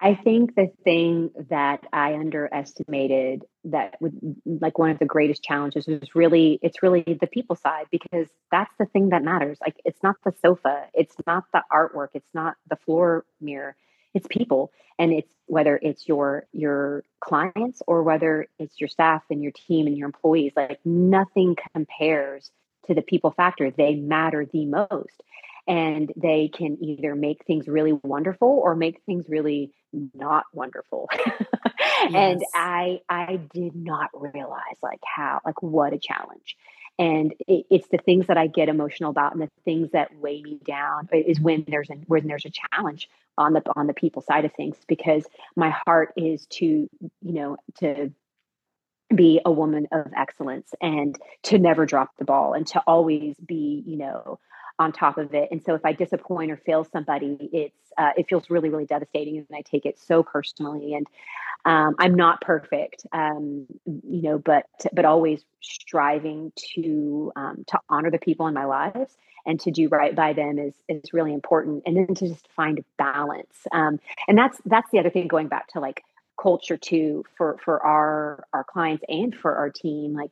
I 0.04 0.16
think 0.16 0.56
the 0.56 0.66
thing 0.82 1.30
that 1.48 1.86
I 1.92 2.14
underestimated 2.14 3.44
that 3.66 3.94
would 4.00 4.18
like 4.44 4.76
one 4.76 4.90
of 4.90 4.98
the 4.98 5.04
greatest 5.04 5.44
challenges 5.44 5.86
was 5.86 6.16
really 6.16 6.58
it's 6.60 6.82
really 6.82 7.04
the 7.20 7.28
people 7.28 7.54
side 7.54 7.86
because 7.92 8.26
that's 8.50 8.74
the 8.80 8.86
thing 8.86 9.10
that 9.10 9.22
matters. 9.22 9.58
Like 9.60 9.76
it's 9.84 10.02
not 10.02 10.16
the 10.24 10.32
sofa, 10.42 10.86
it's 10.92 11.14
not 11.24 11.44
the 11.52 11.62
artwork, 11.72 12.08
it's 12.14 12.34
not 12.34 12.56
the 12.68 12.74
floor 12.84 13.24
mirror, 13.40 13.76
it's 14.12 14.26
people. 14.28 14.72
And 14.98 15.12
it's 15.12 15.32
whether 15.46 15.78
it's 15.80 16.08
your 16.08 16.46
your 16.52 17.04
clients 17.20 17.80
or 17.86 18.02
whether 18.02 18.48
it's 18.58 18.80
your 18.80 18.88
staff 18.88 19.22
and 19.30 19.40
your 19.40 19.52
team 19.52 19.86
and 19.86 19.96
your 19.96 20.06
employees, 20.06 20.52
like 20.56 20.80
nothing 20.84 21.56
compares 21.76 22.50
to 22.88 22.94
the 22.94 23.02
people 23.02 23.30
factor. 23.30 23.70
They 23.70 23.94
matter 23.94 24.44
the 24.52 24.66
most 24.66 25.22
and 25.66 26.12
they 26.16 26.48
can 26.52 26.76
either 26.82 27.14
make 27.14 27.44
things 27.44 27.68
really 27.68 27.92
wonderful 28.02 28.48
or 28.48 28.74
make 28.74 29.00
things 29.06 29.26
really 29.28 29.72
not 30.14 30.44
wonderful 30.52 31.08
yes. 31.26 32.12
and 32.14 32.42
i 32.54 33.00
i 33.08 33.38
did 33.52 33.74
not 33.74 34.10
realize 34.14 34.76
like 34.82 35.00
how 35.04 35.40
like 35.44 35.62
what 35.62 35.92
a 35.92 35.98
challenge 35.98 36.56
and 36.98 37.32
it, 37.46 37.64
it's 37.70 37.88
the 37.88 37.98
things 37.98 38.26
that 38.26 38.36
i 38.36 38.46
get 38.46 38.68
emotional 38.68 39.10
about 39.10 39.32
and 39.32 39.42
the 39.42 39.50
things 39.64 39.90
that 39.92 40.14
weigh 40.16 40.42
me 40.42 40.58
down 40.64 41.08
is 41.12 41.40
when 41.40 41.64
there's 41.68 41.90
a 41.90 41.94
when 42.06 42.26
there's 42.26 42.46
a 42.46 42.50
challenge 42.50 43.08
on 43.38 43.52
the 43.52 43.62
on 43.76 43.86
the 43.86 43.94
people 43.94 44.22
side 44.22 44.44
of 44.44 44.52
things 44.54 44.76
because 44.88 45.24
my 45.56 45.74
heart 45.86 46.12
is 46.16 46.46
to 46.46 46.66
you 46.66 47.10
know 47.20 47.56
to 47.78 48.10
be 49.14 49.40
a 49.44 49.52
woman 49.52 49.86
of 49.92 50.06
excellence 50.16 50.72
and 50.80 51.18
to 51.42 51.58
never 51.58 51.84
drop 51.84 52.10
the 52.18 52.24
ball 52.24 52.54
and 52.54 52.66
to 52.66 52.80
always 52.86 53.36
be 53.36 53.82
you 53.86 53.96
know 53.96 54.38
on 54.78 54.92
top 54.92 55.18
of 55.18 55.34
it. 55.34 55.48
And 55.50 55.62
so 55.62 55.74
if 55.74 55.84
I 55.84 55.92
disappoint 55.92 56.50
or 56.50 56.56
fail 56.56 56.84
somebody, 56.84 57.36
it's 57.52 57.92
uh, 57.98 58.10
it 58.16 58.26
feels 58.28 58.50
really 58.50 58.68
really 58.68 58.86
devastating, 58.86 59.36
and 59.38 59.46
I 59.52 59.62
take 59.62 59.86
it 59.86 59.98
so 59.98 60.22
personally. 60.22 60.94
And 60.94 61.06
um, 61.64 61.94
I'm 61.98 62.14
not 62.14 62.40
perfect, 62.40 63.06
um, 63.12 63.66
you 63.86 64.22
know, 64.22 64.38
but 64.38 64.66
but 64.92 65.04
always 65.04 65.44
striving 65.60 66.52
to 66.74 67.32
um, 67.36 67.64
to 67.68 67.78
honor 67.88 68.10
the 68.10 68.18
people 68.18 68.46
in 68.48 68.54
my 68.54 68.64
lives 68.64 69.16
and 69.44 69.60
to 69.60 69.70
do 69.70 69.88
right 69.88 70.14
by 70.14 70.32
them 70.32 70.58
is 70.58 70.74
is 70.88 71.12
really 71.12 71.32
important. 71.32 71.82
And 71.86 71.96
then 71.96 72.14
to 72.14 72.28
just 72.28 72.48
find 72.56 72.84
balance. 72.98 73.66
Um, 73.72 74.00
and 74.26 74.36
that's 74.36 74.60
that's 74.64 74.90
the 74.90 74.98
other 74.98 75.10
thing. 75.10 75.28
Going 75.28 75.48
back 75.48 75.68
to 75.68 75.80
like 75.80 76.02
culture 76.40 76.76
too 76.76 77.24
for 77.36 77.58
for 77.64 77.84
our 77.84 78.44
our 78.52 78.64
clients 78.64 79.04
and 79.08 79.34
for 79.34 79.54
our 79.54 79.70
team 79.70 80.14
like 80.14 80.30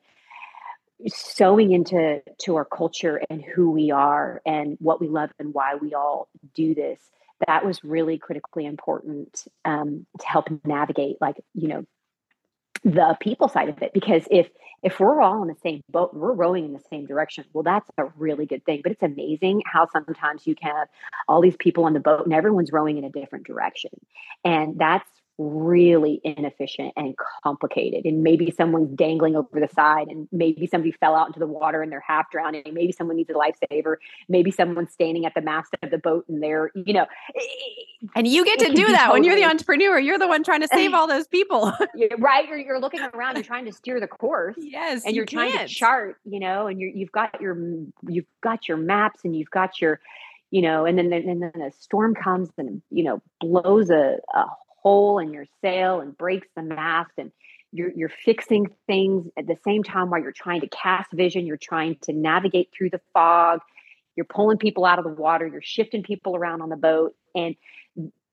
sowing 1.08 1.72
into 1.72 2.22
to 2.38 2.56
our 2.56 2.64
culture 2.64 3.20
and 3.30 3.42
who 3.42 3.70
we 3.70 3.90
are 3.90 4.42
and 4.44 4.76
what 4.80 5.00
we 5.00 5.08
love 5.08 5.30
and 5.38 5.54
why 5.54 5.74
we 5.74 5.94
all 5.94 6.28
do 6.54 6.74
this 6.74 7.00
that 7.46 7.64
was 7.64 7.82
really 7.82 8.18
critically 8.18 8.66
important 8.66 9.44
um, 9.64 10.06
to 10.18 10.26
help 10.26 10.48
navigate 10.64 11.16
like 11.20 11.36
you 11.54 11.68
know 11.68 11.84
the 12.82 13.14
people 13.20 13.48
side 13.48 13.68
of 13.68 13.82
it. 13.82 13.92
Because 13.92 14.24
if 14.30 14.48
if 14.82 14.98
we're 14.98 15.20
all 15.20 15.42
in 15.42 15.48
the 15.48 15.56
same 15.62 15.82
boat 15.90 16.14
we're 16.14 16.32
rowing 16.32 16.64
in 16.64 16.72
the 16.72 16.82
same 16.90 17.06
direction 17.06 17.44
well 17.52 17.62
that's 17.62 17.88
a 17.98 18.04
really 18.16 18.46
good 18.46 18.64
thing. 18.64 18.80
But 18.82 18.92
it's 18.92 19.02
amazing 19.02 19.62
how 19.66 19.88
sometimes 19.92 20.46
you 20.46 20.54
can 20.54 20.74
have 20.74 20.88
all 21.28 21.40
these 21.40 21.56
people 21.56 21.84
on 21.84 21.92
the 21.92 22.00
boat 22.00 22.24
and 22.24 22.34
everyone's 22.34 22.72
rowing 22.72 22.98
in 22.98 23.04
a 23.04 23.10
different 23.10 23.46
direction. 23.46 23.90
And 24.44 24.78
that's 24.78 25.08
really 25.40 26.20
inefficient 26.22 26.92
and 26.96 27.14
complicated. 27.42 28.04
And 28.04 28.22
maybe 28.22 28.50
someone's 28.50 28.94
dangling 28.94 29.36
over 29.36 29.48
the 29.58 29.68
side, 29.74 30.08
and 30.08 30.28
maybe 30.30 30.66
somebody 30.66 30.92
fell 30.92 31.16
out 31.16 31.28
into 31.28 31.40
the 31.40 31.46
water 31.46 31.82
and 31.82 31.90
they're 31.90 32.04
half 32.06 32.30
drowning. 32.30 32.62
Maybe 32.72 32.92
someone 32.92 33.16
needs 33.16 33.30
a 33.30 33.32
lifesaver. 33.32 33.96
Maybe 34.28 34.50
someone's 34.50 34.92
standing 34.92 35.24
at 35.24 35.34
the 35.34 35.40
mast 35.40 35.74
of 35.82 35.90
the 35.90 35.98
boat 35.98 36.26
and 36.28 36.42
they're, 36.42 36.70
you 36.74 36.92
know. 36.92 37.06
And 38.14 38.28
you 38.28 38.44
get 38.44 38.58
to 38.60 38.72
do 38.72 38.86
that 38.86 39.06
totally, 39.06 39.12
when 39.12 39.24
you're 39.24 39.36
the 39.36 39.44
entrepreneur. 39.44 39.98
You're 39.98 40.18
the 40.18 40.28
one 40.28 40.44
trying 40.44 40.60
to 40.60 40.68
save 40.68 40.92
all 40.92 41.06
those 41.06 41.26
people. 41.26 41.72
right. 42.18 42.46
You're, 42.46 42.58
you're 42.58 42.80
looking 42.80 43.00
around, 43.00 43.36
you're 43.36 43.44
trying 43.44 43.64
to 43.64 43.72
steer 43.72 43.98
the 43.98 44.08
course. 44.08 44.56
Yes. 44.58 45.04
And 45.04 45.14
you're 45.14 45.24
you 45.24 45.38
trying 45.38 45.58
to 45.58 45.66
chart, 45.66 46.18
you 46.24 46.40
know, 46.40 46.66
and 46.66 46.80
you're, 46.80 46.90
you've 46.90 47.12
got 47.12 47.40
your, 47.40 47.56
you've 48.06 48.26
got 48.42 48.68
your 48.68 48.76
maps 48.76 49.20
and 49.24 49.34
you've 49.34 49.50
got 49.50 49.80
your, 49.80 50.00
you 50.50 50.62
know, 50.62 50.84
and 50.84 50.98
then 50.98 51.12
and 51.12 51.42
then 51.42 51.62
a 51.62 51.70
storm 51.72 52.14
comes 52.14 52.50
and 52.58 52.82
you 52.90 53.04
know 53.04 53.22
blows 53.40 53.88
a, 53.88 54.18
a 54.34 54.44
hole 54.82 55.18
in 55.18 55.32
your 55.32 55.46
sail 55.62 56.00
and 56.00 56.16
breaks 56.16 56.48
the 56.56 56.62
mast 56.62 57.12
and 57.18 57.32
you're 57.72 57.90
you're 57.94 58.12
fixing 58.24 58.66
things 58.86 59.26
at 59.36 59.46
the 59.46 59.56
same 59.64 59.82
time 59.82 60.10
while 60.10 60.20
you're 60.20 60.32
trying 60.32 60.60
to 60.60 60.68
cast 60.68 61.10
vision 61.12 61.46
you're 61.46 61.56
trying 61.56 61.96
to 62.02 62.12
navigate 62.12 62.68
through 62.76 62.90
the 62.90 63.00
fog 63.12 63.60
you're 64.16 64.26
pulling 64.26 64.58
people 64.58 64.84
out 64.84 64.98
of 64.98 65.04
the 65.04 65.10
water 65.10 65.46
you're 65.46 65.62
shifting 65.62 66.02
people 66.02 66.34
around 66.36 66.62
on 66.62 66.68
the 66.68 66.76
boat 66.76 67.14
and 67.34 67.54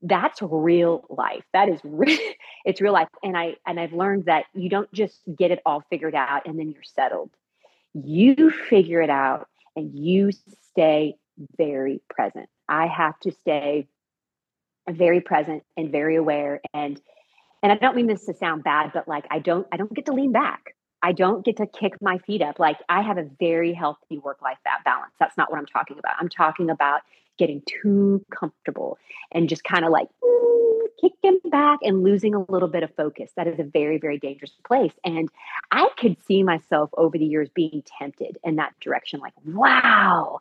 that's 0.01 0.41
real 0.41 1.05
life. 1.09 1.43
That 1.53 1.69
is 1.69 1.79
real 1.83 2.19
it's 2.65 2.81
real 2.81 2.93
life. 2.93 3.07
And 3.23 3.37
i 3.37 3.55
and 3.65 3.79
i've 3.79 3.93
learned 3.93 4.25
that 4.25 4.45
you 4.53 4.69
don't 4.69 4.91
just 4.93 5.19
get 5.35 5.51
it 5.51 5.59
all 5.65 5.83
figured 5.89 6.15
out 6.15 6.45
and 6.45 6.57
then 6.59 6.71
you're 6.71 6.83
settled. 6.83 7.31
You 7.93 8.51
figure 8.51 9.01
it 9.01 9.09
out 9.09 9.47
and 9.75 9.93
you 9.93 10.31
stay 10.71 11.15
very 11.57 12.01
present. 12.09 12.49
I 12.67 12.87
have 12.87 13.19
to 13.21 13.31
stay 13.31 13.87
very 14.89 15.21
present 15.21 15.63
and 15.75 15.91
very 15.91 16.15
aware 16.15 16.61
and 16.73 17.01
and 17.63 17.71
I 17.71 17.75
don't 17.75 17.95
mean 17.95 18.07
this 18.07 18.25
to 18.25 18.33
sound 18.33 18.63
bad 18.63 18.91
but 18.93 19.07
like 19.07 19.25
I 19.29 19.39
don't 19.39 19.67
I 19.71 19.77
don't 19.77 19.93
get 19.93 20.05
to 20.05 20.13
lean 20.13 20.31
back. 20.31 20.75
I 21.03 21.11
don't 21.11 21.45
get 21.45 21.57
to 21.57 21.67
kick 21.67 21.93
my 22.01 22.17
feet 22.19 22.41
up. 22.41 22.59
Like 22.59 22.77
I 22.89 23.01
have 23.01 23.17
a 23.17 23.29
very 23.39 23.73
healthy 23.73 24.17
work 24.17 24.41
life 24.41 24.57
balance. 24.83 25.13
That's 25.19 25.37
not 25.37 25.51
what 25.51 25.59
I'm 25.59 25.65
talking 25.65 25.99
about. 25.99 26.15
I'm 26.19 26.29
talking 26.29 26.69
about 26.69 27.01
getting 27.37 27.61
too 27.67 28.25
comfortable 28.31 28.97
and 29.31 29.47
just 29.47 29.63
kind 29.63 29.85
of 29.85 29.91
like 29.91 30.07
kicking 30.99 31.39
back 31.51 31.79
and 31.83 32.03
losing 32.03 32.33
a 32.33 32.51
little 32.51 32.67
bit 32.67 32.83
of 32.83 32.93
focus. 32.95 33.31
That 33.35 33.47
is 33.47 33.59
a 33.59 33.63
very, 33.63 33.97
very 33.97 34.17
dangerous 34.17 34.53
place. 34.65 34.93
And 35.03 35.29
I 35.71 35.89
could 35.97 36.17
see 36.27 36.43
myself 36.43 36.89
over 36.97 37.17
the 37.17 37.25
years 37.25 37.49
being 37.53 37.83
tempted 37.99 38.37
in 38.43 38.55
that 38.55 38.73
direction 38.79 39.19
like, 39.19 39.33
wow, 39.45 40.39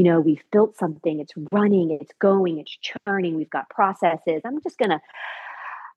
you 0.00 0.04
know, 0.04 0.18
we've 0.18 0.42
built 0.50 0.78
something, 0.78 1.20
it's 1.20 1.34
running, 1.52 1.90
it's 1.90 2.14
going, 2.18 2.58
it's 2.58 2.74
churning, 2.80 3.36
we've 3.36 3.50
got 3.50 3.68
processes. 3.68 4.40
I'm 4.46 4.62
just 4.62 4.78
gonna, 4.78 4.98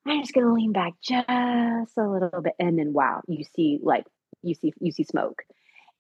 I'm 0.05 0.19
just 0.19 0.33
gonna 0.33 0.53
lean 0.53 0.73
back 0.73 0.91
just 1.01 1.29
a 1.29 1.85
little 2.05 2.41
bit, 2.41 2.51
and 2.59 2.77
then 2.77 2.91
wow, 2.91 3.21
you 3.29 3.45
see 3.55 3.79
like 3.81 4.05
you 4.41 4.55
see 4.55 4.73
you 4.81 4.91
see 4.91 5.05
smoke, 5.05 5.43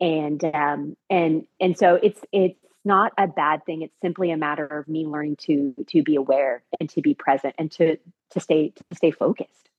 and 0.01 0.43
um 0.43 0.97
and 1.09 1.47
and 1.61 1.77
so 1.77 1.95
it's 1.95 2.19
it's 2.33 2.59
not 2.83 3.13
a 3.17 3.25
bad 3.25 3.65
thing. 3.65 3.83
It's 3.83 3.95
simply 4.01 4.31
a 4.31 4.37
matter 4.37 4.65
of 4.65 4.89
me 4.89 5.05
learning 5.05 5.37
to 5.43 5.73
to 5.87 6.03
be 6.03 6.17
aware 6.17 6.61
and 6.81 6.89
to 6.89 7.01
be 7.01 7.13
present 7.13 7.55
and 7.57 7.71
to 7.71 7.95
to 8.31 8.39
stay 8.41 8.73
to 8.75 8.95
stay 8.97 9.11
focused. 9.11 9.69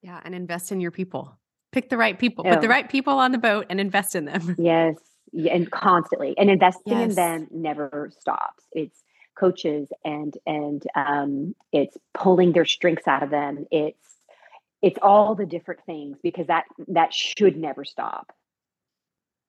Yeah, 0.00 0.18
and 0.24 0.34
invest 0.34 0.72
in 0.72 0.80
your 0.80 0.92
people. 0.92 1.36
Pick 1.72 1.90
the 1.90 1.98
right 1.98 2.18
people. 2.18 2.42
Put 2.42 2.62
the 2.62 2.68
right 2.68 2.88
people 2.88 3.18
on 3.18 3.32
the 3.32 3.38
boat 3.38 3.66
and 3.68 3.78
invest 3.78 4.14
in 4.14 4.24
them. 4.24 4.56
Yes, 4.58 4.96
and 5.32 5.70
constantly 5.70 6.34
and 6.36 6.50
investing 6.50 6.98
yes. 6.98 7.10
in 7.10 7.14
them 7.14 7.48
never 7.50 8.10
stops. 8.20 8.64
It's 8.72 9.02
coaches 9.38 9.88
and 10.04 10.36
and 10.46 10.82
um, 10.94 11.54
it's 11.72 11.96
pulling 12.14 12.52
their 12.52 12.64
strengths 12.64 13.08
out 13.08 13.22
of 13.22 13.30
them. 13.30 13.66
It's 13.70 13.96
it's 14.82 14.98
all 15.02 15.34
the 15.34 15.46
different 15.46 15.80
things 15.84 16.18
because 16.22 16.46
that 16.46 16.64
that 16.88 17.12
should 17.12 17.56
never 17.56 17.84
stop. 17.84 18.32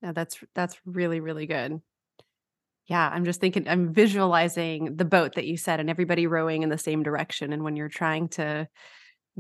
No 0.02 0.14
that's 0.14 0.40
that's 0.54 0.78
really 0.86 1.20
really 1.20 1.46
good. 1.46 1.82
Yeah 2.88 3.08
i'm 3.08 3.24
just 3.24 3.40
thinking 3.40 3.70
i'm 3.70 3.94
visualizing 3.94 4.98
the 4.98 5.06
boat 5.06 5.36
that 5.36 5.46
you 5.46 5.56
said 5.56 5.80
and 5.80 5.90
everybody 5.90 6.28
rowing 6.28 6.64
in 6.64 6.70
the 6.70 6.78
same 6.78 7.04
direction 7.04 7.54
and 7.54 7.64
when 7.64 7.78
you're 7.78 7.88
trying 7.88 8.28
to 8.30 8.68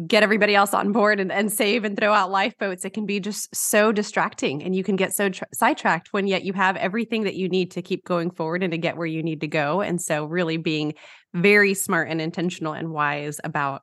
get 0.07 0.23
everybody 0.23 0.55
else 0.55 0.73
on 0.73 0.91
board 0.91 1.19
and, 1.19 1.31
and 1.31 1.51
save 1.51 1.83
and 1.83 1.97
throw 1.97 2.13
out 2.13 2.31
lifeboats 2.31 2.85
it 2.85 2.91
can 2.91 3.05
be 3.05 3.19
just 3.19 3.53
so 3.53 3.91
distracting 3.91 4.63
and 4.63 4.73
you 4.73 4.83
can 4.83 4.95
get 4.95 5.13
so 5.13 5.29
tra- 5.29 5.47
sidetracked 5.53 6.13
when 6.13 6.27
yet 6.27 6.43
you 6.43 6.53
have 6.53 6.77
everything 6.77 7.23
that 7.23 7.35
you 7.35 7.49
need 7.49 7.71
to 7.71 7.81
keep 7.81 8.05
going 8.05 8.31
forward 8.31 8.63
and 8.63 8.71
to 8.71 8.77
get 8.77 8.95
where 8.95 9.07
you 9.07 9.21
need 9.21 9.41
to 9.41 9.47
go 9.47 9.81
and 9.81 10.01
so 10.01 10.25
really 10.25 10.57
being 10.57 10.93
very 11.33 11.73
smart 11.73 12.07
and 12.09 12.21
intentional 12.21 12.73
and 12.73 12.91
wise 12.91 13.39
about 13.43 13.81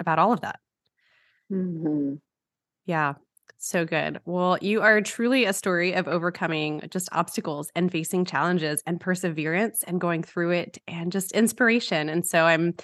about 0.00 0.18
all 0.18 0.32
of 0.32 0.40
that 0.40 0.58
mm-hmm. 1.52 2.14
yeah 2.86 3.14
so 3.64 3.84
good. 3.86 4.20
Well, 4.26 4.58
you 4.60 4.82
are 4.82 5.00
truly 5.00 5.46
a 5.46 5.52
story 5.52 5.94
of 5.94 6.06
overcoming 6.06 6.82
just 6.90 7.08
obstacles 7.12 7.70
and 7.74 7.90
facing 7.90 8.26
challenges 8.26 8.82
and 8.86 9.00
perseverance 9.00 9.82
and 9.86 10.00
going 10.00 10.22
through 10.22 10.50
it 10.50 10.78
and 10.86 11.10
just 11.10 11.32
inspiration. 11.32 12.10
And 12.10 12.26
so 12.26 12.44
I'm 12.44 12.74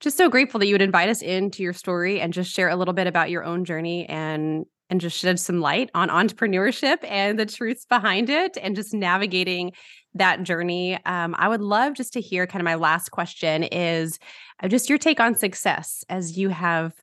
just 0.00 0.16
so 0.16 0.28
grateful 0.28 0.60
that 0.60 0.66
you 0.66 0.74
would 0.74 0.82
invite 0.82 1.08
us 1.08 1.22
into 1.22 1.62
your 1.62 1.72
story 1.72 2.20
and 2.20 2.32
just 2.32 2.52
share 2.52 2.68
a 2.68 2.76
little 2.76 2.94
bit 2.94 3.06
about 3.06 3.30
your 3.30 3.44
own 3.44 3.64
journey 3.64 4.06
and 4.08 4.66
and 4.90 5.00
just 5.00 5.18
shed 5.18 5.38
some 5.38 5.60
light 5.60 5.90
on 5.94 6.08
entrepreneurship 6.08 6.98
and 7.04 7.38
the 7.38 7.44
truths 7.44 7.84
behind 7.84 8.30
it 8.30 8.56
and 8.62 8.74
just 8.74 8.94
navigating 8.94 9.72
that 10.14 10.42
journey. 10.42 10.98
Um, 11.04 11.34
I 11.38 11.48
would 11.48 11.60
love 11.60 11.92
just 11.94 12.14
to 12.14 12.22
hear 12.22 12.46
kind 12.46 12.62
of 12.62 12.64
my 12.64 12.74
last 12.74 13.10
question 13.10 13.64
is 13.64 14.18
uh, 14.62 14.68
just 14.68 14.88
your 14.88 14.96
take 14.96 15.20
on 15.20 15.34
success 15.34 16.04
as 16.08 16.38
you 16.38 16.48
have 16.48 16.94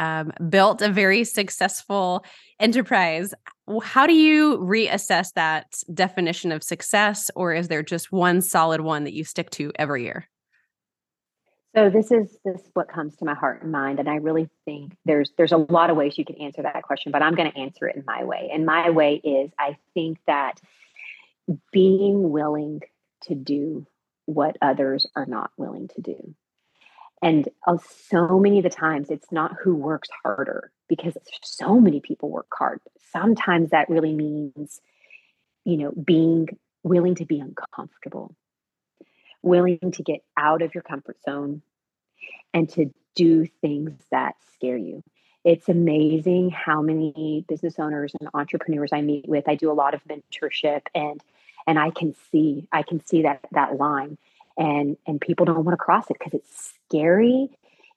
um, 0.00 0.32
built 0.48 0.82
a 0.82 0.88
very 0.88 1.24
successful 1.24 2.24
enterprise. 2.60 3.34
How 3.82 4.06
do 4.06 4.14
you 4.14 4.58
reassess 4.58 5.32
that 5.34 5.82
definition 5.92 6.52
of 6.52 6.62
success, 6.62 7.30
or 7.34 7.52
is 7.52 7.68
there 7.68 7.82
just 7.82 8.12
one 8.12 8.40
solid 8.40 8.80
one 8.80 9.04
that 9.04 9.12
you 9.12 9.24
stick 9.24 9.50
to 9.50 9.72
every 9.76 10.04
year? 10.04 10.28
So 11.78 11.90
this 11.90 12.10
is 12.10 12.36
this 12.44 12.60
is 12.60 12.70
what 12.74 12.88
comes 12.88 13.14
to 13.18 13.24
my 13.24 13.34
heart 13.34 13.62
and 13.62 13.70
mind, 13.70 14.00
and 14.00 14.08
I 14.08 14.16
really 14.16 14.48
think 14.64 14.96
there's 15.04 15.30
there's 15.38 15.52
a 15.52 15.58
lot 15.58 15.90
of 15.90 15.96
ways 15.96 16.18
you 16.18 16.24
can 16.24 16.34
answer 16.40 16.60
that 16.60 16.82
question, 16.82 17.12
but 17.12 17.22
I'm 17.22 17.36
going 17.36 17.52
to 17.52 17.56
answer 17.56 17.86
it 17.86 17.94
in 17.94 18.02
my 18.04 18.24
way. 18.24 18.50
And 18.52 18.66
my 18.66 18.90
way 18.90 19.14
is 19.22 19.52
I 19.60 19.76
think 19.94 20.18
that 20.26 20.60
being 21.70 22.32
willing 22.32 22.80
to 23.28 23.36
do 23.36 23.86
what 24.24 24.56
others 24.60 25.06
are 25.14 25.26
not 25.26 25.52
willing 25.56 25.86
to 25.94 26.00
do. 26.00 26.34
And 27.22 27.48
uh, 27.64 27.78
so 28.10 28.40
many 28.40 28.58
of 28.58 28.64
the 28.64 28.70
times, 28.70 29.08
it's 29.08 29.30
not 29.30 29.54
who 29.62 29.76
works 29.76 30.08
harder 30.24 30.72
because 30.88 31.16
so 31.44 31.78
many 31.78 32.00
people 32.00 32.28
work 32.28 32.48
hard. 32.58 32.80
Sometimes 33.12 33.70
that 33.70 33.88
really 33.88 34.14
means, 34.14 34.80
you 35.64 35.76
know, 35.76 35.92
being 35.92 36.48
willing 36.82 37.14
to 37.14 37.24
be 37.24 37.38
uncomfortable 37.38 38.34
willing 39.42 39.92
to 39.92 40.02
get 40.02 40.20
out 40.36 40.62
of 40.62 40.74
your 40.74 40.82
comfort 40.82 41.16
zone 41.22 41.62
and 42.52 42.68
to 42.70 42.92
do 43.14 43.46
things 43.60 43.92
that 44.10 44.34
scare 44.54 44.76
you. 44.76 45.02
It's 45.44 45.68
amazing 45.68 46.50
how 46.50 46.82
many 46.82 47.44
business 47.48 47.78
owners 47.78 48.12
and 48.18 48.28
entrepreneurs 48.34 48.90
I 48.92 49.00
meet 49.00 49.28
with. 49.28 49.48
I 49.48 49.54
do 49.54 49.70
a 49.70 49.72
lot 49.72 49.94
of 49.94 50.02
mentorship 50.04 50.82
and 50.94 51.22
and 51.66 51.78
I 51.78 51.90
can 51.90 52.14
see 52.30 52.66
I 52.72 52.82
can 52.82 53.04
see 53.06 53.22
that 53.22 53.40
that 53.52 53.76
line 53.76 54.18
and 54.56 54.96
and 55.06 55.20
people 55.20 55.46
don't 55.46 55.64
want 55.64 55.72
to 55.72 55.82
cross 55.82 56.10
it 56.10 56.16
because 56.18 56.34
it's 56.34 56.72
scary, 56.88 57.50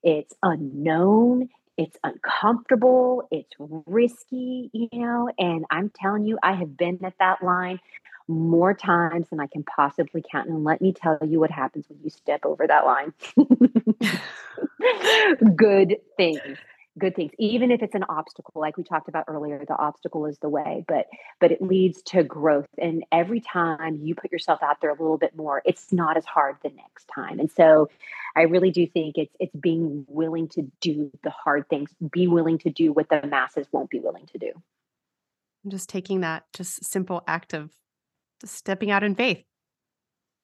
it's 0.03 0.35
unknown, 0.43 1.49
it's 1.77 1.97
uncomfortable, 2.03 3.27
it's 3.31 3.53
risky, 3.59 4.69
you 4.73 4.89
know, 4.93 5.29
and 5.37 5.65
I'm 5.71 5.91
telling 5.93 6.25
you 6.25 6.37
I 6.43 6.53
have 6.53 6.77
been 6.77 7.03
at 7.03 7.15
that 7.19 7.43
line 7.43 7.79
more 8.27 8.73
times 8.73 9.29
than 9.29 9.39
I 9.39 9.47
can 9.47 9.63
possibly 9.63 10.23
count. 10.31 10.49
And 10.49 10.63
let 10.63 10.81
me 10.81 10.93
tell 10.93 11.17
you 11.25 11.39
what 11.39 11.51
happens 11.51 11.85
when 11.89 11.99
you 12.03 12.09
step 12.09 12.45
over 12.45 12.67
that 12.67 12.85
line. 12.85 13.13
Good 15.55 15.97
things. 16.17 16.57
good 16.99 17.15
things 17.15 17.31
even 17.37 17.71
if 17.71 17.81
it's 17.81 17.95
an 17.95 18.03
obstacle 18.09 18.59
like 18.59 18.75
we 18.75 18.83
talked 18.83 19.07
about 19.07 19.23
earlier 19.29 19.63
the 19.65 19.77
obstacle 19.77 20.25
is 20.25 20.37
the 20.39 20.49
way 20.49 20.83
but 20.89 21.07
but 21.39 21.49
it 21.49 21.61
leads 21.61 22.01
to 22.01 22.21
growth 22.21 22.67
and 22.77 23.05
every 23.13 23.39
time 23.39 23.97
you 24.03 24.13
put 24.13 24.29
yourself 24.31 24.61
out 24.61 24.81
there 24.81 24.89
a 24.89 24.93
little 24.93 25.17
bit 25.17 25.33
more 25.35 25.61
it's 25.63 25.93
not 25.93 26.17
as 26.17 26.25
hard 26.25 26.57
the 26.63 26.69
next 26.69 27.09
time 27.13 27.39
and 27.39 27.49
so 27.49 27.89
i 28.35 28.41
really 28.41 28.71
do 28.71 28.85
think 28.85 29.17
it's 29.17 29.33
it's 29.39 29.55
being 29.55 30.05
willing 30.09 30.49
to 30.49 30.69
do 30.81 31.09
the 31.23 31.29
hard 31.29 31.67
things 31.69 31.89
be 32.11 32.27
willing 32.27 32.57
to 32.57 32.69
do 32.69 32.91
what 32.91 33.07
the 33.07 33.25
masses 33.25 33.67
won't 33.71 33.89
be 33.89 33.99
willing 33.99 34.25
to 34.25 34.37
do 34.37 34.51
I'm 35.63 35.71
just 35.71 35.89
taking 35.89 36.21
that 36.21 36.43
just 36.53 36.83
simple 36.83 37.23
act 37.25 37.53
of 37.53 37.71
stepping 38.45 38.91
out 38.91 39.03
in 39.03 39.15
faith 39.15 39.43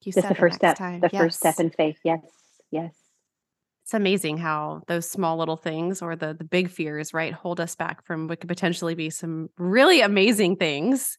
you 0.03 0.11
just 0.11 0.27
the 0.27 0.35
first 0.35 0.55
step 0.55 0.77
time. 0.77 0.99
the 0.99 1.09
yes. 1.11 1.21
first 1.21 1.39
step 1.39 1.59
in 1.59 1.69
faith 1.69 1.97
yes 2.03 2.19
yes 2.71 2.93
it's 3.83 3.93
amazing 3.93 4.37
how 4.37 4.81
those 4.87 5.09
small 5.09 5.37
little 5.37 5.57
things 5.57 6.01
or 6.01 6.15
the 6.15 6.33
the 6.33 6.43
big 6.43 6.69
fears 6.69 7.13
right 7.13 7.33
hold 7.33 7.59
us 7.59 7.75
back 7.75 8.05
from 8.05 8.27
what 8.27 8.39
could 8.39 8.49
potentially 8.49 8.95
be 8.95 9.09
some 9.09 9.49
really 9.57 10.01
amazing 10.01 10.55
things 10.55 11.17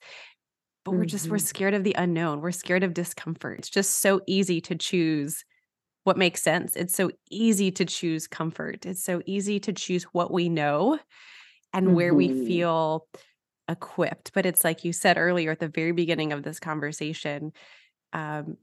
but 0.85 0.93
we're 0.93 1.05
just 1.05 1.25
mm-hmm. 1.25 1.33
we're 1.33 1.39
scared 1.39 1.75
of 1.75 1.85
the 1.85 1.95
unknown 1.99 2.41
we're 2.41 2.51
scared 2.51 2.83
of 2.83 2.95
discomfort 2.95 3.59
it's 3.59 3.71
just 3.71 4.01
so 4.01 4.21
easy 4.27 4.61
to 4.61 4.75
choose 4.75 5.45
what 6.05 6.17
makes 6.17 6.43
sense 6.43 6.77
it's 6.77 6.95
so 6.95 7.11
easy 7.31 7.71
to 7.71 7.85
choose 7.85 8.27
comfort 8.27 8.87
it's 8.87 9.03
so 9.03 9.21
easy 9.27 9.59
to 9.59 9.73
choose 9.73 10.05
what 10.13 10.33
we 10.33 10.49
know 10.49 10.99
and 11.73 11.87
mm-hmm. 11.87 11.95
where 11.95 12.15
we 12.15 12.29
mm-hmm. 12.29 12.47
feel 12.47 13.07
equipped 13.69 14.33
but 14.35 14.47
it's 14.47 14.65
like 14.65 14.85
you 14.85 14.93
said 14.93 15.19
earlier 15.19 15.51
at 15.51 15.61
the 15.61 15.69
very 15.69 15.93
beginning 15.93 16.33
of 16.33 16.43
this 16.43 16.59
conversation 16.61 17.53
um, 18.13 18.57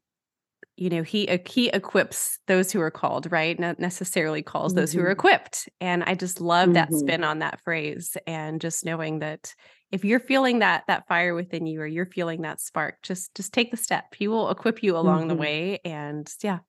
you 0.77 0.89
know 0.89 1.03
he 1.03 1.39
he 1.47 1.69
equips 1.69 2.39
those 2.47 2.71
who 2.71 2.81
are 2.81 2.91
called 2.91 3.31
right 3.31 3.59
not 3.59 3.79
necessarily 3.79 4.41
calls 4.41 4.71
mm-hmm. 4.71 4.81
those 4.81 4.91
who 4.91 4.99
are 4.99 5.03
mm-hmm. 5.03 5.11
equipped 5.11 5.69
and 5.79 6.03
i 6.03 6.13
just 6.13 6.41
love 6.41 6.65
mm-hmm. 6.65 6.73
that 6.73 6.93
spin 6.93 7.23
on 7.23 7.39
that 7.39 7.61
phrase 7.63 8.17
and 8.27 8.59
just 8.59 8.85
knowing 8.85 9.19
that 9.19 9.53
if 9.91 10.03
you're 10.03 10.19
feeling 10.19 10.59
that 10.59 10.83
that 10.87 11.07
fire 11.07 11.33
within 11.33 11.65
you 11.65 11.79
or 11.79 11.87
you're 11.87 12.05
feeling 12.05 12.41
that 12.41 12.59
spark 12.59 12.95
just 13.03 13.33
just 13.35 13.53
take 13.53 13.71
the 13.71 13.77
step 13.77 14.13
he 14.15 14.27
will 14.27 14.49
equip 14.49 14.83
you 14.83 14.97
along 14.97 15.21
mm-hmm. 15.21 15.29
the 15.29 15.35
way 15.35 15.79
and 15.85 16.33
yeah 16.43 16.59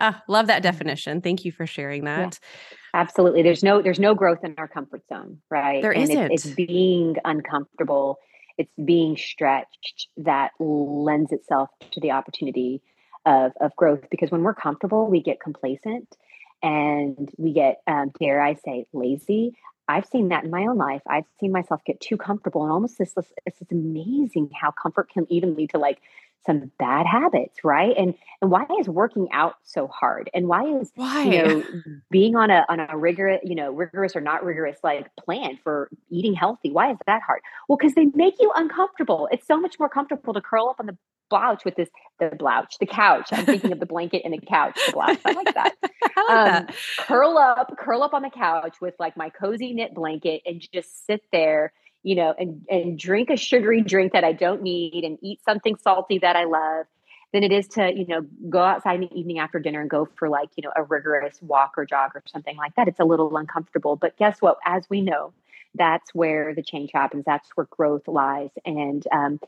ah, 0.00 0.22
love 0.28 0.46
that 0.48 0.62
definition. 0.62 1.20
Thank 1.20 1.44
you 1.44 1.52
for 1.52 1.66
sharing 1.66 2.04
that. 2.04 2.38
yeah, 2.42 3.00
absolutely. 3.00 3.42
There's 3.42 3.62
no 3.62 3.82
there's 3.82 4.00
no 4.00 4.14
growth 4.14 4.42
in 4.42 4.54
our 4.58 4.68
comfort 4.68 5.02
zone 5.08 5.38
right? 5.50 5.82
There 5.82 5.94
and 5.94 6.10
It's, 6.10 6.46
it's 6.46 6.54
being 6.54 7.16
uncomfortable. 7.24 8.18
It's 8.58 8.72
being 8.84 9.16
stretched 9.16 10.08
that 10.18 10.52
lends 10.58 11.32
itself 11.32 11.70
to 11.92 12.00
the 12.00 12.10
opportunity 12.10 12.82
of, 13.26 13.52
of 13.60 13.74
growth 13.76 14.04
because 14.10 14.30
when 14.30 14.42
we're 14.42 14.54
comfortable, 14.54 15.06
we 15.06 15.22
get 15.22 15.40
complacent 15.40 16.16
and 16.62 17.30
we 17.38 17.52
get, 17.52 17.80
um, 17.86 18.12
dare 18.18 18.42
I 18.42 18.54
say, 18.54 18.86
lazy. 18.92 19.54
I've 19.88 20.06
seen 20.06 20.28
that 20.28 20.44
in 20.44 20.50
my 20.50 20.66
own 20.66 20.76
life. 20.76 21.02
I've 21.06 21.24
seen 21.40 21.52
myself 21.52 21.80
get 21.84 22.00
too 22.00 22.16
comfortable 22.16 22.62
and 22.62 22.70
almost 22.70 22.98
this, 22.98 23.14
it's 23.16 23.58
just 23.58 23.72
amazing 23.72 24.50
how 24.58 24.70
comfort 24.70 25.10
can 25.10 25.26
even 25.30 25.54
lead 25.54 25.70
to 25.70 25.78
like 25.78 25.98
some 26.46 26.70
bad 26.78 27.06
habits, 27.06 27.58
right? 27.64 27.94
And 27.96 28.14
and 28.42 28.50
why 28.50 28.66
is 28.78 28.88
working 28.88 29.28
out 29.32 29.56
so 29.62 29.86
hard? 29.88 30.30
And 30.32 30.48
why 30.48 30.64
is 30.64 30.90
why 30.94 31.24
you 31.24 31.42
know 31.42 31.64
being 32.10 32.36
on 32.36 32.50
a 32.50 32.64
on 32.68 32.80
a 32.80 32.96
rigorous, 32.96 33.40
you 33.44 33.54
know, 33.54 33.72
rigorous 33.72 34.16
or 34.16 34.20
not 34.20 34.44
rigorous 34.44 34.78
like 34.82 35.08
plan 35.16 35.58
for 35.62 35.90
eating 36.10 36.34
healthy? 36.34 36.70
Why 36.70 36.92
is 36.92 36.98
that 37.06 37.22
hard? 37.22 37.40
Well, 37.68 37.76
because 37.76 37.94
they 37.94 38.06
make 38.14 38.34
you 38.40 38.52
uncomfortable. 38.54 39.28
It's 39.30 39.46
so 39.46 39.60
much 39.60 39.78
more 39.78 39.88
comfortable 39.88 40.34
to 40.34 40.40
curl 40.40 40.68
up 40.68 40.76
on 40.80 40.86
the 40.86 40.96
blouch 41.30 41.64
with 41.64 41.76
this 41.76 41.88
the 42.18 42.26
blouch, 42.26 42.78
the 42.78 42.86
couch. 42.86 43.28
I'm 43.32 43.46
thinking 43.46 43.72
of 43.72 43.80
the 43.80 43.86
blanket 43.86 44.22
and 44.24 44.34
the 44.34 44.40
couch, 44.40 44.78
the 44.86 44.92
blouch. 44.92 45.18
I 45.24 45.32
like 45.32 45.54
that. 45.54 45.74
I 46.16 46.22
like 46.22 46.30
um, 46.30 46.66
that. 46.66 46.74
Curl 46.98 47.38
up, 47.38 47.76
curl 47.78 48.02
up 48.02 48.12
on 48.12 48.22
the 48.22 48.30
couch 48.30 48.76
with 48.80 48.94
like 48.98 49.16
my 49.16 49.30
cozy 49.30 49.72
knit 49.72 49.94
blanket 49.94 50.42
and 50.44 50.60
just 50.72 51.06
sit 51.06 51.22
there, 51.32 51.72
you 52.02 52.14
know, 52.14 52.34
and 52.38 52.64
and 52.70 52.98
drink 52.98 53.30
a 53.30 53.36
sugary 53.36 53.82
drink 53.82 54.12
that 54.12 54.24
I 54.24 54.32
don't 54.32 54.62
need 54.62 55.04
and 55.04 55.18
eat 55.22 55.40
something 55.44 55.76
salty 55.76 56.18
that 56.18 56.36
I 56.36 56.44
love 56.44 56.86
than 57.32 57.44
it 57.44 57.52
is 57.52 57.68
to, 57.68 57.92
you 57.94 58.06
know, 58.06 58.22
go 58.48 58.60
outside 58.60 58.96
in 58.96 59.02
the 59.02 59.14
evening 59.14 59.38
after 59.38 59.60
dinner 59.60 59.80
and 59.80 59.88
go 59.88 60.08
for 60.16 60.28
like, 60.28 60.48
you 60.56 60.62
know, 60.62 60.72
a 60.74 60.82
rigorous 60.82 61.40
walk 61.42 61.74
or 61.76 61.84
jog 61.84 62.10
or 62.14 62.22
something 62.26 62.56
like 62.56 62.74
that. 62.74 62.88
It's 62.88 62.98
a 62.98 63.04
little 63.04 63.36
uncomfortable. 63.36 63.94
But 63.94 64.16
guess 64.16 64.40
what? 64.40 64.58
As 64.64 64.84
we 64.90 65.00
know, 65.00 65.32
that's 65.74 66.12
where 66.12 66.54
the 66.54 66.62
change 66.62 66.90
happens. 66.92 67.24
That's 67.24 67.48
where 67.54 67.68
growth 67.70 68.08
lies. 68.08 68.50
And 68.64 69.06
um, 69.12 69.40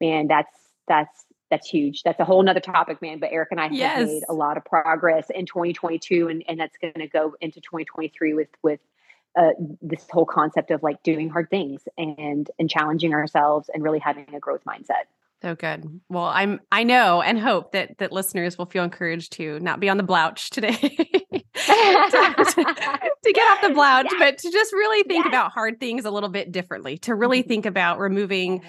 man, 0.00 0.26
that's 0.26 0.52
that's 0.88 1.24
that's 1.50 1.68
huge. 1.68 2.02
That's 2.02 2.18
a 2.20 2.24
whole 2.24 2.42
nother 2.42 2.60
topic, 2.60 3.02
man. 3.02 3.18
But 3.18 3.30
Eric 3.32 3.48
and 3.50 3.60
I 3.60 3.64
have 3.64 3.72
yes. 3.72 4.08
made 4.08 4.22
a 4.28 4.34
lot 4.34 4.56
of 4.56 4.64
progress 4.64 5.30
in 5.30 5.46
2022, 5.46 6.28
and, 6.28 6.44
and 6.48 6.58
that's 6.58 6.76
going 6.78 6.94
to 6.94 7.08
go 7.08 7.34
into 7.40 7.60
2023 7.60 8.34
with 8.34 8.48
with 8.62 8.80
uh, 9.36 9.50
this 9.80 10.06
whole 10.10 10.26
concept 10.26 10.70
of 10.70 10.82
like 10.82 11.02
doing 11.02 11.28
hard 11.28 11.48
things 11.50 11.82
and 11.96 12.50
and 12.58 12.70
challenging 12.70 13.12
ourselves 13.12 13.70
and 13.72 13.82
really 13.82 13.98
having 13.98 14.26
a 14.34 14.40
growth 14.40 14.62
mindset. 14.64 15.06
So 15.42 15.54
good. 15.54 16.00
Well, 16.08 16.24
I'm 16.24 16.60
I 16.70 16.84
know 16.84 17.22
and 17.22 17.38
hope 17.38 17.72
that 17.72 17.98
that 17.98 18.12
listeners 18.12 18.58
will 18.58 18.66
feel 18.66 18.84
encouraged 18.84 19.32
to 19.34 19.58
not 19.60 19.80
be 19.80 19.88
on 19.88 19.96
the 19.96 20.04
blouch 20.04 20.50
today. 20.50 20.72
to, 20.76 22.54
to, 23.24 23.32
get 23.32 23.50
off 23.50 23.62
the 23.62 23.68
blouch, 23.74 24.04
yes. 24.10 24.14
but 24.18 24.38
to 24.38 24.50
just 24.50 24.72
really 24.72 25.02
think 25.04 25.24
yes. 25.24 25.30
about 25.30 25.52
hard 25.52 25.80
things 25.80 26.04
a 26.04 26.10
little 26.10 26.28
bit 26.28 26.52
differently, 26.52 26.98
to 26.98 27.14
really 27.14 27.40
mm-hmm. 27.40 27.48
think 27.48 27.66
about 27.66 27.98
removing 27.98 28.62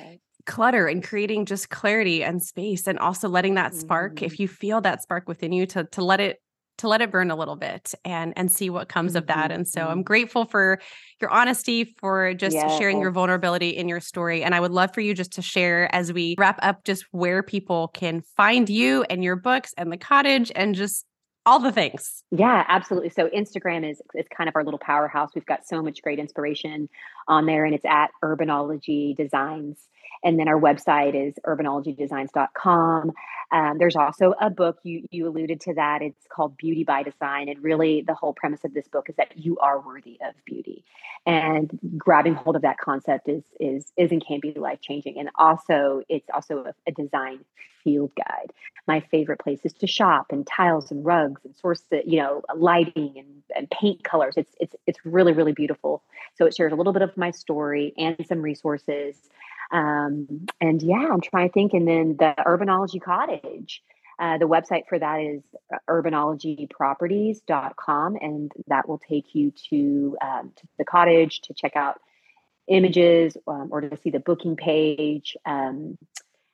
clutter 0.46 0.88
and 0.88 1.04
creating 1.04 1.46
just 1.46 1.70
clarity 1.70 2.24
and 2.24 2.42
space 2.42 2.88
and 2.88 3.00
also 3.00 3.28
letting 3.28 3.56
that 3.56 3.76
spark 3.76 4.16
mm-hmm. 4.16 4.26
if 4.26 4.40
you 4.40 4.48
feel 4.48 4.82
that 4.82 5.02
spark 5.02 5.28
within 5.28 5.52
you 5.52 5.66
to 5.66 5.84
to 5.86 6.04
let 6.04 6.20
it 6.20 6.42
to 6.78 6.88
let 6.88 7.02
it 7.02 7.12
burn 7.12 7.32
a 7.32 7.36
little 7.36 7.56
bit 7.56 7.94
and 8.06 8.34
and 8.36 8.52
see 8.52 8.70
what 8.70 8.90
comes 8.90 9.12
mm-hmm. 9.12 9.20
of 9.20 9.28
that 9.28 9.52
and 9.52 9.68
so 9.68 9.82
i'm 9.82 9.98
mm-hmm. 9.98 10.02
grateful 10.02 10.46
for 10.46 10.80
your 11.20 11.30
honesty 11.30 11.96
for 12.00 12.34
just 12.34 12.56
sharing 12.78 13.00
your 13.00 13.12
vulnerability 13.12 13.70
in 13.70 13.88
your 13.88 14.00
story 14.00 14.44
and 14.44 14.56
i 14.56 14.60
would 14.60 14.72
love 14.72 14.94
for 14.94 15.02
you 15.02 15.14
just 15.14 15.34
to 15.34 15.42
share 15.42 15.94
as 15.94 16.12
we 16.12 16.36
wrap 16.38 16.60
up 16.62 16.84
just 16.84 17.06
where 17.12 17.44
people 17.44 17.90
can 17.90 18.22
find 18.36 18.70
you 18.70 19.04
and 19.10 19.24
your 19.24 19.36
books 19.36 19.74
and 19.78 19.92
the 19.92 19.98
cottage 19.98 20.52
and 20.56 20.76
just 20.76 21.06
all 21.46 21.60
the 21.60 21.72
things. 21.72 22.24
Yeah, 22.32 22.64
absolutely. 22.68 23.10
So 23.10 23.28
Instagram 23.30 23.90
is 23.90 24.02
is 24.14 24.26
kind 24.36 24.48
of 24.48 24.56
our 24.56 24.64
little 24.64 24.80
powerhouse. 24.80 25.32
We've 25.34 25.46
got 25.46 25.66
so 25.66 25.82
much 25.82 26.02
great 26.02 26.20
inspiration 26.20 26.88
on 27.28 27.46
there 27.46 27.66
and 27.66 27.74
it's 27.74 27.86
at 27.86 28.12
Urbanology 28.24 29.16
Designs. 29.16 29.80
And 30.24 30.40
then 30.40 30.48
our 30.48 30.60
website 30.60 31.16
is 31.16 31.36
urbanologydesigns.com. 31.46 33.12
Um, 33.52 33.78
there's 33.78 33.96
also 33.96 34.34
a 34.40 34.50
book, 34.50 34.80
you, 34.84 35.08
you 35.12 35.28
alluded 35.28 35.60
to 35.62 35.74
that. 35.74 36.02
It's 36.02 36.26
called 36.32 36.56
Beauty 36.58 36.84
by 36.84 37.04
Design. 37.04 37.50
And 37.50 37.62
really, 37.62 38.02
the 38.02 38.14
whole 38.14 38.34
premise 38.34 38.64
of 38.64 38.74
this 38.74 38.88
book 38.88 39.10
is 39.10 39.16
that 39.18 39.38
you 39.38 39.58
are 39.60 39.80
worthy 39.82 40.18
of 40.26 40.34
beauty. 40.46 40.86
And 41.26 41.78
grabbing 41.98 42.34
hold 42.34 42.56
of 42.56 42.62
that 42.62 42.78
concept 42.78 43.28
is, 43.28 43.44
is, 43.60 43.92
is 43.98 44.12
and 44.12 44.26
can 44.26 44.40
be 44.40 44.54
life 44.54 44.80
changing. 44.82 45.20
And 45.20 45.30
also, 45.36 46.02
it's 46.08 46.30
also 46.34 46.66
a, 46.66 46.74
a 46.88 46.92
design 46.94 47.40
field 47.84 48.12
guide. 48.16 48.54
My 48.88 49.02
favorite 49.12 49.40
places 49.40 49.74
to 49.74 49.88
shop 49.88 50.28
and 50.32 50.48
tiles 50.48 50.92
and 50.92 51.06
rugs 51.06 51.42
and 51.44 51.56
source, 51.56 51.84
you 52.06 52.20
know, 52.20 52.42
lighting 52.56 53.14
and, 53.18 53.44
and 53.56 53.70
paint 53.70 54.04
colors. 54.04 54.36
It's, 54.38 54.54
it's, 54.60 54.76
it's 54.88 55.00
really, 55.06 55.34
really 55.34 55.52
beautiful. 55.52 56.04
So 56.36 56.46
it 56.46 56.56
shares 56.56 56.72
a 56.72 56.76
little 56.76 56.94
bit 56.94 57.02
of 57.02 57.16
my 57.18 57.32
story 57.32 57.94
and 57.98 58.16
some 58.28 58.42
resources. 58.42 59.16
Um, 59.72 60.48
and 60.60 60.82
yeah, 60.82 61.08
I'm 61.12 61.22
trying 61.22 61.50
to 61.50 61.54
think. 61.54 61.74
And 61.74 61.88
then 61.88 62.18
the 62.18 62.34
Urbanology 62.40 63.00
Cottage. 63.02 63.84
Uh, 64.20 64.38
the 64.38 64.48
website 64.48 64.88
for 64.88 65.00
that 65.00 65.20
is 65.20 65.42
urbanologyproperties.com, 65.90 68.18
and 68.22 68.52
that 68.68 68.88
will 68.88 69.00
take 69.00 69.34
you 69.34 69.52
to, 69.72 70.16
um, 70.22 70.52
to 70.56 70.68
the 70.78 70.86
cottage 70.86 71.42
to 71.42 71.56
check 71.56 71.76
out 71.76 72.00
images 72.68 73.36
um, 73.48 73.70
or 73.72 73.82
to 73.82 73.98
see 73.98 74.12
the 74.12 74.20
booking 74.20 74.56
page. 74.56 75.36
Um, 75.46 75.98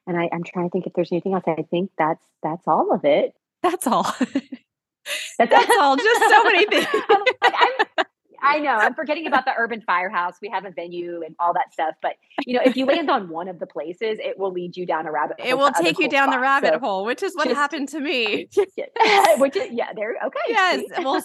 and 0.05 0.17
I, 0.17 0.29
am 0.31 0.43
trying 0.43 0.67
to 0.67 0.71
think 0.71 0.87
if 0.87 0.93
there's 0.93 1.11
anything 1.11 1.33
else. 1.33 1.43
I 1.45 1.65
think 1.69 1.91
that's 1.97 2.23
that's 2.41 2.65
all 2.67 2.93
of 2.93 3.03
it. 3.03 3.35
That's 3.61 3.85
all. 3.85 4.03
that's, 5.37 5.37
that's 5.37 5.71
all. 5.79 5.97
Just 5.97 6.29
so 6.29 6.43
many 6.43 6.65
things. 6.67 6.87
I'm, 6.93 7.19
like, 7.41 7.53
I'm, 7.53 8.05
I 8.47 8.59
know. 8.59 8.75
I'm 8.75 8.93
forgetting 8.93 9.27
about 9.27 9.45
the 9.45 9.53
urban 9.57 9.81
firehouse. 9.81 10.35
We 10.41 10.49
have 10.49 10.65
a 10.65 10.71
venue 10.71 11.21
and 11.25 11.35
all 11.39 11.53
that 11.53 11.73
stuff. 11.73 11.95
But 12.01 12.15
you 12.45 12.53
know, 12.53 12.61
if 12.63 12.77
you 12.77 12.85
land 12.85 13.09
on 13.09 13.29
one 13.29 13.47
of 13.47 13.59
the 13.59 13.67
places, 13.67 14.19
it 14.19 14.37
will 14.37 14.51
lead 14.51 14.77
you 14.77 14.85
down 14.85 15.05
a 15.07 15.11
rabbit 15.11 15.39
hole. 15.39 15.49
It 15.49 15.57
will 15.57 15.71
take 15.71 15.99
you 15.99 16.09
down 16.09 16.27
spots. 16.27 16.35
the 16.35 16.41
rabbit 16.41 16.73
so 16.73 16.79
hole, 16.79 17.05
which 17.05 17.23
is 17.23 17.35
what 17.35 17.45
just, 17.45 17.55
happened 17.55 17.89
to 17.89 17.99
me. 17.99 18.47
which 19.37 19.55
is 19.55 19.69
yeah, 19.71 19.93
there 19.95 20.15
okay. 20.25 20.39
Yes. 20.47 20.83
well, 20.99 21.23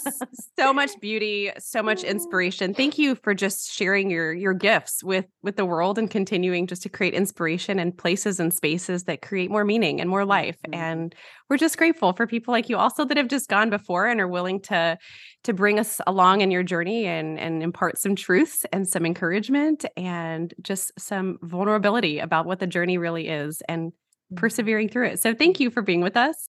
so 0.59 0.73
much 0.73 0.99
beauty, 1.01 1.51
so 1.59 1.83
much 1.83 2.03
inspiration. 2.13 2.75
Thank 2.75 2.99
you 2.99 3.15
for 3.15 3.35
just 3.35 3.73
sharing 3.73 4.11
your 4.11 4.33
your 4.33 4.55
gifts 4.55 5.03
with 5.05 5.27
with 5.43 5.57
the 5.57 5.65
world 5.65 5.99
and 5.99 6.11
continuing 6.11 6.67
just 6.67 6.83
to 6.83 6.89
create 6.89 7.15
inspiration 7.15 7.79
and 7.79 7.97
places 7.97 8.41
and 8.41 8.53
spaces 8.53 9.05
that 9.05 9.23
create 9.23 9.51
more 9.51 9.65
meaning 9.65 10.01
and 10.01 10.11
more 10.11 10.25
life. 10.25 10.57
Mm-hmm. 10.67 10.81
And 10.81 11.15
we're 11.49 11.59
just 11.59 11.77
grateful 11.77 12.13
for 12.13 12.27
people 12.27 12.53
like 12.53 12.69
you 12.69 12.77
also 12.77 13.05
that 13.05 13.17
have 13.17 13.29
just 13.29 13.49
gone 13.49 13.71
before 13.71 14.07
and 14.07 14.21
are 14.21 14.29
willing 14.29 14.61
to 14.63 14.99
to 15.45 15.53
bring 15.53 15.79
us 15.79 16.01
along 16.07 16.41
in 16.41 16.51
your 16.51 16.63
journey 16.63 17.07
and 17.13 17.39
and 17.39 17.63
impart 17.63 17.99
some 17.99 18.17
truths 18.17 18.65
and 18.73 18.89
some 18.89 19.05
encouragement 19.07 19.85
and 19.97 20.55
just 20.63 20.93
some 20.99 21.39
vulnerability 21.43 22.19
about 22.19 22.47
what 22.47 22.59
the 22.59 22.67
journey 22.67 22.99
really 22.99 23.29
is 23.29 23.63
and 23.69 23.93
mm-hmm. 23.93 24.37
persevering 24.37 24.89
through 24.89 25.09
it. 25.09 25.21
So 25.21 25.35
thank 25.35 25.61
you 25.61 25.71
for 25.71 25.83
being 25.83 26.01
with 26.01 26.17
us. 26.17 26.49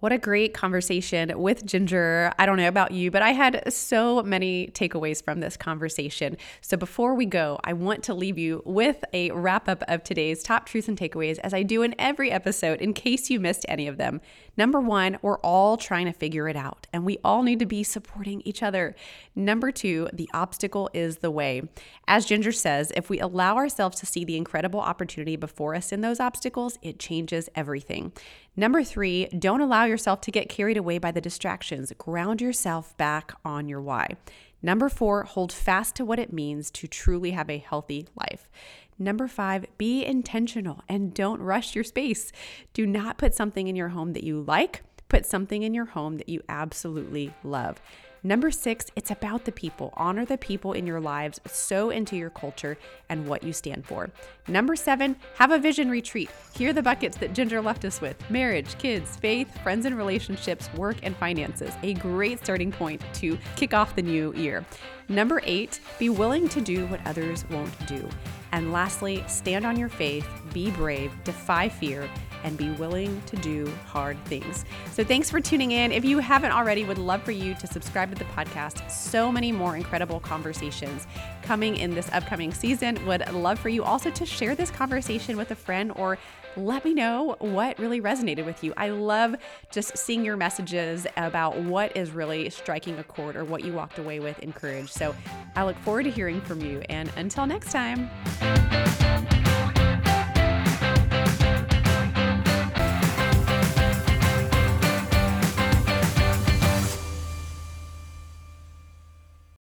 What 0.00 0.12
a 0.12 0.18
great 0.18 0.54
conversation 0.54 1.38
with 1.38 1.66
Ginger. 1.66 2.32
I 2.38 2.46
don't 2.46 2.56
know 2.56 2.68
about 2.68 2.92
you, 2.92 3.10
but 3.10 3.20
I 3.20 3.32
had 3.32 3.70
so 3.70 4.22
many 4.22 4.68
takeaways 4.68 5.22
from 5.22 5.40
this 5.40 5.58
conversation. 5.58 6.38
So 6.62 6.78
before 6.78 7.14
we 7.14 7.26
go, 7.26 7.60
I 7.64 7.74
want 7.74 8.02
to 8.04 8.14
leave 8.14 8.38
you 8.38 8.62
with 8.64 9.04
a 9.12 9.30
wrap 9.32 9.68
up 9.68 9.84
of 9.88 10.02
today's 10.02 10.42
top 10.42 10.64
truths 10.64 10.88
and 10.88 10.98
takeaways, 10.98 11.38
as 11.40 11.52
I 11.52 11.64
do 11.64 11.82
in 11.82 11.94
every 11.98 12.30
episode, 12.30 12.80
in 12.80 12.94
case 12.94 13.28
you 13.28 13.38
missed 13.40 13.66
any 13.68 13.86
of 13.86 13.98
them. 13.98 14.22
Number 14.56 14.80
one, 14.80 15.18
we're 15.20 15.38
all 15.40 15.76
trying 15.76 16.06
to 16.06 16.12
figure 16.12 16.48
it 16.48 16.56
out, 16.56 16.86
and 16.94 17.04
we 17.04 17.18
all 17.22 17.42
need 17.42 17.58
to 17.58 17.66
be 17.66 17.82
supporting 17.82 18.40
each 18.46 18.62
other. 18.62 18.96
Number 19.34 19.70
two, 19.70 20.08
the 20.14 20.30
obstacle 20.32 20.88
is 20.94 21.18
the 21.18 21.30
way. 21.30 21.62
As 22.08 22.24
Ginger 22.24 22.52
says, 22.52 22.90
if 22.96 23.10
we 23.10 23.20
allow 23.20 23.56
ourselves 23.56 24.00
to 24.00 24.06
see 24.06 24.24
the 24.24 24.38
incredible 24.38 24.80
opportunity 24.80 25.36
before 25.36 25.74
us 25.74 25.92
in 25.92 26.00
those 26.00 26.20
obstacles, 26.20 26.78
it 26.80 26.98
changes 26.98 27.50
everything. 27.54 28.12
Number 28.56 28.82
three, 28.82 29.26
don't 29.26 29.60
allow 29.60 29.84
yourself 29.90 30.22
to 30.22 30.30
get 30.30 30.48
carried 30.48 30.78
away 30.78 30.98
by 30.98 31.10
the 31.10 31.20
distractions. 31.20 31.92
Ground 31.98 32.40
yourself 32.40 32.96
back 32.96 33.34
on 33.44 33.68
your 33.68 33.82
why. 33.82 34.16
Number 34.62 34.88
four, 34.88 35.24
hold 35.24 35.52
fast 35.52 35.96
to 35.96 36.04
what 36.04 36.18
it 36.18 36.32
means 36.32 36.70
to 36.72 36.86
truly 36.86 37.32
have 37.32 37.50
a 37.50 37.58
healthy 37.58 38.06
life. 38.14 38.50
Number 38.98 39.26
five, 39.26 39.66
be 39.78 40.04
intentional 40.04 40.82
and 40.88 41.14
don't 41.14 41.40
rush 41.40 41.74
your 41.74 41.84
space. 41.84 42.32
Do 42.72 42.86
not 42.86 43.18
put 43.18 43.34
something 43.34 43.66
in 43.66 43.76
your 43.76 43.88
home 43.88 44.12
that 44.12 44.24
you 44.24 44.42
like, 44.42 44.82
put 45.08 45.24
something 45.26 45.62
in 45.62 45.74
your 45.74 45.86
home 45.86 46.18
that 46.18 46.28
you 46.28 46.42
absolutely 46.48 47.34
love. 47.42 47.80
Number 48.22 48.50
six, 48.50 48.86
it's 48.96 49.10
about 49.10 49.46
the 49.46 49.52
people. 49.52 49.94
Honor 49.96 50.26
the 50.26 50.36
people 50.36 50.74
in 50.74 50.86
your 50.86 51.00
lives, 51.00 51.40
sow 51.46 51.88
into 51.88 52.16
your 52.16 52.28
culture 52.28 52.76
and 53.08 53.26
what 53.26 53.42
you 53.42 53.54
stand 53.54 53.86
for. 53.86 54.10
Number 54.46 54.76
seven, 54.76 55.16
have 55.36 55.50
a 55.50 55.58
vision 55.58 55.88
retreat. 55.88 56.30
Here 56.54 56.70
are 56.70 56.74
the 56.74 56.82
buckets 56.82 57.16
that 57.16 57.32
Ginger 57.32 57.62
left 57.62 57.84
us 57.86 58.00
with 58.02 58.16
marriage, 58.30 58.76
kids, 58.76 59.16
faith, 59.16 59.56
friends 59.62 59.86
and 59.86 59.96
relationships, 59.96 60.68
work, 60.74 60.98
and 61.02 61.16
finances. 61.16 61.72
A 61.82 61.94
great 61.94 62.40
starting 62.40 62.70
point 62.70 63.02
to 63.14 63.38
kick 63.56 63.72
off 63.72 63.96
the 63.96 64.02
new 64.02 64.34
year. 64.34 64.66
Number 65.08 65.40
eight, 65.44 65.80
be 65.98 66.10
willing 66.10 66.48
to 66.50 66.60
do 66.60 66.86
what 66.86 67.04
others 67.06 67.44
won't 67.50 67.86
do. 67.86 68.06
And 68.52 68.72
lastly, 68.72 69.24
stand 69.28 69.64
on 69.64 69.78
your 69.78 69.88
faith, 69.88 70.28
be 70.52 70.70
brave, 70.72 71.12
defy 71.24 71.68
fear, 71.68 72.08
and 72.44 72.56
be 72.56 72.70
willing 72.72 73.20
to 73.26 73.36
do 73.36 73.72
hard 73.86 74.22
things. 74.26 74.64
So 74.92 75.04
thanks 75.04 75.30
for 75.30 75.40
tuning 75.40 75.72
in. 75.72 75.92
If 75.92 76.04
you 76.04 76.18
haven't 76.18 76.52
already, 76.52 76.84
would 76.84 76.98
love 76.98 77.22
for 77.22 77.32
you 77.32 77.54
to 77.54 77.66
subscribe 77.66 78.10
to 78.10 78.16
the 78.16 78.24
podcast. 78.26 78.90
So 78.90 79.30
many 79.30 79.52
more 79.52 79.76
incredible 79.76 80.20
conversations 80.20 81.06
coming 81.42 81.76
in 81.76 81.94
this 81.94 82.08
upcoming 82.12 82.52
season. 82.52 83.04
Would 83.06 83.32
love 83.32 83.58
for 83.58 83.68
you 83.68 83.84
also 83.84 84.10
to 84.10 84.26
share 84.26 84.54
this 84.54 84.70
conversation 84.70 85.36
with 85.36 85.50
a 85.50 85.56
friend 85.56 85.92
or 85.96 86.18
let 86.56 86.84
me 86.84 86.94
know 86.94 87.36
what 87.38 87.78
really 87.78 88.00
resonated 88.00 88.44
with 88.44 88.64
you. 88.64 88.72
I 88.76 88.90
love 88.90 89.36
just 89.70 89.96
seeing 89.96 90.24
your 90.24 90.36
messages 90.36 91.06
about 91.16 91.56
what 91.56 91.96
is 91.96 92.10
really 92.10 92.50
striking 92.50 92.98
a 92.98 93.04
chord 93.04 93.36
or 93.36 93.44
what 93.44 93.64
you 93.64 93.72
walked 93.72 93.98
away 93.98 94.20
with 94.20 94.38
encouraged. 94.40 94.90
So 94.90 95.14
I 95.54 95.64
look 95.64 95.78
forward 95.78 96.04
to 96.04 96.10
hearing 96.10 96.40
from 96.40 96.60
you. 96.60 96.82
And 96.88 97.10
until 97.16 97.46
next 97.46 97.70
time. 97.70 98.10